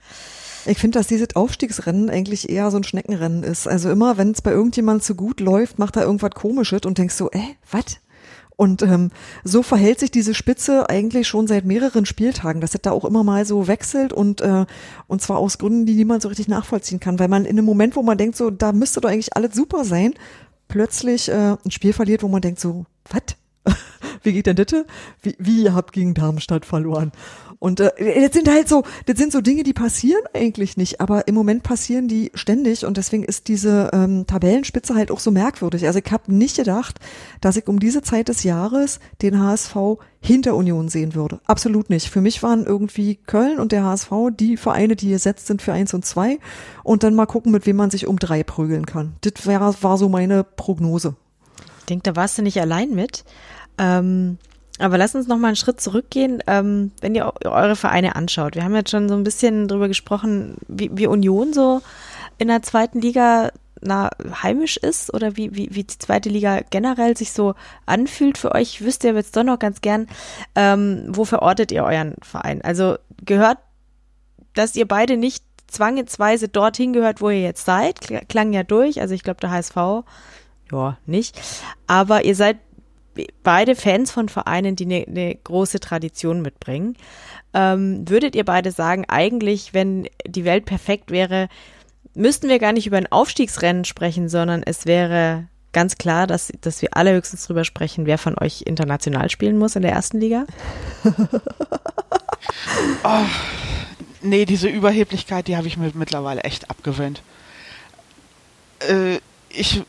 [0.65, 3.65] Ich finde, dass dieses Aufstiegsrennen eigentlich eher so ein Schneckenrennen ist.
[3.65, 7.15] Also immer, wenn es bei irgendjemandem zu gut läuft, macht er irgendwas Komisches und denkst
[7.15, 7.99] so, äh, was?
[8.62, 9.10] Und ähm,
[9.44, 13.24] so verhält sich diese Spitze eigentlich schon seit mehreren Spieltagen, dass es da auch immer
[13.24, 14.68] mal so wechselt und, äh,
[15.08, 17.96] und zwar aus Gründen, die niemand so richtig nachvollziehen kann, weil man in einem Moment,
[17.96, 20.14] wo man denkt, so, da müsste doch eigentlich alles super sein,
[20.68, 23.36] plötzlich äh, ein Spiel verliert, wo man denkt, so, was?
[24.23, 24.73] Wie geht denn das?
[25.22, 27.11] Wie, wie ihr habt gegen Darmstadt verloren?
[27.61, 27.91] Und äh,
[28.26, 31.61] das sind halt so, das sind so Dinge, die passieren eigentlich nicht, aber im Moment
[31.61, 35.85] passieren die ständig und deswegen ist diese ähm, Tabellenspitze halt auch so merkwürdig.
[35.85, 36.99] Also ich habe nicht gedacht,
[37.39, 39.76] dass ich um diese Zeit des Jahres den HSV
[40.22, 41.39] hinter Union sehen würde.
[41.45, 42.10] Absolut nicht.
[42.10, 45.93] Für mich waren irgendwie Köln und der HSV die Vereine, die gesetzt sind für eins
[45.93, 46.39] und zwei
[46.84, 49.18] und dann mal gucken, mit wem man sich um drei prügeln kann.
[49.22, 51.15] Das wär, war so meine Prognose.
[51.81, 53.23] Ich denke, da warst du nicht allein mit.
[53.77, 54.38] Ähm
[54.80, 58.56] aber lass uns noch mal einen Schritt zurückgehen, ähm, wenn ihr eure Vereine anschaut.
[58.56, 61.81] Wir haben jetzt schon so ein bisschen drüber gesprochen, wie, wie Union so
[62.39, 64.10] in der zweiten Liga na,
[64.43, 68.76] heimisch ist oder wie, wie, wie die zweite Liga generell sich so anfühlt für euch.
[68.76, 70.07] Ich wüsste jetzt doch noch ganz gern,
[70.56, 72.61] ähm, wo verortet ihr euren Verein?
[72.61, 73.57] Also gehört,
[74.53, 77.99] dass ihr beide nicht zwangsweise dorthin gehört, wo ihr jetzt seid,
[78.30, 79.02] klang ja durch.
[79.02, 79.76] Also ich glaube, der HSV,
[80.72, 81.41] ja, nicht.
[81.88, 82.57] Aber ihr seid
[83.44, 86.96] beide Fans von Vereinen, die eine, eine große Tradition mitbringen.
[87.54, 91.50] Ähm, würdet ihr beide sagen, eigentlich, wenn die Welt perfekt wäre,
[92.14, 96.82] müssten wir gar nicht über ein Aufstiegsrennen sprechen, sondern es wäre ganz klar, dass, dass
[96.82, 100.46] wir alle höchstens drüber sprechen, wer von euch international spielen muss in der ersten Liga?
[103.04, 103.26] oh,
[104.22, 107.24] nee, diese Überheblichkeit, die habe ich mir mittlerweile echt abgewöhnt.
[108.80, 109.20] Äh,
[109.50, 109.84] ich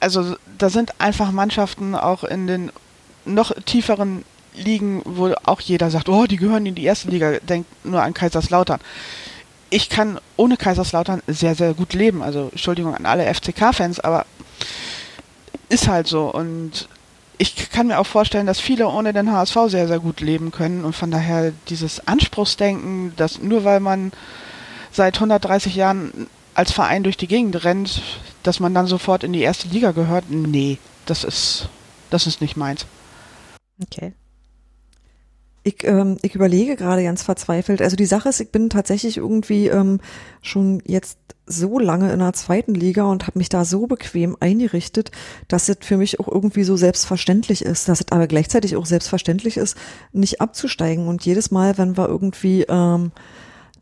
[0.00, 2.72] also da sind einfach Mannschaften auch in den
[3.24, 4.24] noch tieferen
[4.54, 8.14] Ligen, wo auch jeder sagt, oh, die gehören in die erste Liga, denkt nur an
[8.14, 8.80] Kaiserslautern.
[9.68, 12.22] Ich kann ohne Kaiserslautern sehr, sehr gut leben.
[12.22, 14.24] Also Entschuldigung an alle FCK-Fans, aber
[15.68, 16.32] ist halt so.
[16.32, 16.88] Und
[17.38, 20.84] ich kann mir auch vorstellen, dass viele ohne den HSV sehr, sehr gut leben können.
[20.84, 24.12] Und von daher dieses Anspruchsdenken, dass nur weil man
[24.92, 28.00] seit 130 Jahren als Verein durch die Gegend rennt,
[28.46, 31.68] dass man dann sofort in die erste Liga gehört, nee, das ist,
[32.10, 32.86] das ist nicht meins.
[33.82, 34.12] Okay.
[35.62, 37.82] Ich, ähm, ich überlege gerade ganz verzweifelt.
[37.82, 40.00] Also die Sache ist, ich bin tatsächlich irgendwie ähm,
[40.40, 45.10] schon jetzt so lange in der zweiten Liga und habe mich da so bequem eingerichtet,
[45.48, 49.56] dass es für mich auch irgendwie so selbstverständlich ist, dass es aber gleichzeitig auch selbstverständlich
[49.56, 49.76] ist,
[50.12, 51.08] nicht abzusteigen.
[51.08, 53.10] Und jedes Mal, wenn wir irgendwie ähm,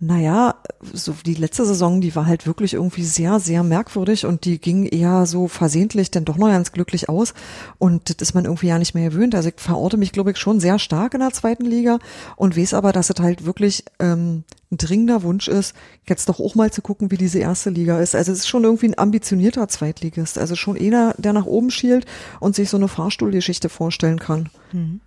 [0.01, 0.57] naja,
[0.93, 4.87] so die letzte Saison, die war halt wirklich irgendwie sehr, sehr merkwürdig und die ging
[4.87, 7.33] eher so versehentlich denn doch noch ganz glücklich aus.
[7.79, 9.35] Und das ist man irgendwie ja nicht mehr gewöhnt.
[9.35, 11.99] Also ich verorte mich, glaube ich, schon sehr stark in der zweiten Liga
[12.37, 15.75] und weiß aber, dass es halt wirklich ähm, ein dringender Wunsch ist,
[16.09, 18.15] jetzt doch auch mal zu gucken, wie diese erste Liga ist.
[18.15, 20.39] Also es ist schon irgendwie ein ambitionierter Zweitligist.
[20.39, 22.05] Also schon einer, der nach oben schielt
[22.41, 24.51] und sich so eine Fahrstuhlgeschichte vorstellen kann.
[24.73, 25.01] Mhm.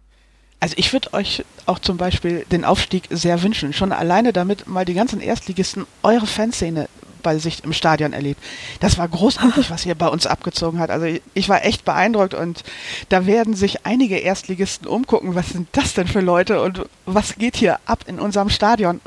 [0.59, 3.73] Also ich würde euch auch zum Beispiel den Aufstieg sehr wünschen.
[3.73, 6.89] Schon alleine damit mal die ganzen Erstligisten eure Fanszene
[7.21, 8.41] bei sich im Stadion erlebt.
[8.79, 10.89] Das war großartig, was ihr bei uns abgezogen hat.
[10.89, 12.63] Also ich war echt beeindruckt und
[13.09, 17.57] da werden sich einige Erstligisten umgucken, was sind das denn für Leute und was geht
[17.57, 19.01] hier ab in unserem Stadion.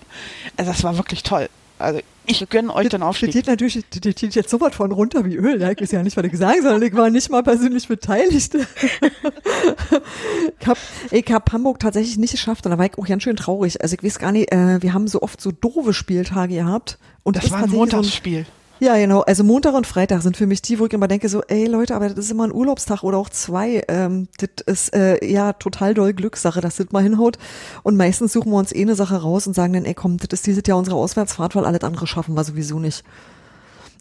[0.57, 1.49] Also das war wirklich toll.
[1.81, 3.31] Also ich gönne euch den Aufstieg.
[3.31, 5.61] Das geht natürlich, das geht jetzt so weit von runter wie Öl.
[5.63, 6.83] Ich weiß ja nicht, was ich sagen soll.
[6.83, 8.55] Ich war nicht mal persönlich beteiligt.
[8.55, 10.79] ich habe
[11.11, 13.83] ich hab Hamburg tatsächlich nicht geschafft und da war ich auch ganz schön traurig.
[13.83, 16.99] Also ich weiß gar nicht, äh, wir haben so oft so doofe Spieltage gehabt.
[17.23, 18.45] Und das, das war ein Montagsspiel.
[18.45, 19.21] So ja, genau.
[19.21, 21.95] Also Montag und Freitag sind für mich die, wo ich immer denke so, ey Leute,
[21.95, 23.85] aber das ist immer ein Urlaubstag oder auch zwei.
[23.89, 27.39] Ähm, das ist äh, ja total doll Glückssache, dass das mal hinhaut.
[27.83, 30.29] Und meistens suchen wir uns eh eine Sache raus und sagen dann, ey komm, das
[30.33, 33.05] ist dieses Jahr unsere Auswärtsfahrt, weil alles andere schaffen wir sowieso nicht.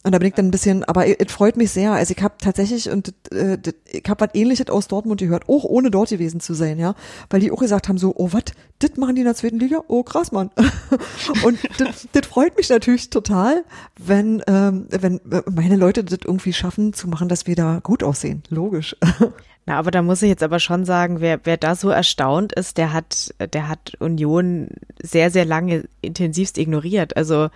[0.02, 1.92] Und da bin ich dann ein bisschen, aber es freut mich sehr.
[1.92, 3.58] Also ich habe tatsächlich und äh,
[3.92, 6.94] ich habe was ähnliches aus Dortmund gehört, auch ohne dort gewesen zu sein, ja,
[7.28, 8.44] weil die auch gesagt haben so, oh was,
[8.78, 9.82] das machen die in der zweiten Liga?
[9.88, 10.50] Oh krass, Mann.
[11.44, 13.64] und das freut mich natürlich total,
[13.98, 15.20] wenn ähm, wenn
[15.54, 18.42] meine Leute das irgendwie schaffen zu machen, dass wir da gut aussehen.
[18.48, 18.96] Logisch.
[19.66, 22.78] Na, aber da muss ich jetzt aber schon sagen, wer, wer da so erstaunt ist,
[22.78, 24.68] der hat, der hat Union
[25.02, 27.16] sehr, sehr lange intensivst ignoriert.
[27.16, 27.50] Also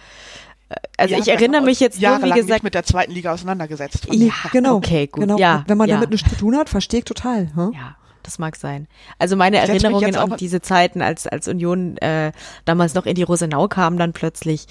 [0.96, 4.06] also ja, ich erinnere mich jetzt nur, wie gesagt, nicht mit der zweiten Liga auseinandergesetzt.
[4.10, 4.76] Ja, genau.
[4.76, 5.22] Okay, gut.
[5.22, 5.38] Genau.
[5.38, 5.96] Ja, Wenn man ja.
[5.96, 7.50] damit nichts zu tun hat, verstehe ich total.
[7.54, 7.72] Hm?
[7.74, 7.96] Ja.
[8.22, 8.88] Das mag sein.
[9.18, 12.32] Also meine ich Erinnerungen an diese Zeiten, als, als Union äh,
[12.64, 14.66] damals noch in die Rosenau kam, dann plötzlich,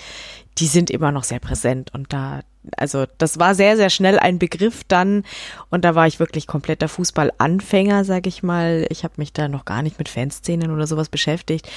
[0.57, 2.39] die sind immer noch sehr präsent und da,
[2.77, 5.23] also das war sehr, sehr schnell ein Begriff dann
[5.69, 8.85] und da war ich wirklich kompletter Fußballanfänger, sag ich mal.
[8.89, 11.69] Ich habe mich da noch gar nicht mit Fanszenen oder sowas beschäftigt,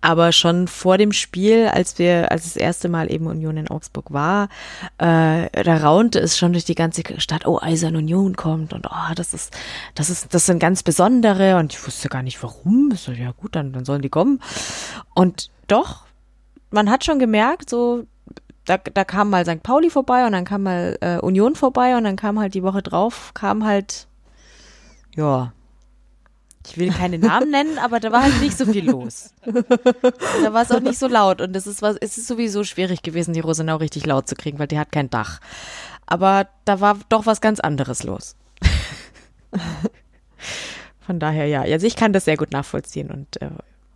[0.00, 4.12] aber schon vor dem Spiel, als wir, als das erste Mal eben Union in Augsburg
[4.12, 4.48] war,
[4.98, 9.14] äh, da raunte es schon durch die ganze Stadt, oh, Eisern Union kommt und oh,
[9.16, 9.56] das ist,
[9.94, 12.92] das ist, das sind ganz besondere und ich wusste gar nicht warum.
[12.94, 14.40] So, ja gut, dann, dann sollen die kommen.
[15.14, 16.06] Und doch,
[16.70, 18.06] man hat schon gemerkt, so
[18.68, 19.62] da, da kam mal St.
[19.62, 22.82] Pauli vorbei und dann kam mal äh, Union vorbei und dann kam halt die Woche
[22.82, 24.06] drauf, kam halt,
[25.16, 25.52] ja,
[26.66, 29.32] ich will keine Namen nennen, aber da war halt nicht so viel los.
[29.44, 33.02] da war es auch nicht so laut und es ist was, es ist sowieso schwierig
[33.02, 35.40] gewesen, die Rosenau richtig laut zu kriegen, weil die hat kein Dach.
[36.04, 38.36] Aber da war doch was ganz anderes los.
[41.00, 43.48] Von daher ja, also ich kann das sehr gut nachvollziehen und äh,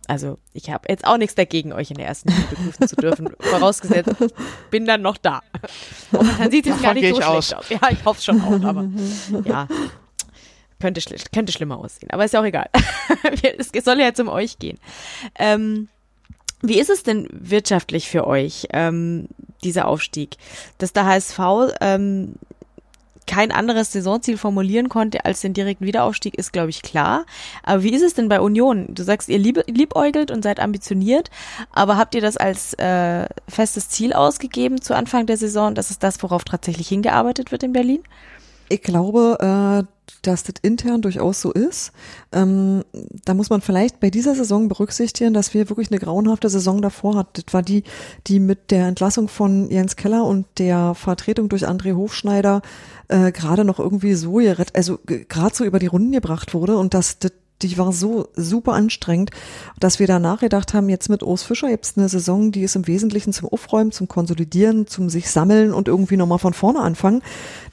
[0.07, 3.29] also ich habe jetzt auch nichts dagegen, euch in der ersten Liga begrüßen zu dürfen,
[3.39, 4.15] vorausgesetzt,
[4.69, 5.41] bin dann noch da.
[6.11, 7.53] Und dann sieht es gar nicht so schlecht aus.
[7.53, 7.69] aus.
[7.69, 8.89] Ja, ich hoffe schon auch, aber
[9.45, 9.67] ja,
[10.79, 11.01] könnte,
[11.33, 12.11] könnte schlimmer aussehen.
[12.11, 12.69] Aber ist ja auch egal.
[13.57, 14.77] es soll ja jetzt um euch gehen.
[15.39, 15.87] Ähm,
[16.61, 19.27] wie ist es denn wirtschaftlich für euch, ähm,
[19.63, 20.37] dieser Aufstieg?
[20.77, 21.39] Dass der HSV
[21.81, 22.35] ähm,
[23.27, 27.25] kein anderes Saisonziel formulieren konnte als den direkten Wiederaufstieg, ist, glaube ich, klar.
[27.63, 28.87] Aber wie ist es denn bei Union?
[28.89, 31.29] Du sagst, ihr lieb, liebäugelt und seid ambitioniert,
[31.71, 35.75] aber habt ihr das als äh, festes Ziel ausgegeben zu Anfang der Saison?
[35.75, 38.03] Das ist das, worauf tatsächlich hingearbeitet wird in Berlin?
[38.69, 39.92] Ich glaube, äh,
[40.27, 41.91] dass das intern durchaus so ist.
[42.31, 42.83] Ähm,
[43.25, 47.15] da muss man vielleicht bei dieser Saison berücksichtigen, dass wir wirklich eine grauenhafte Saison davor
[47.15, 47.43] hatten.
[47.45, 47.83] Das war die,
[48.27, 52.61] die mit der Entlassung von Jens Keller und der Vertretung durch André Hofschneider
[53.09, 54.39] äh, gerade noch irgendwie so,
[54.73, 57.31] also gerade so über die Runden gebracht wurde und dass das
[57.61, 59.31] die war so super anstrengend,
[59.79, 62.87] dass wir danach gedacht haben, jetzt mit Urs Fischer es eine Saison, die ist im
[62.87, 67.21] Wesentlichen zum Aufräumen, zum Konsolidieren, zum sich sammeln und irgendwie nochmal von vorne anfangen,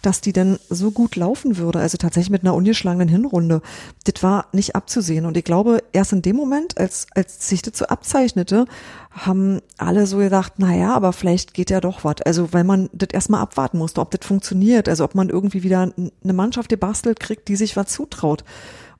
[0.03, 1.81] dass die dann so gut laufen würde.
[1.81, 3.63] Also tatsächlich mit einer ungeschlagenen Hinrunde.
[4.05, 5.27] Das war nicht abzusehen.
[5.27, 8.67] Und ich glaube, erst in dem Moment, als, als sich das so abzeichnete,
[9.11, 12.23] haben alle so gedacht, na ja, aber vielleicht geht ja doch was.
[12.25, 15.93] Also weil man das erstmal abwarten musste, ob das funktioniert, also ob man irgendwie wieder
[15.97, 18.45] eine Mannschaft gebastelt kriegt, die sich was zutraut.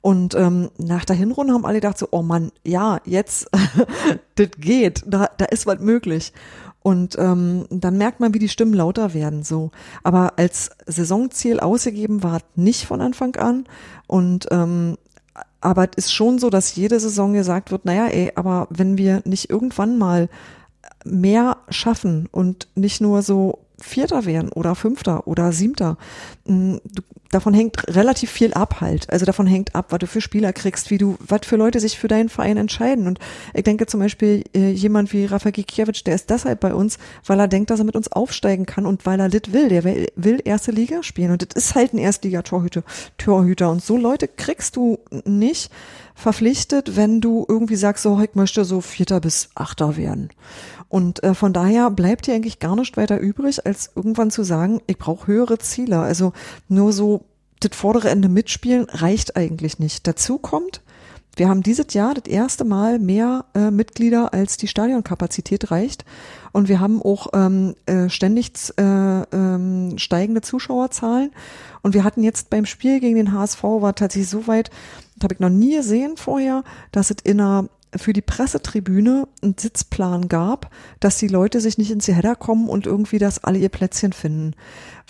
[0.03, 3.51] Und ähm, nach der Hinrunde haben alle gedacht so, oh Mann, ja, jetzt,
[4.37, 6.33] das geht, da, da ist was möglich.
[6.83, 9.71] Und ähm, dann merkt man, wie die Stimmen lauter werden so.
[10.03, 13.67] Aber als Saisonziel ausgegeben war nicht von Anfang an.
[14.07, 14.97] Und ähm,
[15.61, 19.21] aber es ist schon so, dass jede Saison gesagt wird, naja, ey, aber wenn wir
[19.27, 20.31] nicht irgendwann mal
[21.05, 25.97] mehr schaffen und nicht nur so Vierter werden oder Fünfter oder Siebter.
[26.47, 29.09] Mm, du, davon hängt relativ viel ab halt.
[29.11, 31.99] Also davon hängt ab, was du für Spieler kriegst, wie du, was für Leute sich
[31.99, 33.07] für deinen Verein entscheiden.
[33.07, 33.19] Und
[33.55, 37.39] ich denke zum Beispiel äh, jemand wie Rafa Gikiewicz, der ist deshalb bei uns, weil
[37.39, 39.69] er denkt, dass er mit uns aufsteigen kann und weil er das will.
[39.69, 41.31] Der will, will erste Liga spielen.
[41.31, 42.83] Und das ist halt ein Erstliga-Torhüter.
[43.17, 43.71] Torhüter.
[43.71, 45.71] Und so Leute kriegst du nicht
[46.21, 50.31] verpflichtet, wenn du irgendwie sagst, so, ich möchte so Vierter bis Achter werden.
[50.89, 54.81] Und äh, von daher bleibt dir eigentlich gar nicht weiter übrig, als irgendwann zu sagen,
[54.87, 56.01] ich brauche höhere Ziele.
[56.01, 56.33] Also
[56.69, 57.25] nur so
[57.61, 60.07] das vordere Ende mitspielen reicht eigentlich nicht.
[60.07, 60.83] Dazu kommt,
[61.37, 66.05] wir haben dieses Jahr das erste Mal mehr äh, Mitglieder, als die Stadionkapazität reicht.
[66.53, 71.31] Und wir haben auch ähm, äh, ständig äh, ähm, steigende Zuschauerzahlen.
[71.83, 74.71] Und wir hatten jetzt beim Spiel gegen den HSV war tatsächlich so weit,
[75.25, 80.29] habe ich noch nie gesehen vorher, dass es in einer für die Pressetribüne einen Sitzplan
[80.29, 84.13] gab, dass die Leute sich nicht ins Header kommen und irgendwie das alle ihr Plätzchen
[84.13, 84.55] finden.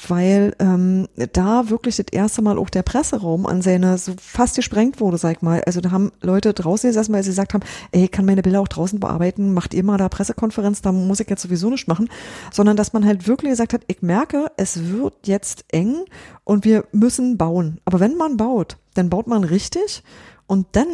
[0.09, 4.99] Weil ähm, da wirklich das erste Mal auch der Presseraum an seine so fast gesprengt
[4.99, 5.63] wurde, sag ich mal.
[5.67, 8.61] Also da haben Leute draußen gesessen, weil sie gesagt haben, ey, ich kann meine Bilder
[8.61, 12.09] auch draußen bearbeiten, macht ihr mal da Pressekonferenz, da muss ich jetzt sowieso nicht machen.
[12.51, 15.97] Sondern dass man halt wirklich gesagt hat, ich merke, es wird jetzt eng
[16.45, 17.81] und wir müssen bauen.
[17.85, 20.03] Aber wenn man baut, dann baut man richtig
[20.47, 20.89] und dann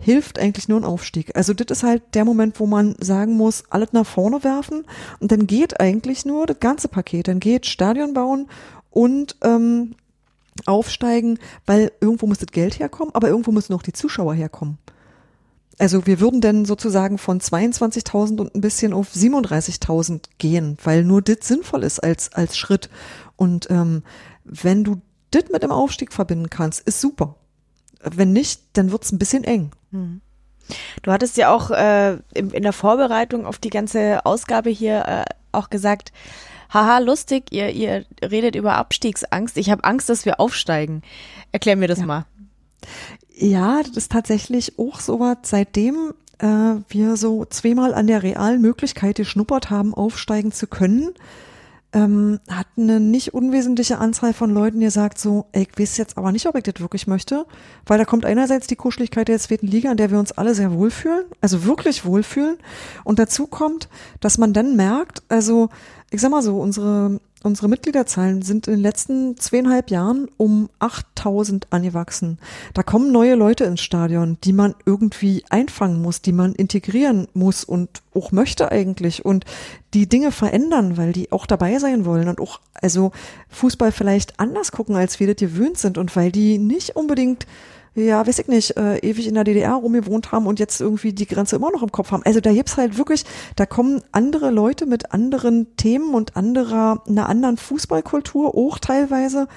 [0.00, 1.36] hilft eigentlich nur ein Aufstieg.
[1.36, 4.84] Also das ist halt der Moment, wo man sagen muss, alles nach vorne werfen
[5.20, 7.28] und dann geht eigentlich nur das ganze Paket.
[7.28, 8.48] Dann geht Stadion bauen
[8.90, 9.94] und ähm,
[10.66, 14.78] aufsteigen, weil irgendwo muss das Geld herkommen, aber irgendwo müssen auch die Zuschauer herkommen.
[15.78, 21.22] Also wir würden dann sozusagen von 22.000 und ein bisschen auf 37.000 gehen, weil nur
[21.22, 22.90] das sinnvoll ist als, als Schritt.
[23.36, 24.02] Und ähm,
[24.44, 25.00] wenn du
[25.30, 27.36] das mit dem Aufstieg verbinden kannst, ist super.
[28.02, 29.70] Wenn nicht, dann wird's ein bisschen eng.
[29.92, 30.20] Hm.
[31.02, 35.24] Du hattest ja auch äh, in, in, der Vorbereitung auf die ganze Ausgabe hier äh,
[35.52, 36.12] auch gesagt,
[36.72, 39.56] haha, lustig, ihr, ihr redet über Abstiegsangst.
[39.56, 41.02] Ich habe Angst, dass wir aufsteigen.
[41.52, 42.06] Erklär mir das ja.
[42.06, 42.26] mal.
[43.34, 48.60] Ja, das ist tatsächlich auch so was, seitdem äh, wir so zweimal an der realen
[48.60, 51.14] Möglichkeit geschnuppert haben, aufsteigen zu können,
[51.92, 56.30] ähm, hat eine nicht unwesentliche Anzahl von Leuten gesagt, so, ey, ich weiß jetzt aber
[56.30, 57.46] nicht, ob ich das wirklich möchte,
[57.86, 60.72] weil da kommt einerseits die Kuscheligkeit der zweiten Liga, an der wir uns alle sehr
[60.72, 62.58] wohlfühlen, also wirklich wohlfühlen,
[63.04, 63.88] und dazu kommt,
[64.20, 65.68] dass man dann merkt, also,
[66.10, 71.68] ich sag mal so, unsere Unsere Mitgliederzahlen sind in den letzten zweieinhalb Jahren um 8000
[71.72, 72.38] angewachsen.
[72.74, 77.64] Da kommen neue Leute ins Stadion, die man irgendwie einfangen muss, die man integrieren muss
[77.64, 79.46] und auch möchte eigentlich und
[79.94, 83.10] die Dinge verändern, weil die auch dabei sein wollen und auch also
[83.48, 87.46] Fußball vielleicht anders gucken, als wir das gewöhnt sind und weil die nicht unbedingt
[87.94, 91.26] ja, weiß ich nicht, äh, ewig in der DDR rumgewohnt haben und jetzt irgendwie die
[91.26, 92.22] Grenze immer noch im Kopf haben.
[92.24, 93.24] Also da gibt's halt wirklich,
[93.56, 99.48] da kommen andere Leute mit anderen Themen und anderer, einer anderen Fußballkultur auch teilweise.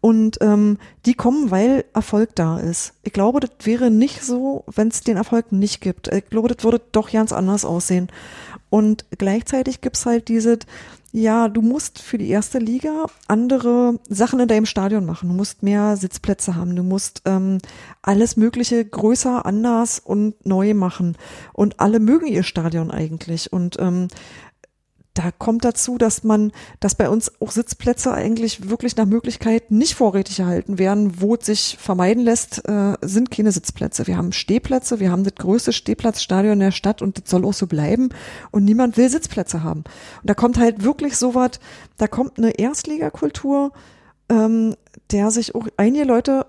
[0.00, 2.92] Und ähm, die kommen, weil Erfolg da ist.
[3.02, 6.06] Ich glaube, das wäre nicht so, wenn es den Erfolg nicht gibt.
[6.08, 8.08] Ich glaube, das würde doch ganz anders aussehen.
[8.70, 10.58] Und gleichzeitig gibt's halt diese,
[11.12, 15.30] ja, du musst für die erste Liga andere Sachen in deinem Stadion machen.
[15.30, 16.76] Du musst mehr Sitzplätze haben.
[16.76, 17.58] Du musst ähm,
[18.02, 21.16] alles Mögliche größer, anders und neu machen.
[21.54, 23.52] Und alle mögen ihr Stadion eigentlich.
[23.52, 24.08] Und ähm,
[25.18, 29.96] da kommt dazu, dass man, dass bei uns auch Sitzplätze eigentlich wirklich nach Möglichkeit nicht
[29.96, 31.20] vorrätig erhalten werden.
[31.20, 34.06] Wo es sich vermeiden lässt, äh, sind keine Sitzplätze.
[34.06, 37.66] Wir haben Stehplätze, wir haben das größte Stehplatzstadion der Stadt und das soll auch so
[37.66, 38.10] bleiben.
[38.52, 39.80] Und niemand will Sitzplätze haben.
[39.80, 41.58] Und da kommt halt wirklich so was,
[41.96, 43.72] da kommt eine Erstligakultur,
[44.28, 44.74] ähm,
[45.10, 46.46] der sich auch einige Leute,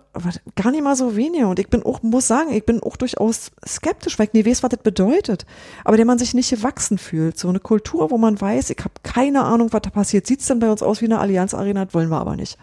[0.56, 3.51] gar nicht mal so wenige, und ich bin auch, muss sagen, ich bin auch durchaus
[3.65, 5.45] skeptisch, weil ich nie weiß, was das bedeutet,
[5.85, 7.39] aber der man sich nicht gewachsen fühlt.
[7.39, 10.27] So eine Kultur, wo man weiß, ich habe keine Ahnung, was da passiert.
[10.27, 11.85] Sieht's denn bei uns aus wie eine Allianz Arena?
[11.85, 12.57] Das wollen wir aber nicht.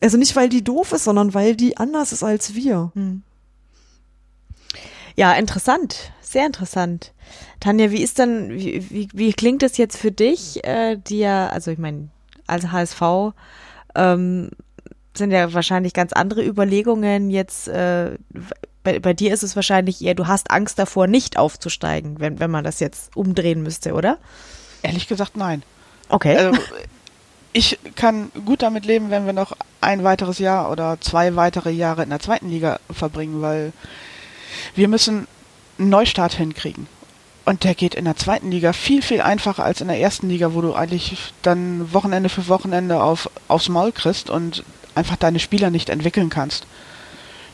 [0.00, 2.90] Also nicht, weil die doof ist, sondern weil die anders ist als wir.
[2.94, 3.22] Hm.
[5.16, 7.12] Ja, interessant, sehr interessant.
[7.60, 11.48] Tanja, wie ist dann, wie, wie, wie klingt es jetzt für dich, äh, die ja,
[11.48, 12.08] also ich meine,
[12.46, 13.34] als HSV
[13.98, 14.50] ähm,
[15.16, 17.68] sind ja wahrscheinlich ganz andere Überlegungen jetzt.
[17.68, 18.12] Äh,
[18.84, 22.50] bei, bei dir ist es wahrscheinlich eher, du hast Angst davor, nicht aufzusteigen, wenn, wenn
[22.50, 24.18] man das jetzt umdrehen müsste, oder?
[24.82, 25.62] Ehrlich gesagt, nein.
[26.08, 26.36] Okay.
[26.36, 26.58] Also,
[27.52, 32.04] ich kann gut damit leben, wenn wir noch ein weiteres Jahr oder zwei weitere Jahre
[32.04, 33.72] in der zweiten Liga verbringen, weil
[34.74, 35.26] wir müssen
[35.78, 36.86] einen Neustart hinkriegen.
[37.48, 40.52] Und der geht in der zweiten Liga viel, viel einfacher als in der ersten Liga,
[40.52, 44.64] wo du eigentlich dann Wochenende für Wochenende auf, aufs Maul kriegst und
[44.94, 46.66] einfach deine Spieler nicht entwickeln kannst.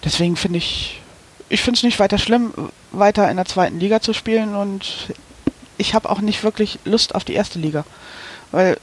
[0.04, 1.00] Deswegen finde ich,
[1.48, 2.52] ich finde es nicht weiter schlimm,
[2.90, 5.14] weiter in der zweiten Liga zu spielen und
[5.78, 7.84] ich habe auch nicht wirklich Lust auf die erste Liga.
[8.50, 8.78] Weil,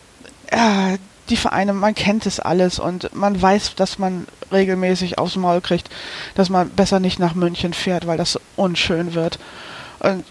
[0.50, 0.96] ja,
[1.28, 5.90] die Vereine, man kennt es alles und man weiß, dass man regelmäßig aufs Maul kriegt,
[6.36, 9.40] dass man besser nicht nach München fährt, weil das unschön wird.
[10.00, 10.24] Und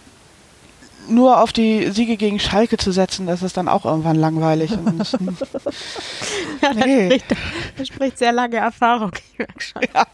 [1.10, 4.70] nur auf die Siege gegen Schalke zu setzen, das ist dann auch irgendwann langweilig.
[5.00, 5.12] Das,
[6.62, 7.08] ja, nee.
[7.08, 7.36] da, spricht,
[7.76, 9.12] da spricht sehr lange Erfahrung.
[9.94, 10.06] Ja,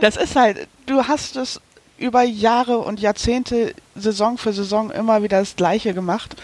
[0.00, 1.60] das ist halt, du hast es
[1.96, 6.36] über Jahre und Jahrzehnte, Saison für Saison immer wieder das Gleiche gemacht.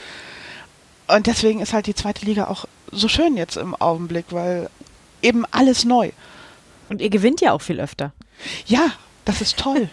[1.08, 4.70] Und deswegen ist halt die zweite Liga auch so schön jetzt im Augenblick, weil
[5.22, 6.10] eben alles neu.
[6.88, 8.12] Und ihr gewinnt ja auch viel öfter.
[8.66, 8.92] Ja,
[9.26, 9.90] das ist toll.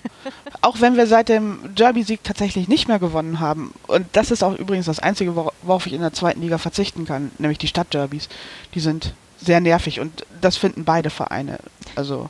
[0.61, 3.73] auch wenn wir seit dem Derby-Sieg tatsächlich nicht mehr gewonnen haben.
[3.87, 7.31] Und das ist auch übrigens das Einzige, worauf ich in der zweiten Liga verzichten kann,
[7.39, 8.29] nämlich die Stadtderbys.
[8.73, 11.59] Die sind sehr nervig und das finden beide Vereine.
[11.95, 12.29] Also.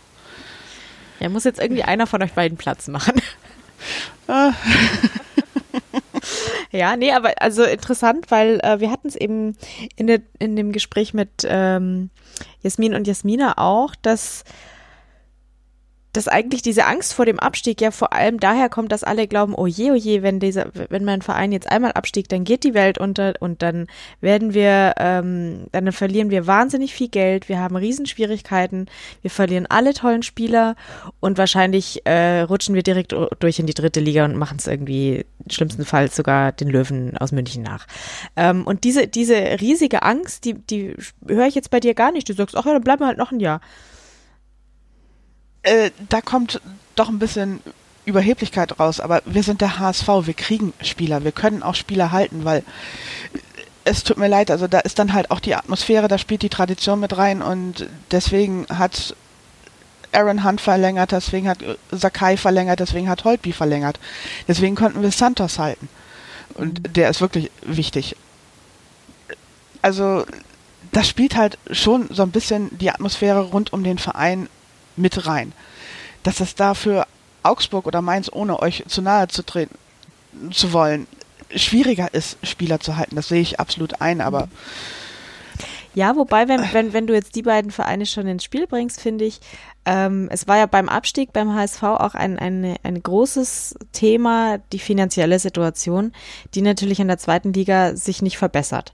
[1.19, 3.21] Ja, muss jetzt irgendwie einer von euch beiden Platz machen.
[4.27, 4.53] Ah.
[6.71, 9.57] ja, nee, aber also interessant, weil äh, wir hatten es eben
[9.97, 12.09] in, der, in dem Gespräch mit ähm,
[12.61, 14.45] Jasmin und Jasmina auch, dass
[16.13, 19.55] dass eigentlich diese Angst vor dem Abstieg ja vor allem daher kommt, dass alle glauben,
[19.55, 22.75] oh je, oh je, wenn dieser, wenn mein Verein jetzt einmal abstiegt, dann geht die
[22.75, 23.87] Welt unter und dann
[24.21, 28.87] werden wir, ähm, dann verlieren wir wahnsinnig viel Geld, wir haben Riesenschwierigkeiten,
[29.23, 30.75] wir verlieren alle tollen Spieler
[31.19, 35.25] und wahrscheinlich äh, rutschen wir direkt durch in die dritte Liga und machen es irgendwie
[35.49, 37.87] schlimmstenfalls sogar den Löwen aus München nach.
[38.35, 40.95] Ähm, und diese, diese riesige Angst, die, die
[41.27, 42.29] höre ich jetzt bei dir gar nicht.
[42.29, 43.61] Du sagst, ach ja, dann bleiben wir halt noch ein Jahr
[45.63, 46.61] äh, da kommt
[46.95, 47.61] doch ein bisschen
[48.05, 52.45] Überheblichkeit raus, aber wir sind der HSV, wir kriegen Spieler, wir können auch Spieler halten,
[52.45, 52.63] weil
[53.85, 56.49] es tut mir leid, also da ist dann halt auch die Atmosphäre, da spielt die
[56.49, 59.15] Tradition mit rein und deswegen hat
[60.13, 61.59] Aaron Hunt verlängert, deswegen hat
[61.91, 63.99] Sakai verlängert, deswegen hat Holtby verlängert.
[64.47, 65.89] Deswegen konnten wir Santos halten.
[66.53, 66.93] Und mhm.
[66.93, 68.15] der ist wirklich wichtig.
[69.81, 70.25] Also,
[70.91, 74.47] das spielt halt schon so ein bisschen die Atmosphäre rund um den Verein
[74.95, 75.53] mit rein.
[76.23, 77.05] Dass es da für
[77.43, 79.75] Augsburg oder Mainz, ohne euch zu nahe zu treten
[80.51, 81.07] zu wollen,
[81.55, 83.15] schwieriger ist, Spieler zu halten.
[83.15, 84.47] Das sehe ich absolut ein, aber.
[85.95, 89.25] Ja, wobei, wenn, wenn, wenn du jetzt die beiden Vereine schon ins Spiel bringst, finde
[89.25, 89.39] ich,
[89.85, 94.79] ähm, es war ja beim Abstieg beim HSV auch ein, ein, ein großes Thema, die
[94.79, 96.11] finanzielle Situation,
[96.55, 98.93] die natürlich in der zweiten Liga sich nicht verbessert.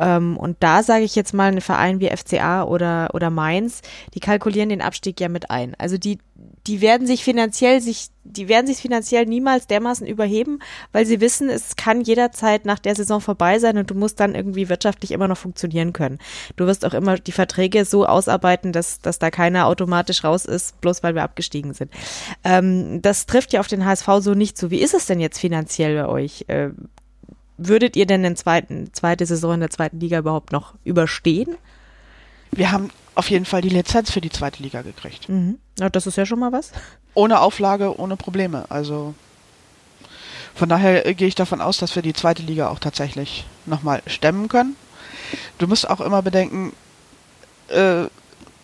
[0.00, 3.82] Ähm, und da sage ich jetzt mal, ein Verein wie FCA oder, oder Mainz,
[4.14, 5.74] die kalkulieren den Abstieg ja mit ein.
[5.78, 6.18] Also die,
[6.66, 10.60] die werden sich finanziell sich, die werden sich finanziell niemals dermaßen überheben,
[10.92, 14.34] weil sie wissen, es kann jederzeit nach der Saison vorbei sein und du musst dann
[14.34, 16.18] irgendwie wirtschaftlich immer noch funktionieren können.
[16.56, 20.80] Du wirst auch immer die Verträge so ausarbeiten, dass, dass da keiner automatisch raus ist,
[20.80, 21.92] bloß weil wir abgestiegen sind.
[22.42, 24.70] Ähm, das trifft ja auf den HSV so nicht zu.
[24.70, 26.44] Wie ist es denn jetzt finanziell bei euch?
[26.48, 26.70] Äh,
[27.60, 31.56] würdet ihr denn den zweiten, zweite Saison in der zweiten Liga überhaupt noch überstehen?
[32.50, 35.28] Wir haben auf jeden Fall die Lizenz für die zweite Liga gekriegt.
[35.28, 35.58] Mhm.
[35.78, 36.72] Ja, das ist ja schon mal was.
[37.14, 38.64] Ohne Auflage, ohne Probleme.
[38.70, 39.14] Also
[40.54, 44.48] von daher gehe ich davon aus, dass wir die zweite Liga auch tatsächlich nochmal stemmen
[44.48, 44.74] können.
[45.58, 46.72] Du musst auch immer bedenken,
[47.68, 48.04] äh,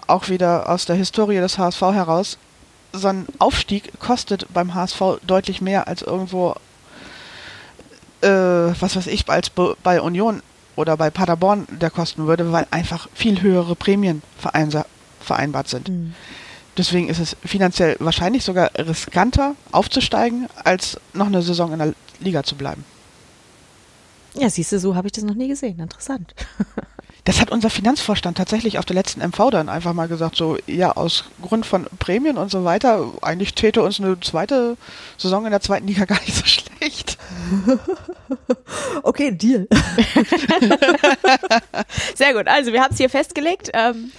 [0.06, 2.38] auch wieder aus der Historie des HSV heraus,
[2.92, 6.54] so ein Aufstieg kostet beim HSV deutlich mehr als irgendwo
[8.22, 10.42] äh, was weiß ich, als bei Union
[10.76, 14.22] oder bei Paderborn der kosten würde, weil einfach viel höhere Prämien
[15.20, 15.88] vereinbart sind.
[15.88, 16.14] Mhm.
[16.76, 22.42] Deswegen ist es finanziell wahrscheinlich sogar riskanter aufzusteigen, als noch eine Saison in der Liga
[22.42, 22.84] zu bleiben.
[24.34, 25.78] Ja, siehst du, so habe ich das noch nie gesehen.
[25.80, 26.34] Interessant.
[27.26, 30.92] Das hat unser Finanzvorstand tatsächlich auf der letzten MV dann einfach mal gesagt, so, ja,
[30.92, 34.76] aus Grund von Prämien und so weiter, eigentlich täte uns eine zweite
[35.18, 37.18] Saison in der zweiten Liga gar nicht so schlecht.
[39.02, 39.66] okay, Deal.
[42.14, 42.46] Sehr gut.
[42.46, 43.72] Also, wir haben es hier festgelegt.
[43.74, 44.12] Ähm,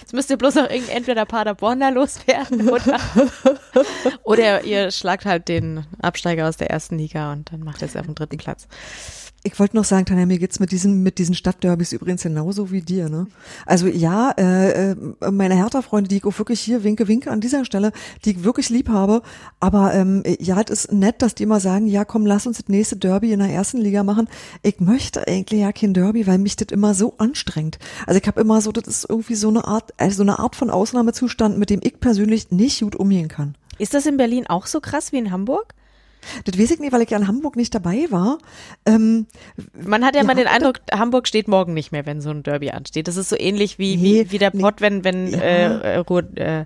[0.00, 2.98] jetzt müsst ihr bloß noch entweder Paderborn da loswerden oder,
[4.24, 7.94] oder ihr schlagt halt den Absteiger aus der ersten Liga und dann macht er es
[7.94, 8.66] auf dem dritten Platz.
[9.52, 12.82] Ich wollte noch sagen, Tanja, mir geht's mit diesen, mit diesen Stadtderbys übrigens genauso wie
[12.82, 13.28] dir, ne?
[13.64, 14.96] Also ja, äh, äh,
[15.30, 17.92] meine Hertha-Freunde, die ich auch wirklich hier winke, winke an dieser Stelle,
[18.26, 19.22] die ich wirklich lieb habe,
[19.58, 22.68] aber ähm, ja, es ist nett, dass die immer sagen, ja komm, lass uns das
[22.68, 24.28] nächste Derby in der ersten Liga machen.
[24.62, 27.78] Ich möchte eigentlich ja kein Derby, weil mich das immer so anstrengt.
[28.06, 30.56] Also ich habe immer so, das ist irgendwie so eine Art, also so eine Art
[30.56, 33.54] von Ausnahmezustand, mit dem ich persönlich nicht gut umgehen kann.
[33.78, 35.74] Ist das in Berlin auch so krass wie in Hamburg?
[36.44, 38.38] Das weiß ich nicht, weil ich ja in Hamburg nicht dabei war.
[38.86, 39.26] Ähm,
[39.72, 42.42] Man hat ja, ja mal den Eindruck, Hamburg steht morgen nicht mehr, wenn so ein
[42.42, 43.08] Derby ansteht.
[43.08, 45.40] Das ist so ähnlich wie, nee, wie, wie der Pott, nee, wenn, wenn, ja.
[45.40, 46.64] äh, äh,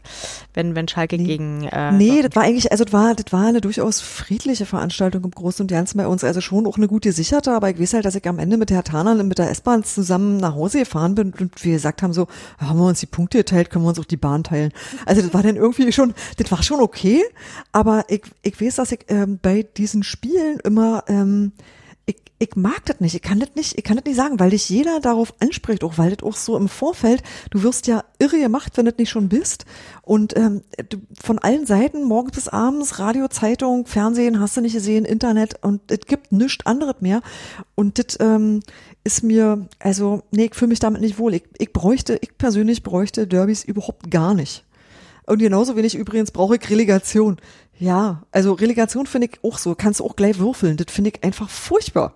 [0.55, 1.25] wenn, wenn Schalke nee.
[1.25, 1.65] gegen.
[1.65, 5.31] Äh, nee, das war eigentlich, also das war, das war eine durchaus friedliche Veranstaltung im
[5.31, 6.25] Großen und Ganzen bei uns.
[6.25, 8.71] Also schon auch eine gute gesicherte, aber ich weiß halt, dass ich am Ende mit
[8.71, 12.15] der Tana und mit der S-Bahn zusammen nach Hause gefahren bin und wir gesagt haben
[12.15, 12.27] so,
[12.59, 14.73] haben wir uns die Punkte geteilt, können wir uns auch die Bahn teilen.
[15.05, 17.23] Also das war dann irgendwie schon, das war schon okay,
[17.71, 21.53] aber ich, ich weiß, dass ich ähm, bei diesen Spielen immer, ähm,
[22.07, 24.51] ich, ich mag das nicht, ich kann das nicht, ich kann das nicht sagen, weil
[24.51, 28.39] dich jeder darauf anspricht, auch weil das auch so im Vorfeld, du wirst ja irre
[28.39, 29.65] gemacht, wenn du das nicht schon bist.
[30.03, 34.75] Und ähm, du, von allen Seiten, morgens bis abends, Radio, Zeitung, Fernsehen, hast du nicht
[34.75, 37.23] gesehen, Internet und es gibt nichts anderes mehr.
[37.75, 38.61] Und das ähm,
[39.05, 41.35] ist mir, also, nee, ich fühle mich damit nicht wohl.
[41.35, 44.65] Ich, ich bräuchte, ich persönlich bräuchte Derbys überhaupt gar nicht.
[45.25, 47.37] Und genauso wenig übrigens brauche ich Relegation.
[47.83, 49.75] Ja, also Relegation finde ich auch so.
[49.75, 50.77] Kannst du auch gleich würfeln.
[50.77, 52.15] Das finde ich einfach furchtbar.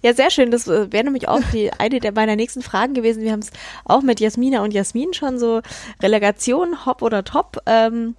[0.00, 0.52] Ja, sehr schön.
[0.52, 3.24] Das äh, wäre nämlich auch die eine der meiner nächsten Fragen gewesen.
[3.24, 3.50] Wir haben es
[3.84, 5.60] auch mit Jasmina und Jasmin schon so
[6.00, 7.60] Relegation, Hop oder Top.
[7.66, 8.14] Ähm,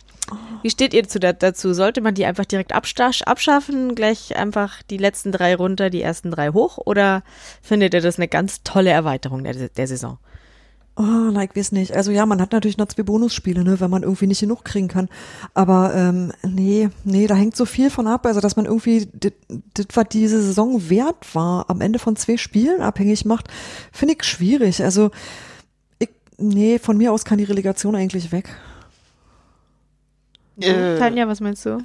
[0.61, 1.73] wie steht ihr zu, dazu?
[1.73, 6.49] Sollte man die einfach direkt abschaffen, gleich einfach die letzten drei runter, die ersten drei
[6.49, 6.80] hoch?
[6.80, 7.23] Oder
[7.61, 10.18] findet ihr das eine ganz tolle Erweiterung der, der Saison?
[10.99, 11.94] Oh, like weiß nicht.
[11.94, 14.88] Also ja, man hat natürlich noch zwei Bonusspiele, ne, wenn man irgendwie nicht genug kriegen
[14.88, 15.10] kann.
[15.53, 18.26] Aber ähm, nee, nee, da hängt so viel von ab.
[18.26, 19.32] Also dass man irgendwie das,
[19.94, 23.48] was diese Saison wert war, am Ende von zwei Spielen abhängig macht,
[23.91, 24.84] finde ich schwierig.
[24.84, 25.11] Also
[25.99, 26.10] ich,
[26.40, 28.49] nee, von mir aus kann die Relegation eigentlich weg.
[30.60, 31.84] Äh, Tanja, was meinst du?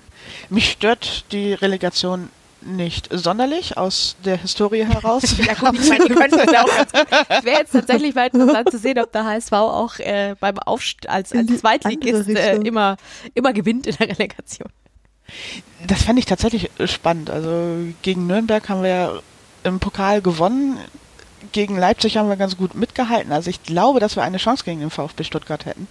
[0.48, 2.30] Mich stört die Relegation
[2.64, 5.22] nicht sonderlich aus der Historie heraus.
[5.47, 6.93] ja, gut, ich meine, die könnten es auch ganz
[7.28, 11.09] Es wäre jetzt tatsächlich mal interessant zu sehen, ob der HSV auch äh, beim Aufst
[11.09, 12.97] als, als Zweitligist äh, immer,
[13.34, 14.68] immer gewinnt in der Relegation.
[15.86, 17.30] Das fände ich tatsächlich spannend.
[17.30, 19.12] Also gegen Nürnberg haben wir ja
[19.64, 20.78] im Pokal gewonnen.
[21.52, 23.32] Gegen Leipzig haben wir ganz gut mitgehalten.
[23.32, 25.89] Also ich glaube, dass wir eine Chance gegen den VfB Stuttgart hätten.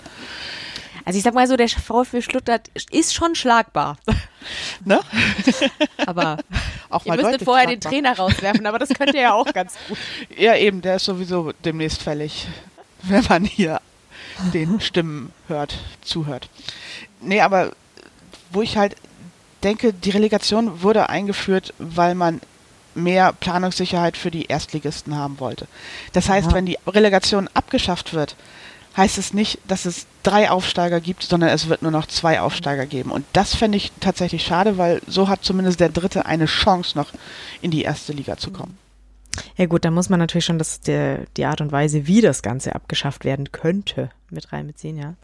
[1.05, 3.97] Also ich sag mal so, der VfB Stuttgart ist schon schlagbar.
[4.85, 4.99] Ne?
[6.05, 6.37] aber
[6.89, 7.75] auch ihr müsstet vorher schlagbar.
[7.75, 9.97] den Trainer rauswerfen, aber das könnt ihr ja auch ganz gut.
[10.37, 12.47] Ja, eben, der ist sowieso demnächst fällig,
[13.03, 13.81] wenn man hier
[14.53, 16.49] den Stimmen hört, zuhört.
[17.19, 17.73] Nee, aber
[18.51, 18.95] wo ich halt
[19.63, 22.41] denke, die Relegation wurde eingeführt, weil man
[22.95, 25.67] mehr Planungssicherheit für die Erstligisten haben wollte.
[26.13, 26.53] Das heißt, ja.
[26.53, 28.35] wenn die Relegation abgeschafft wird,
[28.97, 32.85] heißt es nicht, dass es drei Aufsteiger gibt, sondern es wird nur noch zwei Aufsteiger
[32.85, 33.11] geben.
[33.11, 37.11] Und das fände ich tatsächlich schade, weil so hat zumindest der Dritte eine Chance, noch
[37.61, 38.77] in die erste Liga zu kommen.
[39.57, 42.41] Ja gut, da muss man natürlich schon das, der, die Art und Weise, wie das
[42.41, 45.15] Ganze abgeschafft werden könnte, mit reinbeziehen, ja.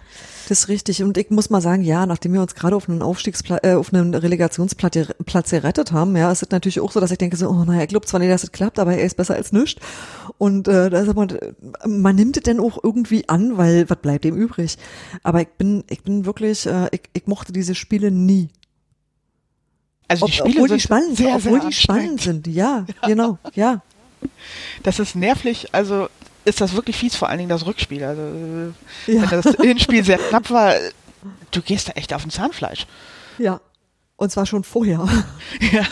[0.47, 1.03] Das ist richtig.
[1.03, 3.93] Und ich muss mal sagen, ja, nachdem wir uns gerade auf einen Aufstiegsplatz, äh, auf
[3.93, 7.49] einen Relegationsplatz Platz gerettet haben, ja, ist es natürlich auch so, dass ich denke so,
[7.49, 9.81] oh naja, ich glaube zwar nicht, dass es klappt, aber er ist besser als nichts.
[10.37, 11.27] Und äh, da ist aber,
[11.85, 14.77] man nimmt es denn auch irgendwie an, weil was bleibt dem übrig?
[15.23, 18.49] Aber ich bin, ich bin wirklich, äh, ich, ich mochte diese Spiele nie.
[20.07, 23.81] Also die Spiele obwohl die spannend sind, obwohl die spannend sind, ja, ja, genau, ja.
[24.83, 26.09] Das ist nervlich, also
[26.45, 28.03] ist das wirklich fies, vor allen Dingen das Rückspiel.
[28.03, 28.73] Also
[29.07, 29.31] ja.
[29.31, 30.75] wenn das Hinspiel sehr knapp war,
[31.51, 32.87] du gehst da echt auf den Zahnfleisch.
[33.37, 33.59] Ja.
[34.15, 35.07] Und zwar schon vorher.
[35.71, 35.85] Ja.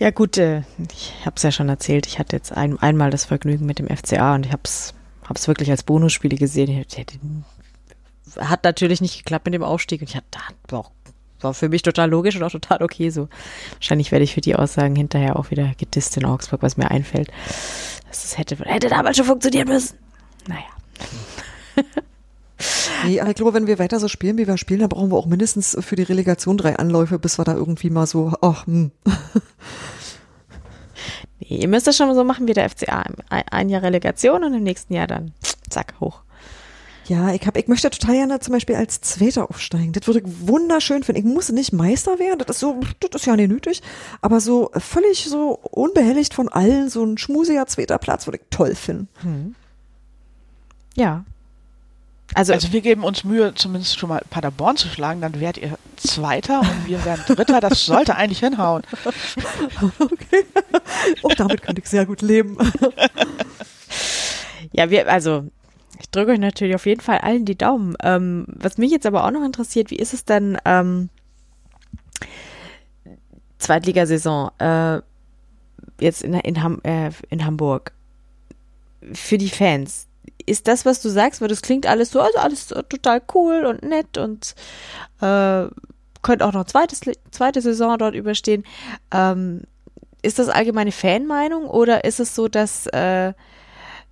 [0.00, 0.62] Ja gut, äh,
[0.92, 2.06] ich habe es ja schon erzählt.
[2.06, 4.94] Ich hatte jetzt ein, einmal das Vergnügen mit dem FCA und ich habe es
[5.28, 6.86] hab's wirklich als Bonusspiele gesehen.
[8.36, 10.38] Hat natürlich nicht geklappt mit dem Aufstieg und ich hatte
[10.70, 10.92] auch
[11.40, 13.28] war für mich total logisch und auch total okay so.
[13.74, 17.30] Wahrscheinlich werde ich für die Aussagen hinterher auch wieder gedisst in Augsburg, was mir einfällt.
[18.08, 19.98] Das hätte, hätte damals schon funktionieren müssen.
[20.46, 21.84] Naja.
[23.04, 25.16] Nee, aber ich glaube, wenn wir weiter so spielen, wie wir spielen, dann brauchen wir
[25.16, 28.90] auch mindestens für die Relegation drei Anläufe, bis wir da irgendwie mal so, ach, hm.
[31.40, 33.04] Nee, ihr müsst das schon so machen wie der FCA.
[33.28, 35.32] Ein Jahr Relegation und im nächsten Jahr dann
[35.70, 36.22] zack, hoch.
[37.08, 39.92] Ja, ich hab, ich möchte total gerne zum Beispiel als Zweiter aufsteigen.
[39.92, 41.26] Das würde ich wunderschön finden.
[41.26, 43.80] Ich muss nicht Meister werden, das ist so, das ist ja nicht nötig.
[44.20, 48.74] Aber so völlig so unbehelligt von allen, so ein schmusiger zweiter Platz würde ich toll
[48.74, 49.54] finden.
[50.96, 51.24] Ja.
[52.34, 55.78] Also, Also wir geben uns Mühe, zumindest schon mal Paderborn zu schlagen, dann werdet ihr
[55.96, 57.60] Zweiter und wir werden Dritter.
[57.60, 58.82] Das sollte eigentlich hinhauen.
[59.98, 60.44] Okay.
[61.22, 62.58] Auch damit könnte ich sehr gut leben.
[64.72, 65.44] ja, wir, also,
[65.98, 67.96] ich drücke euch natürlich auf jeden Fall allen die Daumen.
[68.02, 71.08] Ähm, was mich jetzt aber auch noch interessiert, wie ist es denn, ähm,
[73.58, 75.00] Zweitligasaison, äh,
[76.00, 77.92] jetzt in, in, Ham, äh, in Hamburg,
[79.12, 80.06] für die Fans?
[80.46, 83.64] Ist das, was du sagst, weil das klingt alles so, also alles so total cool
[83.66, 84.54] und nett und
[85.20, 85.66] äh,
[86.22, 87.00] könnte auch noch zweites,
[87.30, 88.64] zweite Saison dort überstehen.
[89.12, 89.62] Ähm,
[90.22, 93.32] ist das allgemeine Fanmeinung oder ist es so, dass äh,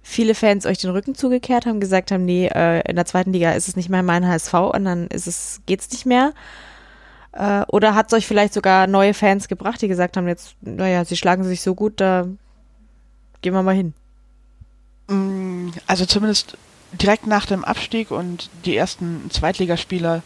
[0.09, 3.53] viele Fans euch den Rücken zugekehrt haben, gesagt haben, nee, äh, in der zweiten Liga
[3.53, 6.33] ist es nicht mehr mein HSV und dann ist es, geht's nicht mehr?
[7.33, 11.05] Äh, oder hat es euch vielleicht sogar neue Fans gebracht, die gesagt haben, jetzt, naja,
[11.05, 12.28] sie schlagen sich so gut, da
[13.43, 13.95] gehen wir mal hin.
[15.09, 16.57] Mm, Also zumindest
[16.93, 20.23] direkt nach dem Abstieg und die ersten Zweitligaspieler,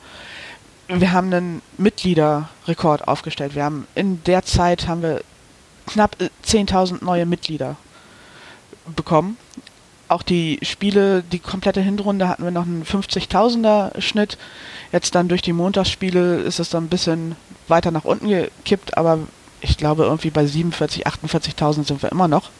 [0.88, 3.54] wir haben einen Mitgliederrekord aufgestellt.
[3.54, 5.22] Wir haben in der Zeit haben wir
[5.86, 7.76] knapp äh, 10.000 neue Mitglieder
[8.94, 9.38] bekommen.
[10.10, 14.38] Auch die Spiele, die komplette Hinrunde hatten wir noch einen 50.000er Schnitt.
[14.90, 17.36] Jetzt dann durch die Montagsspiele ist es dann ein bisschen
[17.68, 19.20] weiter nach unten gekippt, aber
[19.60, 22.50] ich glaube irgendwie bei 47.000, 48.000 sind wir immer noch.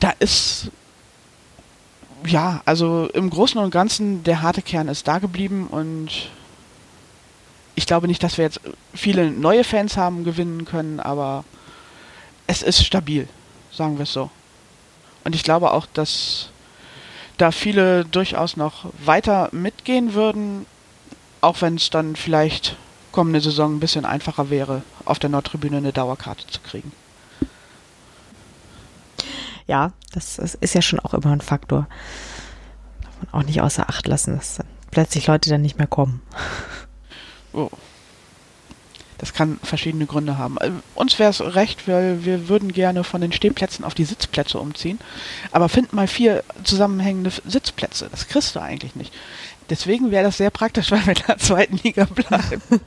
[0.00, 0.70] Da ist
[2.26, 6.08] ja, also im Großen und Ganzen der harte Kern ist da geblieben und
[7.74, 8.62] ich glaube nicht, dass wir jetzt
[8.94, 11.44] viele neue Fans haben gewinnen können, aber
[12.46, 13.28] es ist stabil,
[13.70, 14.30] sagen wir es so.
[15.24, 16.50] Und ich glaube auch, dass
[17.38, 20.66] da viele durchaus noch weiter mitgehen würden,
[21.40, 22.76] auch wenn es dann vielleicht
[23.10, 26.92] kommende Saison ein bisschen einfacher wäre, auf der Nordtribüne eine Dauerkarte zu kriegen.
[29.66, 31.86] Ja, das, ist ja schon auch immer ein Faktor.
[33.02, 36.22] Darf man auch nicht außer Acht lassen, dass dann plötzlich Leute dann nicht mehr kommen.
[37.54, 37.70] Oh.
[39.22, 40.58] Das kann verschiedene Gründe haben.
[40.58, 44.58] Äh, Uns wäre es recht, weil wir würden gerne von den Stehplätzen auf die Sitzplätze
[44.58, 44.98] umziehen.
[45.52, 48.08] Aber find mal vier zusammenhängende Sitzplätze.
[48.10, 49.14] Das kriegst du eigentlich nicht.
[49.70, 52.62] Deswegen wäre das sehr praktisch, weil wir in der zweiten Liga bleiben.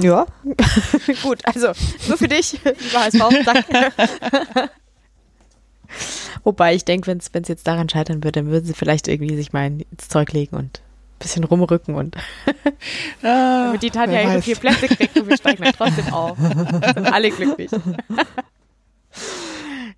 [0.00, 0.26] Ja,
[1.22, 1.72] gut, also
[2.08, 3.92] nur für dich, lieber HSV, danke.
[6.44, 9.52] Wobei ich denke, wenn es jetzt daran scheitern würde, dann würden sie vielleicht irgendwie sich
[9.52, 10.80] mal ins Zeug legen und
[11.18, 12.16] bisschen rumrücken und
[13.22, 14.44] Ah, damit die Tanja weiß.
[14.44, 16.38] vier Plätze kriegt und wir steigen dann trotzdem auf.
[16.38, 17.70] Sind alle glücklich.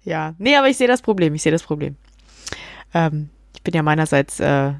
[0.05, 1.97] ja, nee, aber ich sehe das Problem, ich sehe das Problem.
[2.95, 4.73] Ähm, ich bin ja meinerseits, äh,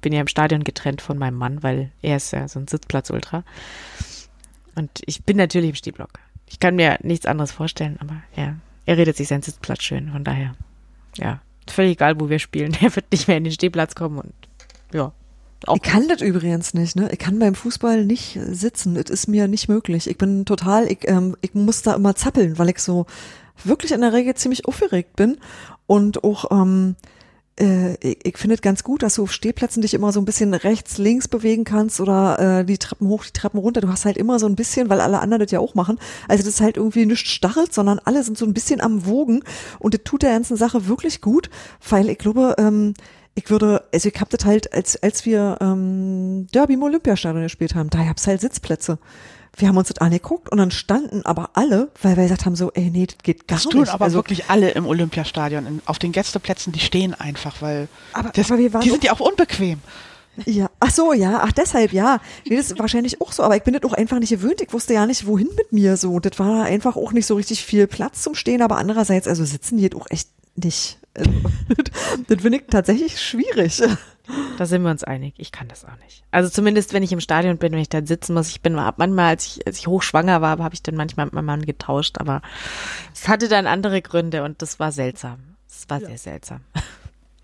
[0.00, 3.44] bin ja im Stadion getrennt von meinem Mann, weil er ist ja so ein Sitzplatz-Ultra.
[4.74, 6.10] Und ich bin natürlich im Stehblock.
[6.48, 10.22] Ich kann mir nichts anderes vorstellen, aber ja, er redet sich seinen Sitzplatz schön, von
[10.22, 10.54] daher,
[11.16, 14.32] ja, völlig egal, wo wir spielen, er wird nicht mehr in den Stehplatz kommen und
[14.92, 15.12] ja,
[15.66, 17.08] auch Ich kann das übrigens nicht, ne?
[17.12, 18.94] Ich kann beim Fußball nicht sitzen.
[18.94, 20.08] Das ist mir nicht möglich.
[20.08, 23.06] Ich bin total, ich, ähm, ich muss da immer zappeln, weil ich so
[23.64, 25.38] wirklich in der Regel ziemlich aufgeregt bin
[25.86, 26.96] und auch, ähm,
[27.58, 30.24] äh, ich, ich finde es ganz gut, dass du auf Stehplätzen dich immer so ein
[30.24, 33.80] bisschen rechts, links bewegen kannst oder äh, die Treppen hoch, die Treppen runter.
[33.80, 35.98] Du hast halt immer so ein bisschen, weil alle anderen das ja auch machen.
[36.28, 39.42] Also das ist halt irgendwie nicht starrt, sondern alle sind so ein bisschen am Wogen
[39.78, 41.50] und das tut der ganzen Sache wirklich gut,
[41.88, 42.94] weil ich glaube, ähm,
[43.36, 47.74] ich würde, also ich hab das halt, als, als wir ähm, Derby im Olympiastadion gespielt
[47.76, 48.98] haben, da gab's halt Sitzplätze.
[49.58, 52.72] Wir haben uns das angeguckt und dann standen aber alle, weil wir gesagt haben so,
[52.72, 53.92] ey, nee, das geht gar Das tun nicht.
[53.92, 55.66] aber also, wirklich alle im Olympiastadion.
[55.66, 59.04] In, auf den Gästeplätzen, die stehen einfach, weil Aber- das, aber wir waren die sind
[59.04, 59.78] ja auch unbequem.
[60.44, 62.20] Ja, ach so, ja, ach deshalb, ja.
[62.46, 64.60] Nee, das ist wahrscheinlich auch so, aber ich bin das auch einfach nicht gewöhnt.
[64.60, 66.20] Ich wusste ja nicht, wohin mit mir so.
[66.20, 69.78] Das war einfach auch nicht so richtig viel Platz zum Stehen, aber andererseits, also sitzen
[69.78, 70.98] die auch echt nicht.
[71.16, 71.30] Also,
[72.28, 73.82] das finde ich tatsächlich schwierig.
[74.58, 75.34] Da sind wir uns einig.
[75.36, 76.24] Ich kann das auch nicht.
[76.30, 78.48] Also zumindest, wenn ich im Stadion bin, wenn ich da sitzen muss.
[78.48, 81.46] Ich bin manchmal, als ich, als ich hochschwanger war, habe ich dann manchmal mit meinem
[81.46, 82.42] Mann getauscht, aber
[83.14, 85.38] es hatte dann andere Gründe und das war seltsam.
[85.68, 86.60] Es war sehr seltsam.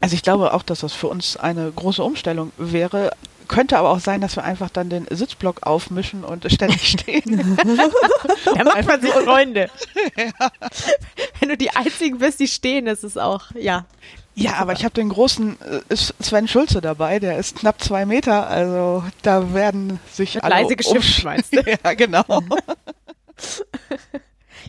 [0.00, 3.12] Also ich glaube auch, dass das für uns eine große Umstellung wäre.
[3.48, 7.56] Könnte aber auch sein, dass wir einfach dann den Sitzblock aufmischen und ständig stehen.
[8.54, 9.70] Da macht man sich Freunde.
[11.40, 13.86] Wenn du die Einzigen bist, die stehen, das ist auch, ja.
[14.34, 15.56] ja, aber ich habe den großen
[15.88, 20.62] äh, Sven Schulze dabei, der ist knapp zwei Meter, also da werden sich Wird alle
[20.62, 21.60] leise geschimpft, meinst du?
[21.62, 22.24] ja, genau.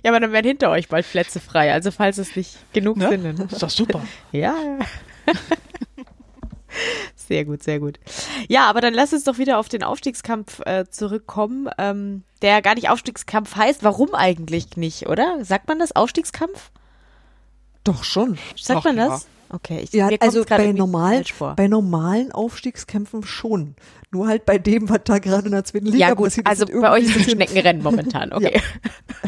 [0.02, 1.72] Ja, aber dann werden hinter euch bald Plätze frei.
[1.74, 3.10] Also falls es nicht genug Ne?
[3.10, 3.52] sind.
[3.52, 4.02] Ist doch super.
[4.32, 4.56] Ja.
[7.28, 8.00] Sehr gut, sehr gut.
[8.48, 12.76] Ja, aber dann lass uns doch wieder auf den Aufstiegskampf äh, zurückkommen, ähm, der gar
[12.76, 13.84] nicht Aufstiegskampf heißt.
[13.84, 15.44] Warum eigentlich nicht, oder?
[15.44, 16.72] Sagt man das Aufstiegskampf?
[17.84, 18.38] Doch schon.
[18.56, 19.08] Sagt Doch, man ja.
[19.10, 19.28] das?
[19.50, 20.74] Okay, ich, Ja, also bei
[21.32, 21.56] vor.
[21.56, 23.76] bei normalen Aufstiegskämpfen schon.
[24.10, 26.66] Nur halt bei dem, was da gerade in der zweiten Liga ja gut, passiert, also
[26.66, 28.60] bei euch ist es Schneckenrennen momentan, okay.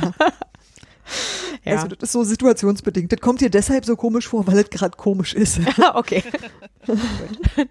[0.01, 0.11] Ja,
[1.65, 3.11] Also das ist so situationsbedingt.
[3.11, 5.59] Das kommt dir deshalb so komisch vor, weil es gerade komisch ist.
[5.93, 6.23] okay.
[6.85, 6.99] Gut.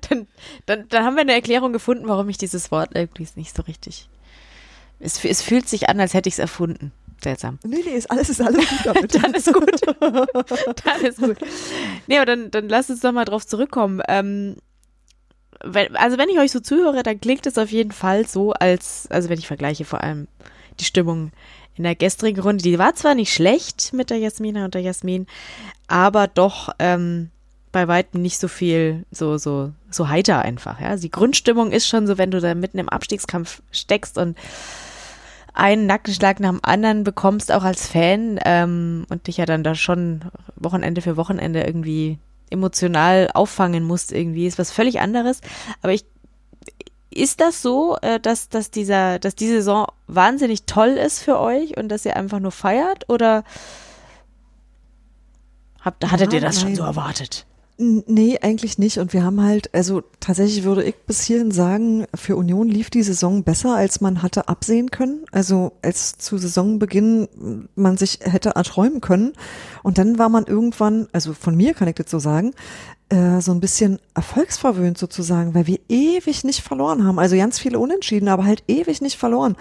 [0.08, 0.26] Dann,
[0.66, 4.08] dann, dann haben wir eine Erklärung gefunden, warum ich dieses Wort irgendwie nicht so richtig.
[5.00, 6.92] Es, es fühlt sich an, als hätte ich es erfunden.
[7.22, 7.58] Seltsam.
[7.64, 9.14] nee, nee, ist alles, ist alles gut damit.
[9.14, 9.80] Dann ist gut.
[10.00, 11.36] dann ist gut.
[12.06, 14.02] Nee, aber dann, dann lasst uns doch mal drauf zurückkommen.
[14.08, 14.56] Ähm,
[15.62, 19.06] wenn, also wenn ich euch so zuhöre, dann klingt es auf jeden Fall so, als,
[19.10, 20.28] also wenn ich vergleiche vor allem
[20.80, 21.32] die Stimmung
[21.76, 25.26] in der gestrigen Runde, die war zwar nicht schlecht mit der Jasmina und der Jasmin,
[25.88, 27.30] aber doch ähm,
[27.72, 30.80] bei weitem nicht so viel, so, so, so heiter einfach.
[30.80, 30.96] Ja?
[30.96, 34.38] Die Grundstimmung ist schon so, wenn du da mitten im Abstiegskampf steckst und
[35.52, 39.74] einen Nackenschlag nach dem anderen bekommst, auch als Fan, ähm, und dich ja dann da
[39.74, 40.22] schon
[40.56, 42.18] Wochenende für Wochenende irgendwie
[42.50, 45.40] emotional auffangen musst, irgendwie, ist was völlig anderes.
[45.82, 46.04] Aber ich,
[47.20, 51.76] ist das so, äh, dass, dass dieser, dass die Saison wahnsinnig toll ist für euch
[51.76, 53.08] und dass ihr einfach nur feiert?
[53.08, 53.44] Oder
[55.80, 56.76] habt, hattet Ja, ihr das schon nein.
[56.76, 57.46] so erwartet?
[57.76, 58.98] Nee, eigentlich nicht.
[58.98, 63.02] Und wir haben halt, also tatsächlich würde ich bis hierhin sagen, für Union lief die
[63.02, 65.24] Saison besser, als man hatte absehen können.
[65.32, 69.32] Also als zu Saisonbeginn man sich hätte erträumen können.
[69.82, 72.54] Und dann war man irgendwann, also von mir kann ich das so sagen,
[73.10, 77.18] äh, so ein bisschen erfolgsverwöhnt sozusagen, weil wir ewig nicht verloren haben.
[77.18, 79.56] Also ganz viele Unentschieden, aber halt ewig nicht verloren.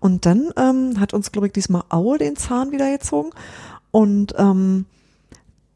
[0.00, 3.30] Und dann ähm, hat uns, glaube ich, diesmal Aue den Zahn wieder gezogen.
[3.90, 4.86] Und ähm,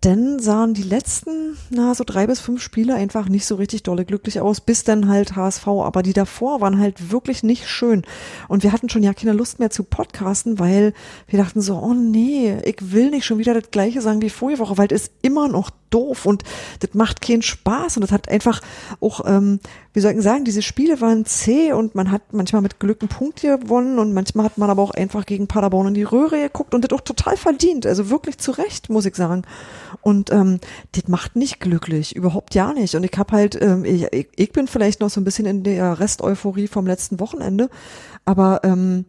[0.01, 4.07] dann sahen die letzten, na, so drei bis fünf Spiele einfach nicht so richtig dolle
[4.07, 5.67] glücklich aus, bis dann halt HSV.
[5.67, 8.05] Aber die davor waren halt wirklich nicht schön.
[8.49, 10.95] Und wir hatten schon ja keine Lust mehr zu podcasten, weil
[11.27, 14.61] wir dachten so, oh nee, ich will nicht schon wieder das Gleiche sagen wie vorige
[14.61, 16.45] Woche, weil das ist immer noch doof und
[16.79, 18.61] das macht keinen Spaß und das hat einfach
[19.01, 19.61] auch, ähm,
[19.93, 23.09] wie soll ich sagen, diese Spiele waren zäh und man hat manchmal mit Glück einen
[23.09, 26.75] Punkt gewonnen und manchmal hat man aber auch einfach gegen Paderborn in die Röhre geguckt
[26.75, 29.43] und das auch total verdient, also wirklich zu Recht, muss ich sagen.
[30.01, 30.61] Und ähm,
[30.93, 32.95] das macht nicht glücklich, überhaupt ja nicht.
[32.95, 36.01] Und ich habe halt, ähm, ich, ich, bin vielleicht noch so ein bisschen in der
[36.01, 37.69] Resteuphorie vom letzten Wochenende,
[38.25, 39.05] aber ähm,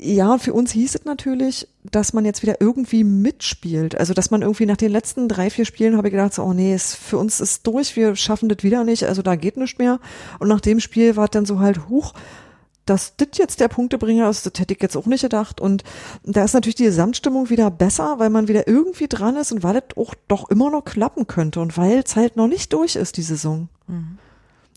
[0.00, 3.98] ja, für uns hieß es natürlich, dass man jetzt wieder irgendwie mitspielt.
[3.98, 6.52] Also, dass man irgendwie nach den letzten drei, vier Spielen habe ich gedacht, so, oh
[6.52, 9.78] nee, es, für uns ist durch, wir schaffen das wieder nicht, also da geht nichts
[9.78, 9.98] mehr.
[10.38, 12.14] Und nach dem Spiel war es dann so halt, huch,
[12.88, 15.60] dass das jetzt der Punktebringer ist, das hätte ich jetzt auch nicht gedacht.
[15.60, 15.84] Und
[16.24, 19.76] da ist natürlich die Gesamtstimmung wieder besser, weil man wieder irgendwie dran ist und weil
[19.76, 23.16] es auch doch immer noch klappen könnte und weil es halt noch nicht durch ist,
[23.16, 23.68] die Saison.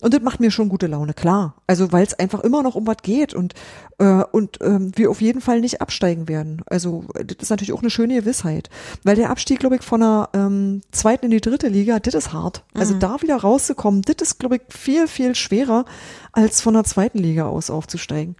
[0.01, 1.55] Und das macht mir schon gute Laune, klar.
[1.67, 3.53] Also weil es einfach immer noch um was geht und
[3.99, 6.63] äh, und ähm, wir auf jeden Fall nicht absteigen werden.
[6.65, 8.69] Also das ist natürlich auch eine schöne Gewissheit,
[9.03, 12.33] weil der Abstieg, glaube ich, von der ähm, zweiten in die dritte Liga, das ist
[12.33, 12.63] hart.
[12.73, 15.85] Also da wieder rauszukommen, das ist, glaube ich, viel viel schwerer
[16.31, 18.35] als von der zweiten Liga aus aufzusteigen.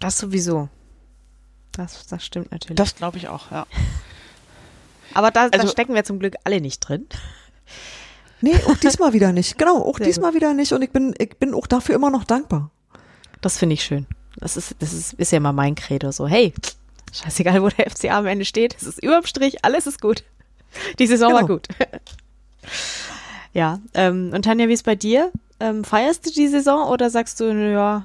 [0.00, 0.68] Das sowieso.
[1.72, 2.76] Das, das stimmt natürlich.
[2.76, 3.66] Das glaube ich auch, ja.
[5.12, 7.06] Aber da, da Also- stecken wir zum Glück alle nicht drin.
[8.44, 9.56] Nee, auch diesmal wieder nicht.
[9.58, 10.72] Genau, auch Sehr diesmal wieder nicht.
[10.72, 12.70] Und ich bin, ich bin auch dafür immer noch dankbar.
[13.40, 14.06] Das finde ich schön.
[14.36, 16.10] Das ist, das ist, ist ja mal mein Credo.
[16.12, 16.52] So, hey,
[17.12, 18.76] scheißegal, wo der FCA am Ende steht.
[18.76, 20.24] Es ist überm Strich, alles ist gut.
[20.98, 21.54] Die Saison war Genau.
[21.54, 21.68] gut.
[23.54, 25.30] ja, ähm, und Tanja, wie ist bei dir?
[25.60, 28.04] Ähm, feierst du die Saison oder sagst du, ja,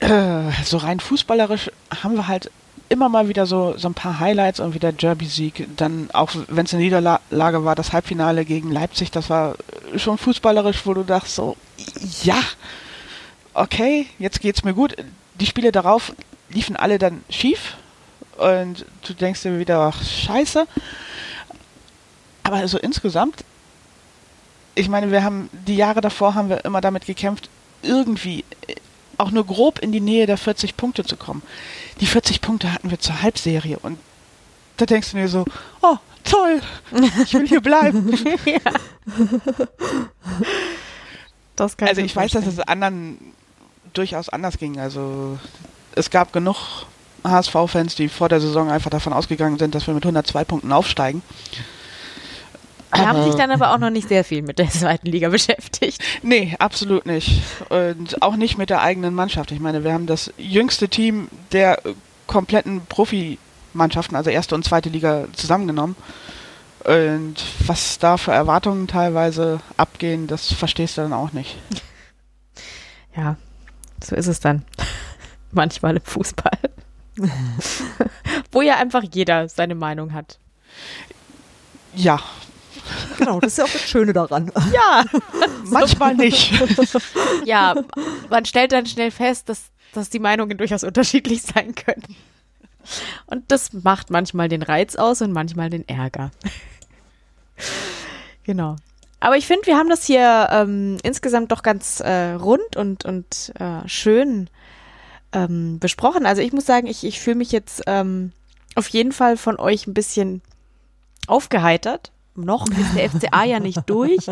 [0.00, 1.70] Äh, so rein fußballerisch
[2.02, 2.50] haben wir halt
[2.88, 5.68] immer mal wieder so, so ein paar Highlights und wieder Derby-Sieg.
[5.76, 9.56] Dann auch, wenn es eine Niederlage war, das Halbfinale gegen Leipzig, das war
[9.96, 11.56] schon fußballerisch, wo du dachtest so,
[12.22, 12.40] ja,
[13.54, 14.96] okay, jetzt geht's mir gut.
[15.38, 16.12] Die Spiele darauf
[16.50, 17.76] liefen alle dann schief
[18.38, 20.66] und du denkst dir wieder, ach, scheiße.
[22.42, 23.44] Aber so insgesamt,
[24.74, 27.50] ich meine, wir haben, die Jahre davor haben wir immer damit gekämpft,
[27.82, 28.44] irgendwie
[29.18, 31.42] auch nur grob in die Nähe der 40 Punkte zu kommen.
[32.00, 33.98] Die 40 Punkte hatten wir zur Halbserie und
[34.76, 35.44] da denkst du dir so,
[35.82, 36.60] oh, toll,
[37.24, 38.10] ich will hier bleiben.
[41.56, 43.18] das kann also mir ich weiß, dass es anderen
[43.92, 44.78] durchaus anders ging.
[44.78, 45.38] Also
[45.94, 46.86] es gab genug
[47.24, 51.22] HSV-Fans, die vor der Saison einfach davon ausgegangen sind, dass wir mit 102 Punkten aufsteigen.
[52.96, 56.02] Die haben sich dann aber auch noch nicht sehr viel mit der zweiten Liga beschäftigt.
[56.22, 57.42] Nee, absolut nicht.
[57.68, 59.52] Und auch nicht mit der eigenen Mannschaft.
[59.52, 61.80] Ich meine, wir haben das jüngste Team der
[62.26, 65.96] kompletten Profimannschaften, also erste und zweite Liga, zusammengenommen.
[66.84, 67.36] Und
[67.66, 71.56] was da für Erwartungen teilweise abgehen, das verstehst du dann auch nicht.
[73.16, 73.36] Ja,
[74.02, 74.64] so ist es dann.
[75.52, 76.58] Manchmal im Fußball.
[78.52, 80.38] Wo ja einfach jeder seine Meinung hat.
[81.94, 82.20] Ja,
[83.18, 84.52] Genau, das ist ja auch das Schöne daran.
[84.72, 85.04] Ja,
[85.64, 86.52] manchmal nicht.
[87.44, 87.74] ja,
[88.30, 92.16] man stellt dann schnell fest, dass, dass die Meinungen durchaus unterschiedlich sein können.
[93.26, 96.30] Und das macht manchmal den Reiz aus und manchmal den Ärger.
[98.44, 98.76] genau.
[99.20, 103.52] Aber ich finde, wir haben das hier ähm, insgesamt doch ganz äh, rund und, und
[103.58, 104.48] äh, schön
[105.32, 106.24] ähm, besprochen.
[106.24, 108.32] Also ich muss sagen, ich, ich fühle mich jetzt ähm,
[108.76, 110.40] auf jeden Fall von euch ein bisschen
[111.26, 112.12] aufgeheitert.
[112.44, 114.26] Noch ist der FCA ja nicht durch.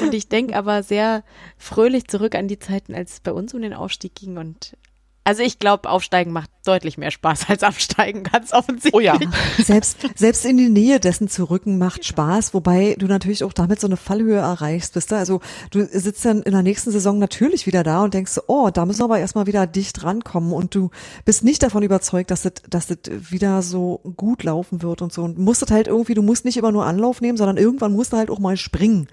[0.00, 1.24] Und ich denke aber sehr
[1.56, 4.36] fröhlich zurück an die Zeiten, als es bei uns um den Aufstieg ging.
[4.36, 4.76] Und
[5.24, 8.94] also ich glaube, Aufsteigen macht deutlich mehr Spaß als Absteigen, ganz offensichtlich.
[8.94, 9.18] Oh ja.
[9.58, 13.80] Selbst, selbst in die Nähe dessen zu rücken macht Spaß, wobei du natürlich auch damit
[13.80, 15.18] so eine Fallhöhe erreichst, wisst ihr?
[15.18, 15.40] Also
[15.70, 18.86] du sitzt dann in der nächsten Saison natürlich wieder da und denkst, so, oh, da
[18.86, 20.90] müssen wir aber erstmal wieder dicht rankommen und du
[21.24, 22.98] bist nicht davon überzeugt, dass das, dass das
[23.30, 26.56] wieder so gut laufen wird und so und musst das halt irgendwie, du musst nicht
[26.56, 29.08] immer nur Anlauf nehmen, sondern irgendwann musst du halt auch mal springen.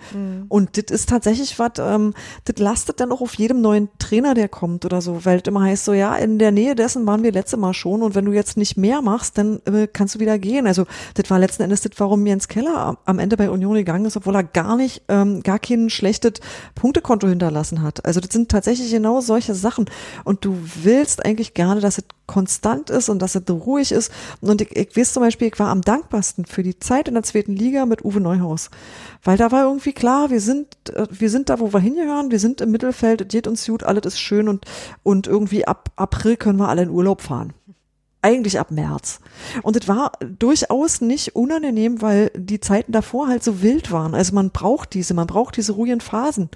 [0.49, 2.13] Und das ist tatsächlich was, ähm,
[2.45, 5.63] das lastet dann auch auf jedem neuen Trainer, der kommt oder so, weil das immer
[5.63, 8.31] heißt so, ja, in der Nähe dessen waren wir letzte Mal schon und wenn du
[8.31, 10.65] jetzt nicht mehr machst, dann äh, kannst du wieder gehen.
[10.65, 14.17] Also das war letzten Endes das, warum Jens Keller am, Ende bei Union gegangen ist,
[14.17, 16.33] obwohl er gar nicht, ähm, gar kein schlechtes
[16.73, 18.03] Punktekonto hinterlassen hat.
[18.03, 19.85] Also das sind tatsächlich genau solche Sachen
[20.23, 24.11] und du willst eigentlich gerne, dass es konstant ist und dass es ruhig ist.
[24.41, 27.23] Und ich, ich weiß zum Beispiel, ich war am dankbarsten für die Zeit in der
[27.23, 28.69] zweiten Liga mit Uwe Neuhaus.
[29.23, 32.39] Weil da war irgendwie klar, wir sind, äh, wir sind da, wo wir hingehören, wir
[32.39, 34.65] sind im Mittelfeld, es geht uns gut, alles ist schön und,
[35.03, 37.53] und irgendwie ab April können wir alle in Urlaub fahren.
[38.21, 39.19] Eigentlich ab März.
[39.61, 44.15] Und es war durchaus nicht unangenehm, weil die Zeiten davor halt so wild waren.
[44.15, 46.49] Also man braucht diese, man braucht diese ruhigen Phasen.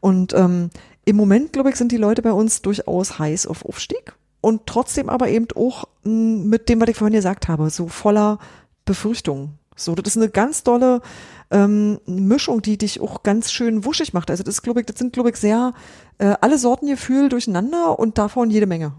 [0.00, 0.68] Und ähm,
[1.06, 5.08] im Moment, glaube ich, sind die Leute bei uns durchaus heiß auf Aufstieg und trotzdem
[5.08, 8.38] aber eben auch mh, mit dem, was ich vorhin gesagt habe, so voller
[8.84, 9.58] Befürchtungen.
[9.76, 11.00] So, das ist eine ganz dolle
[11.50, 14.30] ähm, Mischung, die dich auch ganz schön wuschig macht.
[14.30, 15.72] Also das ist, glaube ich, das sind, glaube ich, sehr
[16.18, 18.92] äh, alle Sorten Gefühl durcheinander und davon jede Menge.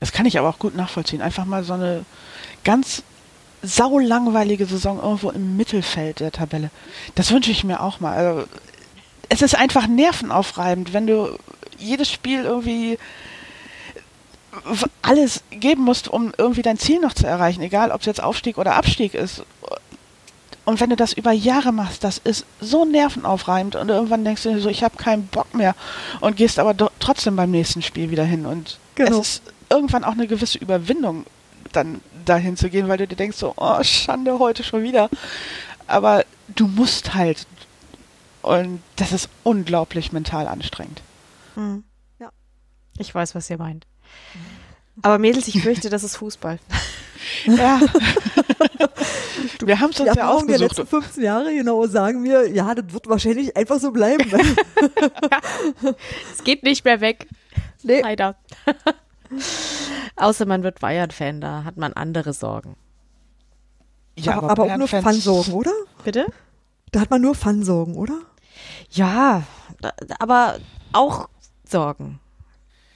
[0.00, 1.22] Das kann ich aber auch gut nachvollziehen.
[1.22, 2.04] Einfach mal so eine
[2.64, 3.02] ganz
[3.62, 6.70] saulangweilige Saison irgendwo im Mittelfeld der Tabelle.
[7.14, 8.16] Das wünsche ich mir auch mal.
[8.16, 8.48] Also,
[9.28, 11.36] es ist einfach nervenaufreibend, wenn du
[11.78, 12.98] jedes Spiel irgendwie
[15.02, 18.58] alles geben musst, um irgendwie dein Ziel noch zu erreichen, egal ob es jetzt Aufstieg
[18.58, 19.42] oder Abstieg ist.
[20.64, 24.54] Und wenn du das über Jahre machst, das ist so nervenaufreibend und irgendwann denkst du
[24.54, 25.74] dir so, ich habe keinen Bock mehr
[26.20, 29.20] und gehst aber trotzdem beim nächsten Spiel wieder hin und Genau.
[29.20, 31.24] es ist irgendwann auch eine gewisse Überwindung,
[31.72, 35.08] dann dahin zu gehen, weil du dir denkst so, oh Schande, heute schon wieder.
[35.86, 37.46] Aber du musst halt.
[38.42, 41.02] Und das ist unglaublich mental anstrengend.
[42.98, 43.86] Ich weiß, was ihr meint.
[45.02, 46.58] Aber Mädels, ich fürchte, das ist Fußball.
[47.44, 47.80] Ja.
[49.60, 52.72] Wir haben es Die uns ja Erfahrung der letzten 15 Jahre, genau, sagen wir, ja,
[52.72, 54.30] das wird wahrscheinlich einfach so bleiben.
[56.32, 57.26] Es geht nicht mehr weg.
[57.82, 58.00] nee.
[58.00, 58.36] Leider.
[60.16, 62.76] Außer man wird Bayern-Fan, da hat man andere Sorgen.
[64.18, 65.72] Ja, aber, aber auch nur Fun-Sorgen, oder?
[66.04, 66.26] Bitte?
[66.92, 68.18] Da hat man nur Fun-Sorgen, oder?
[68.90, 69.42] Ja,
[69.80, 70.56] da- aber
[70.92, 71.28] auch
[71.68, 72.18] Sorgen.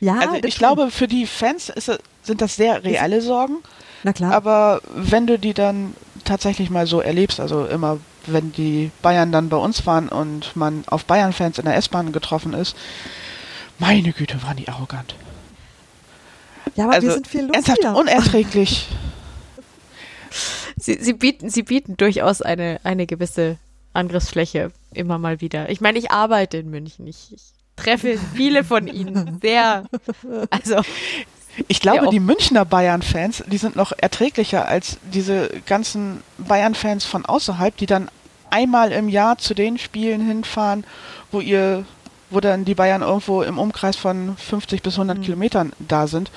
[0.00, 1.90] Ja, Also ich glaube, für die Fans ist,
[2.22, 3.58] sind das sehr reale Sorgen.
[4.02, 4.32] Na klar.
[4.32, 5.94] Aber wenn du die dann
[6.24, 10.84] tatsächlich mal so erlebst, also immer, wenn die Bayern dann bei uns waren und man
[10.86, 12.74] auf Bayern-Fans in der S-Bahn getroffen ist,
[13.78, 15.14] meine Güte, waren die arrogant.
[16.76, 17.96] Ja, aber also wir sind viel ernsthaft lustiger.
[17.96, 18.88] unerträglich.
[20.76, 23.58] Sie, sie, bieten, sie bieten durchaus eine, eine gewisse
[23.92, 25.68] Angriffsfläche immer mal wieder.
[25.68, 27.06] Ich meine, ich arbeite in München.
[27.06, 27.42] Ich, ich
[27.76, 29.84] treffe viele von ihnen sehr.
[30.50, 30.82] Also,
[31.68, 37.76] Ich glaube, die Münchner Bayern-Fans, die sind noch erträglicher als diese ganzen Bayern-Fans von außerhalb,
[37.76, 38.08] die dann
[38.50, 40.84] einmal im Jahr zu den Spielen hinfahren,
[41.30, 41.84] wo ihr,
[42.30, 46.30] wo dann die Bayern irgendwo im Umkreis von 50 bis 100 Kilometern da sind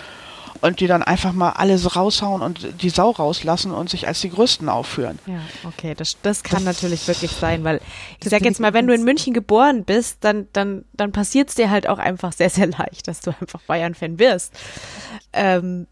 [0.61, 4.29] und die dann einfach mal alles raushauen und die Sau rauslassen und sich als die
[4.29, 5.19] Größten aufführen.
[5.25, 7.81] ja, okay, das, das kann Das- natürlich wirklich sein, weil
[8.23, 11.55] ich sag jetzt mal, wenn du in München geboren bist, dann, dann, dann passiert es
[11.55, 14.53] dir halt auch einfach sehr, sehr leicht, dass du einfach Bayern-Fan wirst.
[15.33, 15.87] Ähm,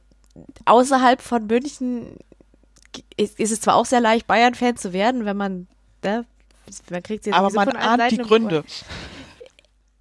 [0.65, 2.15] außerhalb von München
[3.17, 5.67] ist, ist es zwar auch sehr leicht, Bayern-Fan zu werden, wenn man,
[6.03, 6.25] ne,
[6.89, 8.63] man kriegt jetzt Aber man ahnt Seiten die im Ohr.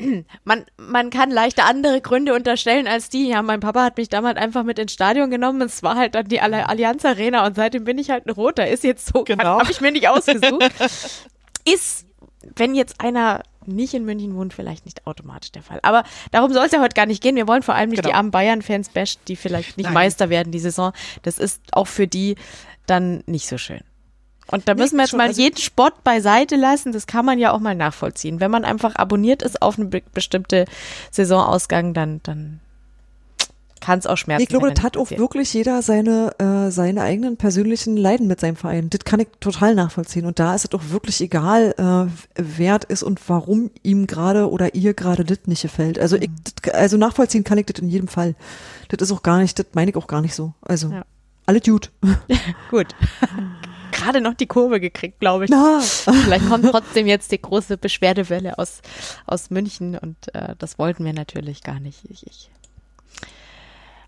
[0.44, 3.28] Man, man kann leichter andere Gründe unterstellen als die.
[3.28, 5.60] Ja, mein Papa hat mich damals einfach mit ins Stadion genommen.
[5.62, 8.68] Es war halt dann die Allianz Arena und seitdem bin ich halt ein Roter.
[8.68, 9.58] Ist jetzt so, Genau.
[9.60, 10.70] habe ich mir nicht ausgesucht.
[11.64, 12.06] Ist,
[12.56, 15.78] wenn jetzt einer nicht in München wohnt, vielleicht nicht automatisch der Fall.
[15.82, 17.36] Aber darum soll es ja heute gar nicht gehen.
[17.36, 18.08] Wir wollen vor allem nicht Genau.
[18.10, 19.94] die armen Bayern-Fans bashen, die vielleicht nicht Nein.
[19.94, 20.92] Meister werden die Saison.
[21.22, 22.36] Das ist auch für die
[22.86, 23.80] dann nicht so schön.
[24.50, 26.92] Und da müssen wir jetzt schon, mal also- jeden Spott beiseite lassen.
[26.92, 28.40] Das kann man ja auch mal nachvollziehen.
[28.40, 30.64] Wenn man einfach abonniert ist auf eine be bestimmte
[31.10, 32.60] Saisonausgang, dann, dann
[33.80, 34.42] kann es auch schmerzen.
[34.42, 38.56] Ich glaube, das hat auch wirklich jeder seine, äh, seine eigenen persönlichen Leiden mit seinem
[38.56, 38.90] Verein.
[38.90, 40.26] Das kann ich total nachvollziehen.
[40.26, 44.50] Und da ist es auch wirklich egal, äh, wer es ist und warum ihm gerade
[44.50, 45.98] oder ihr gerade das nicht gefällt.
[45.98, 46.30] Also, ich,
[46.62, 48.34] das, also nachvollziehen kann ich das in jedem Fall.
[48.88, 50.52] Das ist auch gar nicht, das meine ich auch gar nicht so.
[50.60, 51.04] Also, Ja.
[51.46, 51.90] alle gut.
[52.70, 52.88] Gut.
[54.00, 55.50] Gerade noch die Kurve gekriegt, glaube ich.
[56.24, 58.80] Vielleicht kommt trotzdem jetzt die große Beschwerdewelle aus,
[59.26, 62.04] aus München und äh, das wollten wir natürlich gar nicht.
[62.08, 62.50] Ich, ich.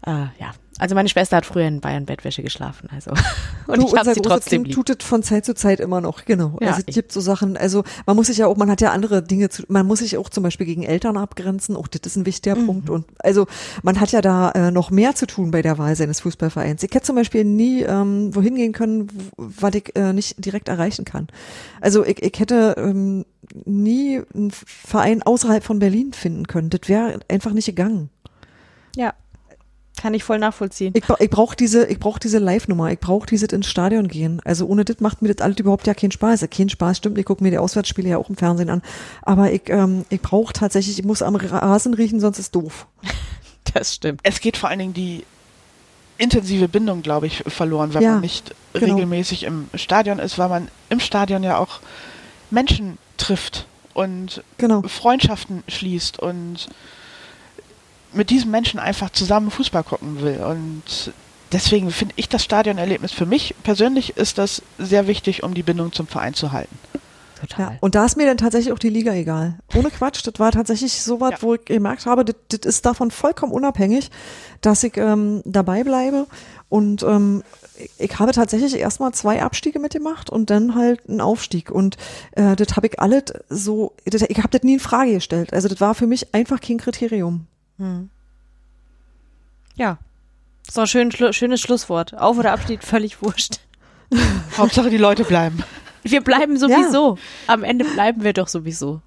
[0.04, 0.10] Äh,
[0.40, 3.12] ja, also meine Schwester hat früher in Bayern Bettwäsche geschlafen, also
[3.68, 4.86] und du, ich habe unser sie trotzdem Kind lieb.
[4.86, 6.56] tut es von Zeit zu Zeit immer noch, genau.
[6.60, 8.90] Ja, also es gibt so Sachen, also man muss sich ja auch, man hat ja
[8.90, 12.16] andere Dinge zu, man muss sich auch zum Beispiel gegen Eltern abgrenzen, auch das ist
[12.16, 12.66] ein wichtiger Mhm.
[12.66, 13.46] Punkt und also
[13.84, 16.82] man hat ja da äh, noch mehr zu tun bei der Wahl seines Fußballvereins.
[16.82, 19.06] Ich hätte zum Beispiel nie ähm, wohin gehen können,
[19.36, 21.28] was ich äh, nicht direkt erreichen kann.
[21.80, 23.24] Also ich, ich hätte ähm,
[23.64, 26.70] nie einen Verein außerhalb von Berlin finden können.
[26.70, 28.10] Das wäre einfach nicht gegangen.
[28.96, 29.14] Ja,
[29.97, 30.93] kann ich voll nachvollziehen.
[30.97, 34.40] Ich, ich brauche diese, ich brauch diese Live-Nummer, ich brauche dieses ins Stadion gehen.
[34.44, 36.47] Also ohne das macht mir das alles überhaupt ja keinen Spaß.
[36.51, 38.82] Kein Spaß, stimmt, ich gucke mir die Auswärtsspiele ja auch im Fernsehen an.
[39.23, 42.86] Aber ich, ähm, ich brauche tatsächlich, ich muss am Rasen riechen, sonst ist doof.
[43.74, 44.20] Das stimmt.
[44.23, 45.24] Es geht vor allen Dingen die
[46.19, 48.94] intensive Bindung, glaube ich, verloren, wenn Ja, man nicht genau.
[48.97, 51.81] regelmäßig im Stadion ist, weil man im Stadion ja auch
[52.51, 54.82] Menschen trifft und Genau.
[54.82, 56.69] Freundschaften schließt und
[58.12, 60.40] mit diesen Menschen einfach zusammen Fußball gucken will.
[60.43, 61.12] Und
[61.52, 65.93] deswegen finde ich das Stadionerlebnis für mich persönlich ist das sehr wichtig, um die Bindung
[65.93, 66.76] zum Verein zu halten.
[67.40, 67.72] Total.
[67.72, 67.78] Ja.
[67.80, 69.59] Und da ist mir dann tatsächlich auch die Liga egal.
[69.74, 71.43] Ohne Quatsch, das war tatsächlich so was, Ja.
[71.43, 74.10] wo ich gemerkt habe, das, das ist davon vollkommen unabhängig,
[74.60, 76.28] dass ich ähm, dabei bleibe.
[76.68, 77.43] Und ähm,
[77.98, 81.70] ich, habe tatsächlich erstmal zwei Abstiege mitgemacht und dann halt einen Aufstieg.
[81.70, 81.97] Und
[82.32, 85.52] äh, das habe ich alles so, das, ich habe das nie in Frage gestellt.
[85.52, 87.47] Also das war für mich einfach kein Kriterium.
[89.76, 89.98] Ja.
[90.70, 92.14] So ein schön, schlu schönes Schlusswort.
[92.14, 93.60] Auf oder Abschied, völlig wurscht.
[94.56, 95.62] Hauptsache die Leute bleiben.
[96.02, 97.18] Wir bleiben sowieso.
[97.46, 99.00] Am Ende bleiben wir doch sowieso.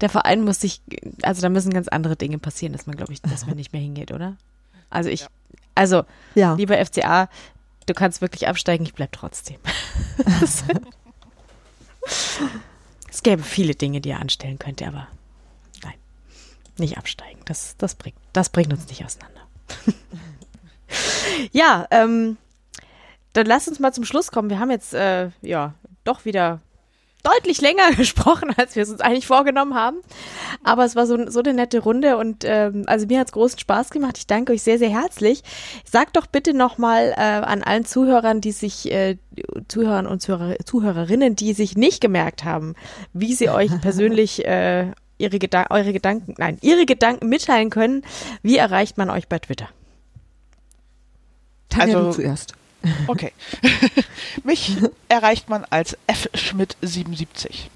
[0.00, 0.80] Der Verein muss sich,
[1.22, 3.80] also da müssen ganz andere Dinge passieren, dass man, glaube ich, dass man nicht mehr
[3.80, 4.36] hingeht, oder?
[4.90, 5.26] Also ich,
[5.74, 6.04] also,
[6.34, 6.54] Ja.
[6.54, 7.28] lieber FCA,
[7.86, 9.56] du kannst wirklich absteigen, ich bleib trotzdem.
[13.10, 15.08] es gäbe viele Dinge, die er anstellen könnte, aber
[16.78, 17.40] nicht absteigen.
[17.44, 19.40] Das, das bringt, das bringt uns nicht auseinander.
[21.52, 22.36] ja, ähm,
[23.32, 24.50] dann lass uns mal zum Schluss kommen.
[24.50, 25.74] Wir haben jetzt, äh, ja,
[26.04, 26.60] doch wieder
[27.26, 29.98] deutlich länger gesprochen, als wir es uns eigentlich vorgenommen haben.
[30.62, 33.58] Aber es war so, so eine nette Runde und ähm, also mir hat es großen
[33.58, 34.18] Spaß gemacht.
[34.18, 35.42] Ich danke euch sehr, sehr herzlich.
[35.84, 39.18] Sagt doch bitte nochmal äh, an allen Zuhörern, die sich, äh,
[39.68, 42.74] Zuhörern und Zuhörer, Zuhörerinnen, die sich nicht gemerkt haben,
[43.12, 48.02] wie sie euch persönlich äh, ihre Gedan eure Gedanken, nein, ihre Gedanken mitteilen können.
[48.42, 49.68] Wie erreicht man euch bei Twitter?
[51.68, 52.54] Tanja, Also- du zuerst.
[53.08, 53.32] Okay.
[54.44, 54.76] Mich
[55.08, 57.68] erreicht man als fschmidt77.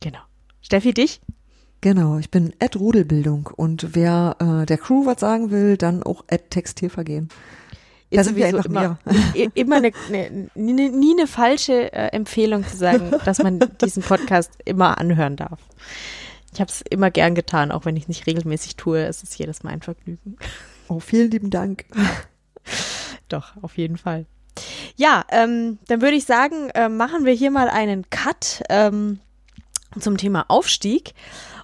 [0.00, 0.18] Genau.
[0.62, 1.20] Steffi, dich?
[1.80, 6.24] Genau, ich bin at Rudelbildung und wer äh, der Crew was sagen will, dann auch
[6.28, 7.28] at Textilvergehen.
[8.10, 8.98] Da sind wir einfach immer,
[9.36, 14.02] i- immer eine, eine, nie, nie eine falsche äh, Empfehlung zu sagen, dass man diesen
[14.02, 15.60] Podcast immer anhören darf.
[16.52, 19.04] Ich habe es immer gern getan, auch wenn ich es nicht regelmäßig tue.
[19.04, 20.36] Es ist jedes Mal ein Vergnügen.
[20.88, 21.84] Oh, vielen lieben Dank.
[23.28, 24.26] Doch, auf jeden Fall.
[24.96, 29.20] Ja, ähm, dann würde ich sagen, äh, machen wir hier mal einen Cut ähm,
[29.98, 31.14] zum Thema Aufstieg.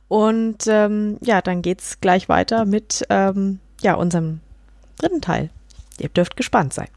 [0.09, 4.41] Und ähm, ja, dann geht's gleich weiter mit ähm, ja, unserem
[4.99, 5.51] dritten Teil.
[5.99, 6.89] Ihr dürft gespannt sein.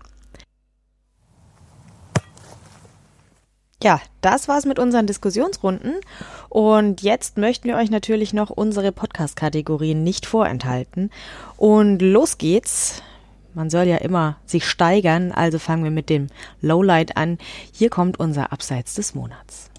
[3.81, 5.95] Ja, das war's mit unseren Diskussionsrunden.
[6.57, 11.11] Und jetzt möchten wir euch natürlich noch unsere Podcast-Kategorien nicht vorenthalten.
[11.55, 13.03] Und los geht's.
[13.53, 16.29] Man soll ja immer sich steigern, also fangen wir mit dem
[16.59, 17.37] Lowlight an.
[17.71, 19.69] Hier kommt unser Abseits des Monats.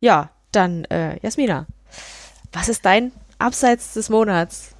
[0.00, 1.66] Ja, dann äh, Jasmina,
[2.50, 4.74] was ist dein Abseits des Monats?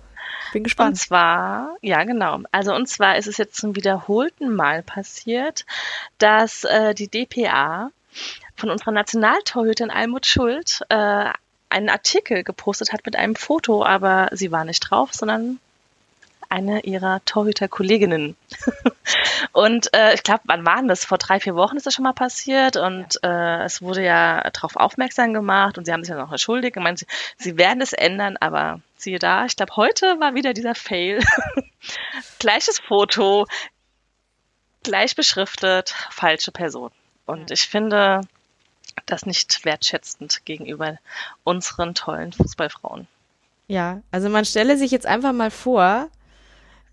[0.52, 0.90] Bin gespannt.
[0.90, 5.64] Und zwar, ja genau, also und zwar ist es jetzt zum wiederholten Mal passiert,
[6.18, 7.90] dass äh, die DPA
[8.56, 11.30] von unserer Nationaltorhüterin Almut Schuld äh,
[11.68, 15.60] einen Artikel gepostet hat mit einem Foto, aber sie war nicht drauf, sondern
[16.50, 18.36] eine ihrer Torhüter-Kolleginnen.
[19.52, 21.04] und äh, ich glaube, wann waren das?
[21.04, 24.76] Vor drei, vier Wochen ist das schon mal passiert und äh, es wurde ja darauf
[24.76, 27.06] aufmerksam gemacht und sie haben sich dann auch entschuldigt und meinen, sie,
[27.38, 31.20] sie werden es ändern, aber siehe da, ich glaube, heute war wieder dieser Fail.
[32.38, 33.46] Gleiches Foto,
[34.82, 36.90] gleich beschriftet, falsche Person.
[37.26, 38.22] Und ich finde
[39.06, 40.98] das nicht wertschätzend gegenüber
[41.44, 43.06] unseren tollen Fußballfrauen.
[43.68, 46.08] Ja, also man stelle sich jetzt einfach mal vor,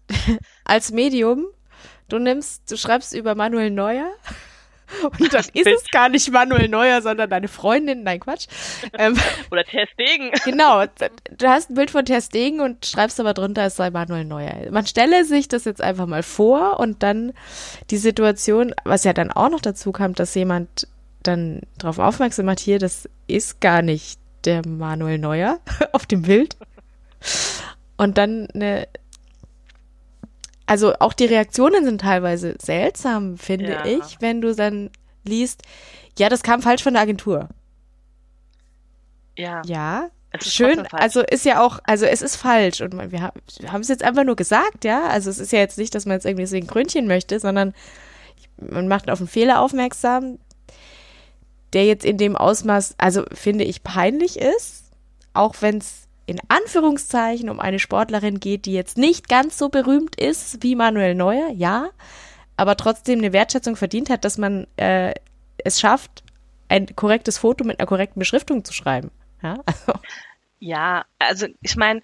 [0.66, 1.46] als Medium,
[2.10, 4.10] du nimmst, du schreibst über Manuel Neuer
[5.20, 8.48] und dann ist es gar nicht Manuel Neuer, sondern deine Freundin, nein Quatsch.
[8.98, 9.18] Ähm,
[9.52, 10.32] Oder Ter Stegen.
[10.46, 14.26] Genau, du hast ein Bild von Ter Stegen und schreibst aber drunter, es sei Manuel
[14.26, 14.72] Neuer.
[14.72, 17.34] Man stelle sich das jetzt einfach mal vor und dann
[17.90, 20.88] die Situation, was ja dann auch noch dazu kam, dass jemand
[21.24, 25.60] dann darauf aufmerksam macht, hier, das ist gar nicht der Manuel Neuer
[25.92, 26.56] auf dem Bild.
[27.98, 28.88] Und dann eine
[30.68, 33.85] also auch die Reaktionen sind teilweise seltsam, finde Ja.
[33.85, 34.91] ich, wenn du dann
[35.23, 35.64] liest,
[36.19, 37.49] ja, das kam falsch von der Agentur.
[39.38, 39.61] Ja.
[39.65, 40.10] Ja,
[40.41, 43.81] schön, also ist ja auch, also es ist falsch und man- wir haben wir haben
[43.81, 46.26] es jetzt einfach nur gesagt, ja, also es ist ja jetzt nicht, dass man jetzt
[46.26, 47.73] irgendwie deswegen Krönchen möchte, sondern
[48.60, 50.39] man macht auf einen Fehler aufmerksam,
[51.73, 54.85] der jetzt in dem Ausmaß, also finde ich peinlich ist,
[55.34, 60.16] auch wenn es in Anführungszeichen um eine Sportlerin geht, die jetzt nicht ganz so berühmt
[60.16, 61.90] ist wie Manuel Neuer, ja,
[62.58, 65.16] aber trotzdem eine Wertschätzung verdient hat, dass man äh,
[65.64, 66.24] es schafft,
[66.70, 69.10] ein korrektes Foto mit einer korrekten Beschriftung zu schreiben.
[69.41, 69.94] Ja, also,
[70.60, 72.02] Ja, also ich meine,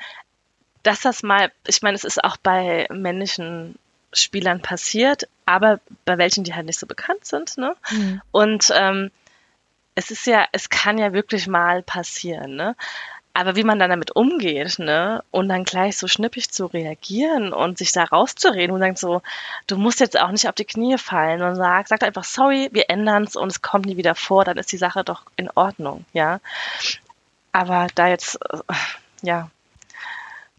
[0.83, 3.77] dass das mal, ich meine, es ist auch bei männlichen
[4.11, 7.75] Spielern passiert, aber bei welchen, die halt nicht so bekannt sind, ne?
[8.31, 9.11] Und ähm,
[9.95, 12.75] es ist ja, es kann ja wirklich mal passieren, ne?
[13.35, 15.23] Aber wie man dann damit umgeht, ne?
[15.31, 19.23] Und dann gleich so schnippig zu reagieren und sich da rauszureden und sagt so,
[19.65, 22.89] du musst jetzt auch nicht auf die Knie fallen und sag, sag einfach sorry, wir
[22.91, 26.39] ändern's und es kommt nie wieder vor, dann ist die Sache doch in Ordnung, ja?
[27.51, 28.73] Aber da jetzt, äh,
[29.23, 29.49] ja,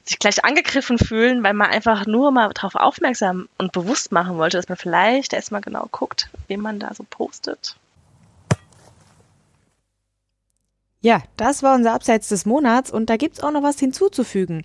[0.05, 4.57] sich gleich angegriffen fühlen, weil man einfach nur mal darauf aufmerksam und bewusst machen wollte,
[4.57, 7.77] dass man vielleicht erstmal genau guckt, wem man da so postet.
[11.05, 14.65] Ja, das war unser Abseits des Monats und da gibt's auch noch was hinzuzufügen.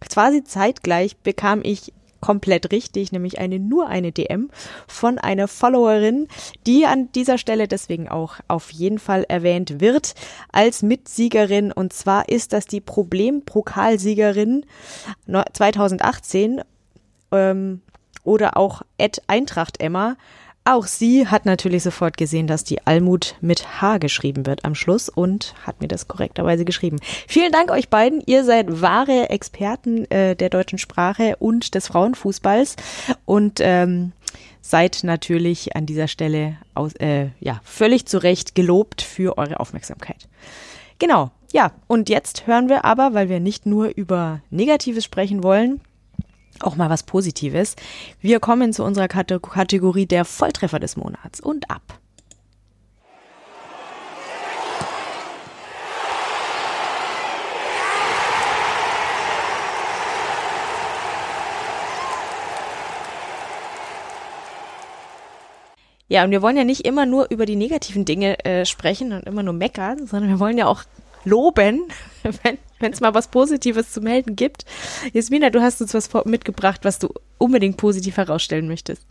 [0.09, 4.51] quasi zeitgleich bekam ich komplett richtig, nämlich eine nur eine DM
[4.87, 6.29] von einer Followerin,
[6.67, 10.15] die an dieser Stelle deswegen auch auf jeden Fall erwähnt wird
[10.53, 14.67] als Mitsiegerin und zwar ist das die Problem-Pokalsiegerin
[15.27, 16.63] no- 2018
[17.33, 17.81] ähm,
[18.25, 20.17] oder auch Ed Eintracht Emma.
[20.65, 25.09] Auch sie hat natürlich sofort gesehen, dass die Almut mit H geschrieben wird am Schluss
[25.09, 26.99] und hat mir das korrekterweise geschrieben.
[27.27, 28.23] Vielen Dank euch beiden.
[28.27, 32.77] Ihr seid wahre Experten äh, der deutschen Sprache und des Frauenfußballs
[33.25, 34.13] und ähm,
[34.61, 40.29] seid natürlich an dieser Stelle aus, äh, ja, völlig zu Recht gelobt für eure Aufmerksamkeit.
[40.99, 45.81] Genau, ja, und jetzt hören wir aber, weil wir nicht nur über Negatives sprechen wollen,
[46.63, 47.77] auch mal was Positives.
[48.21, 52.01] Wir kommen zu unserer Kategorie der Volltreffer des Monats und ab.
[66.11, 69.27] Ja, und wir wollen ja nicht immer nur über die negativen Dinge äh, sprechen und
[69.27, 70.83] immer nur meckern, sondern wir wollen ja auch
[71.25, 71.85] loben
[72.81, 74.65] wenn es mal was Positives zu melden gibt.
[75.13, 79.07] Jasmina, du hast uns was mitgebracht, was du unbedingt positiv herausstellen möchtest.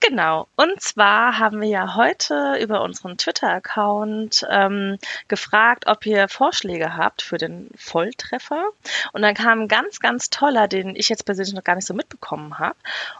[0.00, 0.46] Genau.
[0.54, 4.96] Und zwar haben wir ja heute über unseren Twitter-Account ähm,
[5.26, 8.68] gefragt, ob ihr Vorschläge habt für den Volltreffer.
[9.12, 11.94] Und dann kam ein ganz, ganz toller, den ich jetzt persönlich noch gar nicht so
[11.94, 12.76] mitbekommen habe.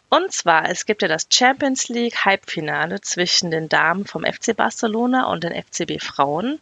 [0.08, 5.26] Und zwar, es gibt ja das Champions League Halbfinale zwischen den Damen vom FC Barcelona
[5.26, 6.60] und den FCB Frauen.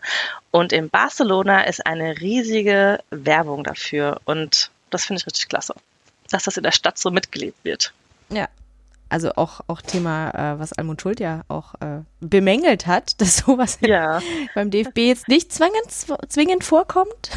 [0.50, 4.22] Und in Barcelona ist eine riesige Werbung dafür.
[4.24, 5.74] Und das finde ich richtig klasse,
[6.30, 7.92] dass das in der Stadt so mitgelebt wird.
[8.30, 8.48] Ja,
[9.08, 13.78] also auch, auch Thema, äh, was Almut Schuld ja auch äh, bemängelt hat, dass sowas
[13.80, 14.20] ja.
[14.54, 15.90] beim DFB jetzt nicht zwingend,
[16.28, 17.30] zwingend vorkommt.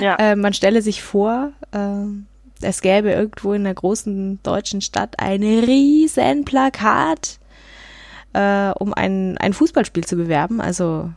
[0.00, 0.16] Ja.
[0.16, 2.04] Äh, man stelle sich vor, äh,
[2.62, 7.38] es gäbe irgendwo in einer großen deutschen Stadt ein riesen Plakat,
[8.34, 10.60] äh, um ein, ein Fußballspiel zu bewerben.
[10.60, 11.10] Also,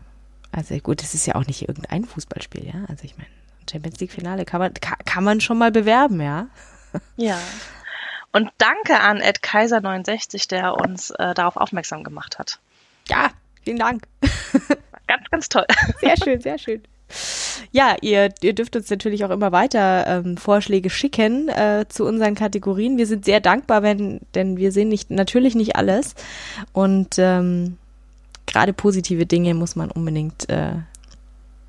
[0.52, 2.86] also gut, das ist ja auch nicht irgendein Fußballspiel, ja.
[2.88, 3.30] Also ich meine,
[3.70, 6.48] Champions League Finale kann man, kann, kann man schon mal bewerben, ja.
[7.18, 7.38] Ja.
[8.34, 12.60] Und danke an Ed Kaiser69, der uns äh, darauf aufmerksam gemacht hat.
[13.08, 13.30] Ja,
[13.62, 14.08] vielen Dank.
[15.08, 15.66] ganz, ganz toll.
[16.02, 16.82] Sehr schön, sehr schön.
[17.72, 22.34] Ja, ihr, ihr dürft uns natürlich auch immer weiter ähm, Vorschläge schicken äh, zu unseren
[22.34, 22.98] Kategorien.
[22.98, 26.16] Wir sind sehr dankbar, wenn, denn wir sehen nicht, natürlich nicht alles.
[26.72, 27.78] Und ähm,
[28.48, 30.74] gerade positive Dinge muss man unbedingt, äh,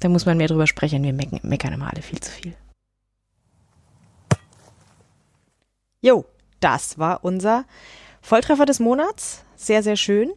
[0.01, 1.03] da muss man mehr drüber sprechen.
[1.03, 2.55] Wir meckern, meckern immer alle viel zu viel.
[6.01, 6.25] Jo,
[6.65, 7.65] das war unser
[8.23, 9.45] Volltreffer des Monats.
[9.57, 10.33] Sehr, sehr schön.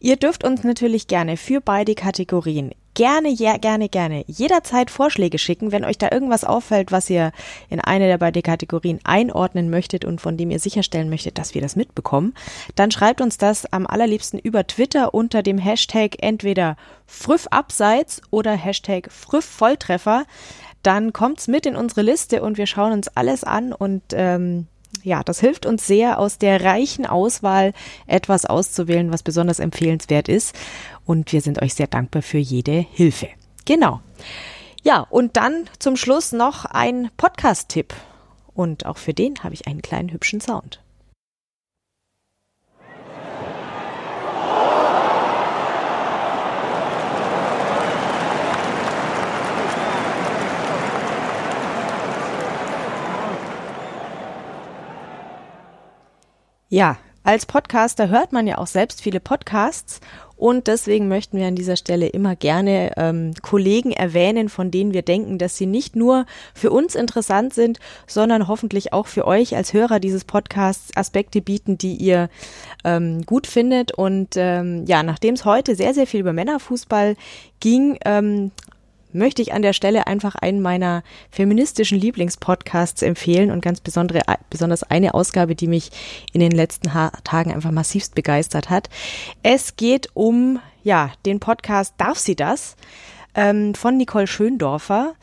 [0.00, 5.70] Ihr dürft uns natürlich gerne für beide Kategorien gerne, ja, gerne, gerne jederzeit Vorschläge schicken,
[5.70, 7.30] wenn euch da irgendwas auffällt, was ihr
[7.68, 11.60] in eine der beiden Kategorien einordnen möchtet und von dem ihr sicherstellen möchtet, dass wir
[11.60, 12.34] das mitbekommen,
[12.74, 16.76] dann schreibt uns das am allerliebsten über Twitter unter dem Hashtag entweder
[17.06, 20.24] Früffabseits oder Hashtag Früffvolltreffer.
[20.82, 24.68] Dann kommt's mit in unsere Liste und wir schauen uns alles an und ähm,
[25.06, 27.72] ja, das hilft uns sehr, aus der reichen Auswahl
[28.08, 30.52] etwas auszuwählen, was besonders empfehlenswert ist.
[31.04, 33.28] Und wir sind euch sehr dankbar für jede Hilfe.
[33.64, 34.00] Genau.
[34.82, 37.94] Ja, und dann zum Schluss noch ein Podcast-Tipp.
[38.52, 40.80] Und auch für den habe ich einen kleinen hübschen Sound.
[56.68, 60.00] Ja, als Podcaster hört man ja auch selbst viele Podcasts
[60.36, 65.02] und deswegen möchten wir an dieser Stelle immer gerne ähm, Kollegen erwähnen, von denen wir
[65.02, 67.78] denken, dass sie nicht nur für uns interessant sind,
[68.08, 72.28] sondern hoffentlich auch für euch als Hörer dieses Podcasts Aspekte bieten, die ihr
[72.84, 73.92] ähm, gut findet.
[73.92, 77.16] Und ähm, ja, nachdem es heute sehr, sehr viel über Männerfußball
[77.60, 78.50] ging, ähm,
[79.12, 84.82] möchte ich an der Stelle einfach einen meiner feministischen Lieblingspodcasts empfehlen und ganz besondere, besonders
[84.82, 85.90] eine Ausgabe, die mich
[86.32, 88.88] in den letzten ha Tagen einfach massivst begeistert hat.
[89.42, 92.76] Es geht um, ja, den Podcast Darf sie das?
[93.34, 95.14] Ähm, von Nicole Schöndorfer.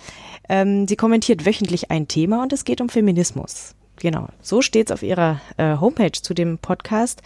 [0.50, 3.76] Ähm, sie kommentiert wöchentlich ein Thema und es geht um Feminismus.
[3.98, 7.22] Genau, so steht es auf ihrer äh, Homepage zu dem Podcast.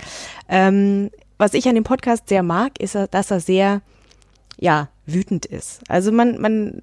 [0.47, 3.81] Ähm, was ich an dem Podcast sehr mag, ist, dass er sehr
[4.59, 5.81] ja, wütend ist.
[5.87, 6.81] Also man, man,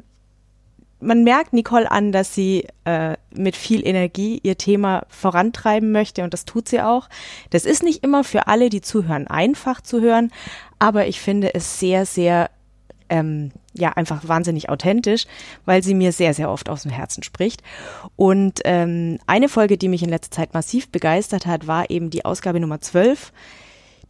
[1.00, 6.32] man merkt Nicole an, dass sie äh, mit viel Energie ihr Thema vorantreiben möchte und
[6.32, 7.08] das tut sie auch.
[7.50, 10.32] Das ist nicht immer für alle, die zuhören, einfach zu hören,
[10.78, 12.50] aber ich finde es sehr, sehr
[13.10, 15.26] ähm, ja einfach wahnsinnig authentisch,
[15.64, 17.62] weil sie mir sehr, sehr oft aus dem Herzen spricht.
[18.16, 22.24] Und ähm, eine Folge, die mich in letzter Zeit massiv begeistert hat, war eben die
[22.24, 23.32] Ausgabe Nummer 12,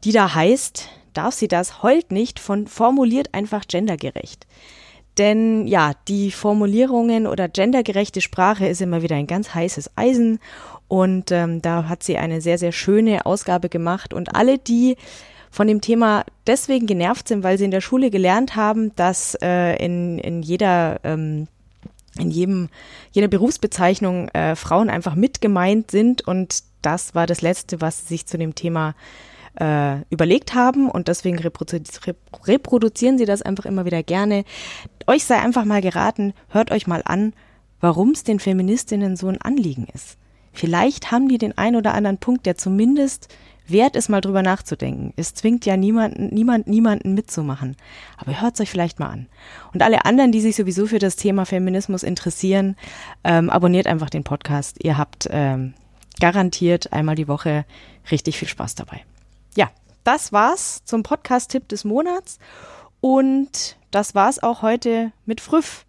[0.05, 4.47] die da heißt, darf sie das, heult nicht von formuliert einfach gendergerecht.
[5.19, 10.41] Denn ja, die Formulierungen oder gendergerechte Sprache ist immer wieder ein ganz heißes Eisen
[10.89, 14.97] und ähm, da hat sie eine sehr, sehr schöne Ausgabe gemacht und alle, die
[15.51, 19.77] von dem Thema deswegen genervt sind, weil sie in der Schule gelernt haben, dass äh,
[19.77, 21.47] in, in jeder ähm,
[22.17, 22.69] in jedem,
[23.11, 28.27] jeder Berufsbezeichnung äh, Frauen einfach mit gemeint sind und das war das Letzte, was sich
[28.27, 29.34] zu dem Thema äh,
[30.11, 31.79] überlegt haben und deswegen reprodu
[32.45, 34.45] reproduzieren sie das einfach immer wieder gerne.
[35.07, 37.35] Euch sei einfach mal geraten, hört euch mal an,
[37.81, 40.19] warum es den Feministinnen so ein Anliegen ist.
[40.53, 43.29] Vielleicht haben die den ein oder anderen Punkt, der zumindest
[43.67, 45.13] wert ist, mal drüber nachzudenken.
[45.17, 47.77] Es zwingt ja niemanden, niemand, niemanden mitzumachen.
[48.17, 49.27] Aber hört es euch vielleicht mal an.
[49.73, 52.77] Und alle anderen, die sich sowieso für das Thema Feminismus interessieren,
[53.25, 54.83] ähm, abonniert einfach den Podcast.
[54.83, 55.75] Ihr habt ähm,
[56.21, 57.65] garantiert einmal die Woche
[58.11, 59.03] richtig viel Spaß dabei.
[60.05, 62.39] Das war's zum Podcast-Tipp des Monats.
[63.01, 65.87] Und das war's auch heute mit Früff.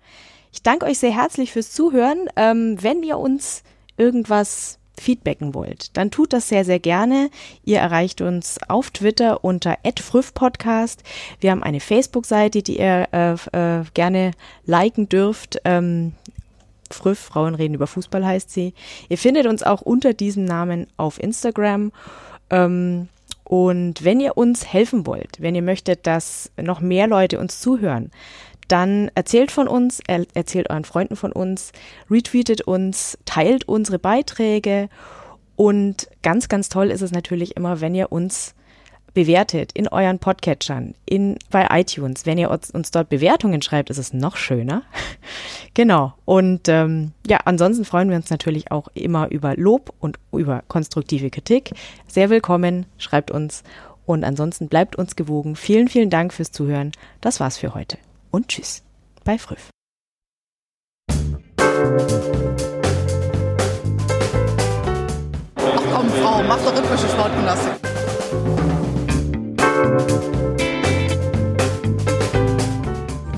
[0.52, 2.30] Ich danke euch sehr herzlich fürs Zuhören.
[2.38, 3.64] Ähm, wenn ihr uns
[3.98, 7.30] irgendwas feedbacken wollt, dann tut das sehr, sehr gerne.
[7.66, 11.04] Ihr erreicht uns auf Twitter unter @früffpodcast.
[11.42, 14.32] Wir haben eine Facebook-Seite, die ihr äh, äh, gerne
[14.66, 15.60] liken dürft.
[15.66, 16.14] Ähm,
[16.90, 18.74] Früff, Frauen reden über Fußball heißt sie.
[19.10, 21.92] Ihr findet uns auch unter diesem Namen auf Instagram.
[22.50, 23.10] Ähm,
[23.48, 28.12] und wenn ihr uns helfen wollt, wenn ihr möchtet, dass noch mehr Leute uns zuhören,
[28.68, 31.72] dann erzählt von uns, er erzählt euren Freunden von uns,
[32.10, 34.90] retweetet uns, teilt unsere Beiträge.
[35.56, 38.56] Und ganz, ganz toll ist es natürlich immer, wenn ihr uns
[39.16, 42.28] bewertet in euren Podcatchern, in, bei iTunes.
[42.28, 44.84] Wenn ihr uns, uns dort Bewertungen schreibt, ist es noch schöner.
[45.74, 46.14] genau.
[46.26, 51.32] Und ähm, ja, ansonsten freuen wir uns natürlich auch immer über Lob und über konstruktive
[51.32, 51.72] Kritik.
[52.08, 53.64] Sehr willkommen, schreibt uns.
[54.06, 55.56] Und ansonsten bleibt uns gewogen.
[55.56, 56.92] Vielen, vielen Dank fürs Zuhören.
[57.22, 57.98] Das war's für heute
[58.30, 58.84] und tschüss
[59.24, 59.70] bei Früff.
[65.92, 68.65] Komm, Frau, mach doch rhythmische Sportgymnastik.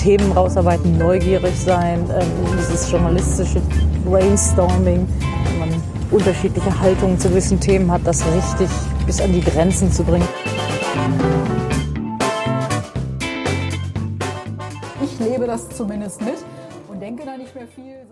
[0.07, 3.61] Themen rausarbeiten, neugierig sein, ähm, dieses journalistische
[4.05, 5.05] Brainstorming,
[5.43, 8.69] wenn man unterschiedliche Haltungen zu gewissen Themen hat, das richtig
[9.05, 10.27] bis an die Grenzen zu bringen.
[15.03, 16.37] Ich lebe das zumindest mit
[16.87, 18.06] und denke da nicht mehr viel,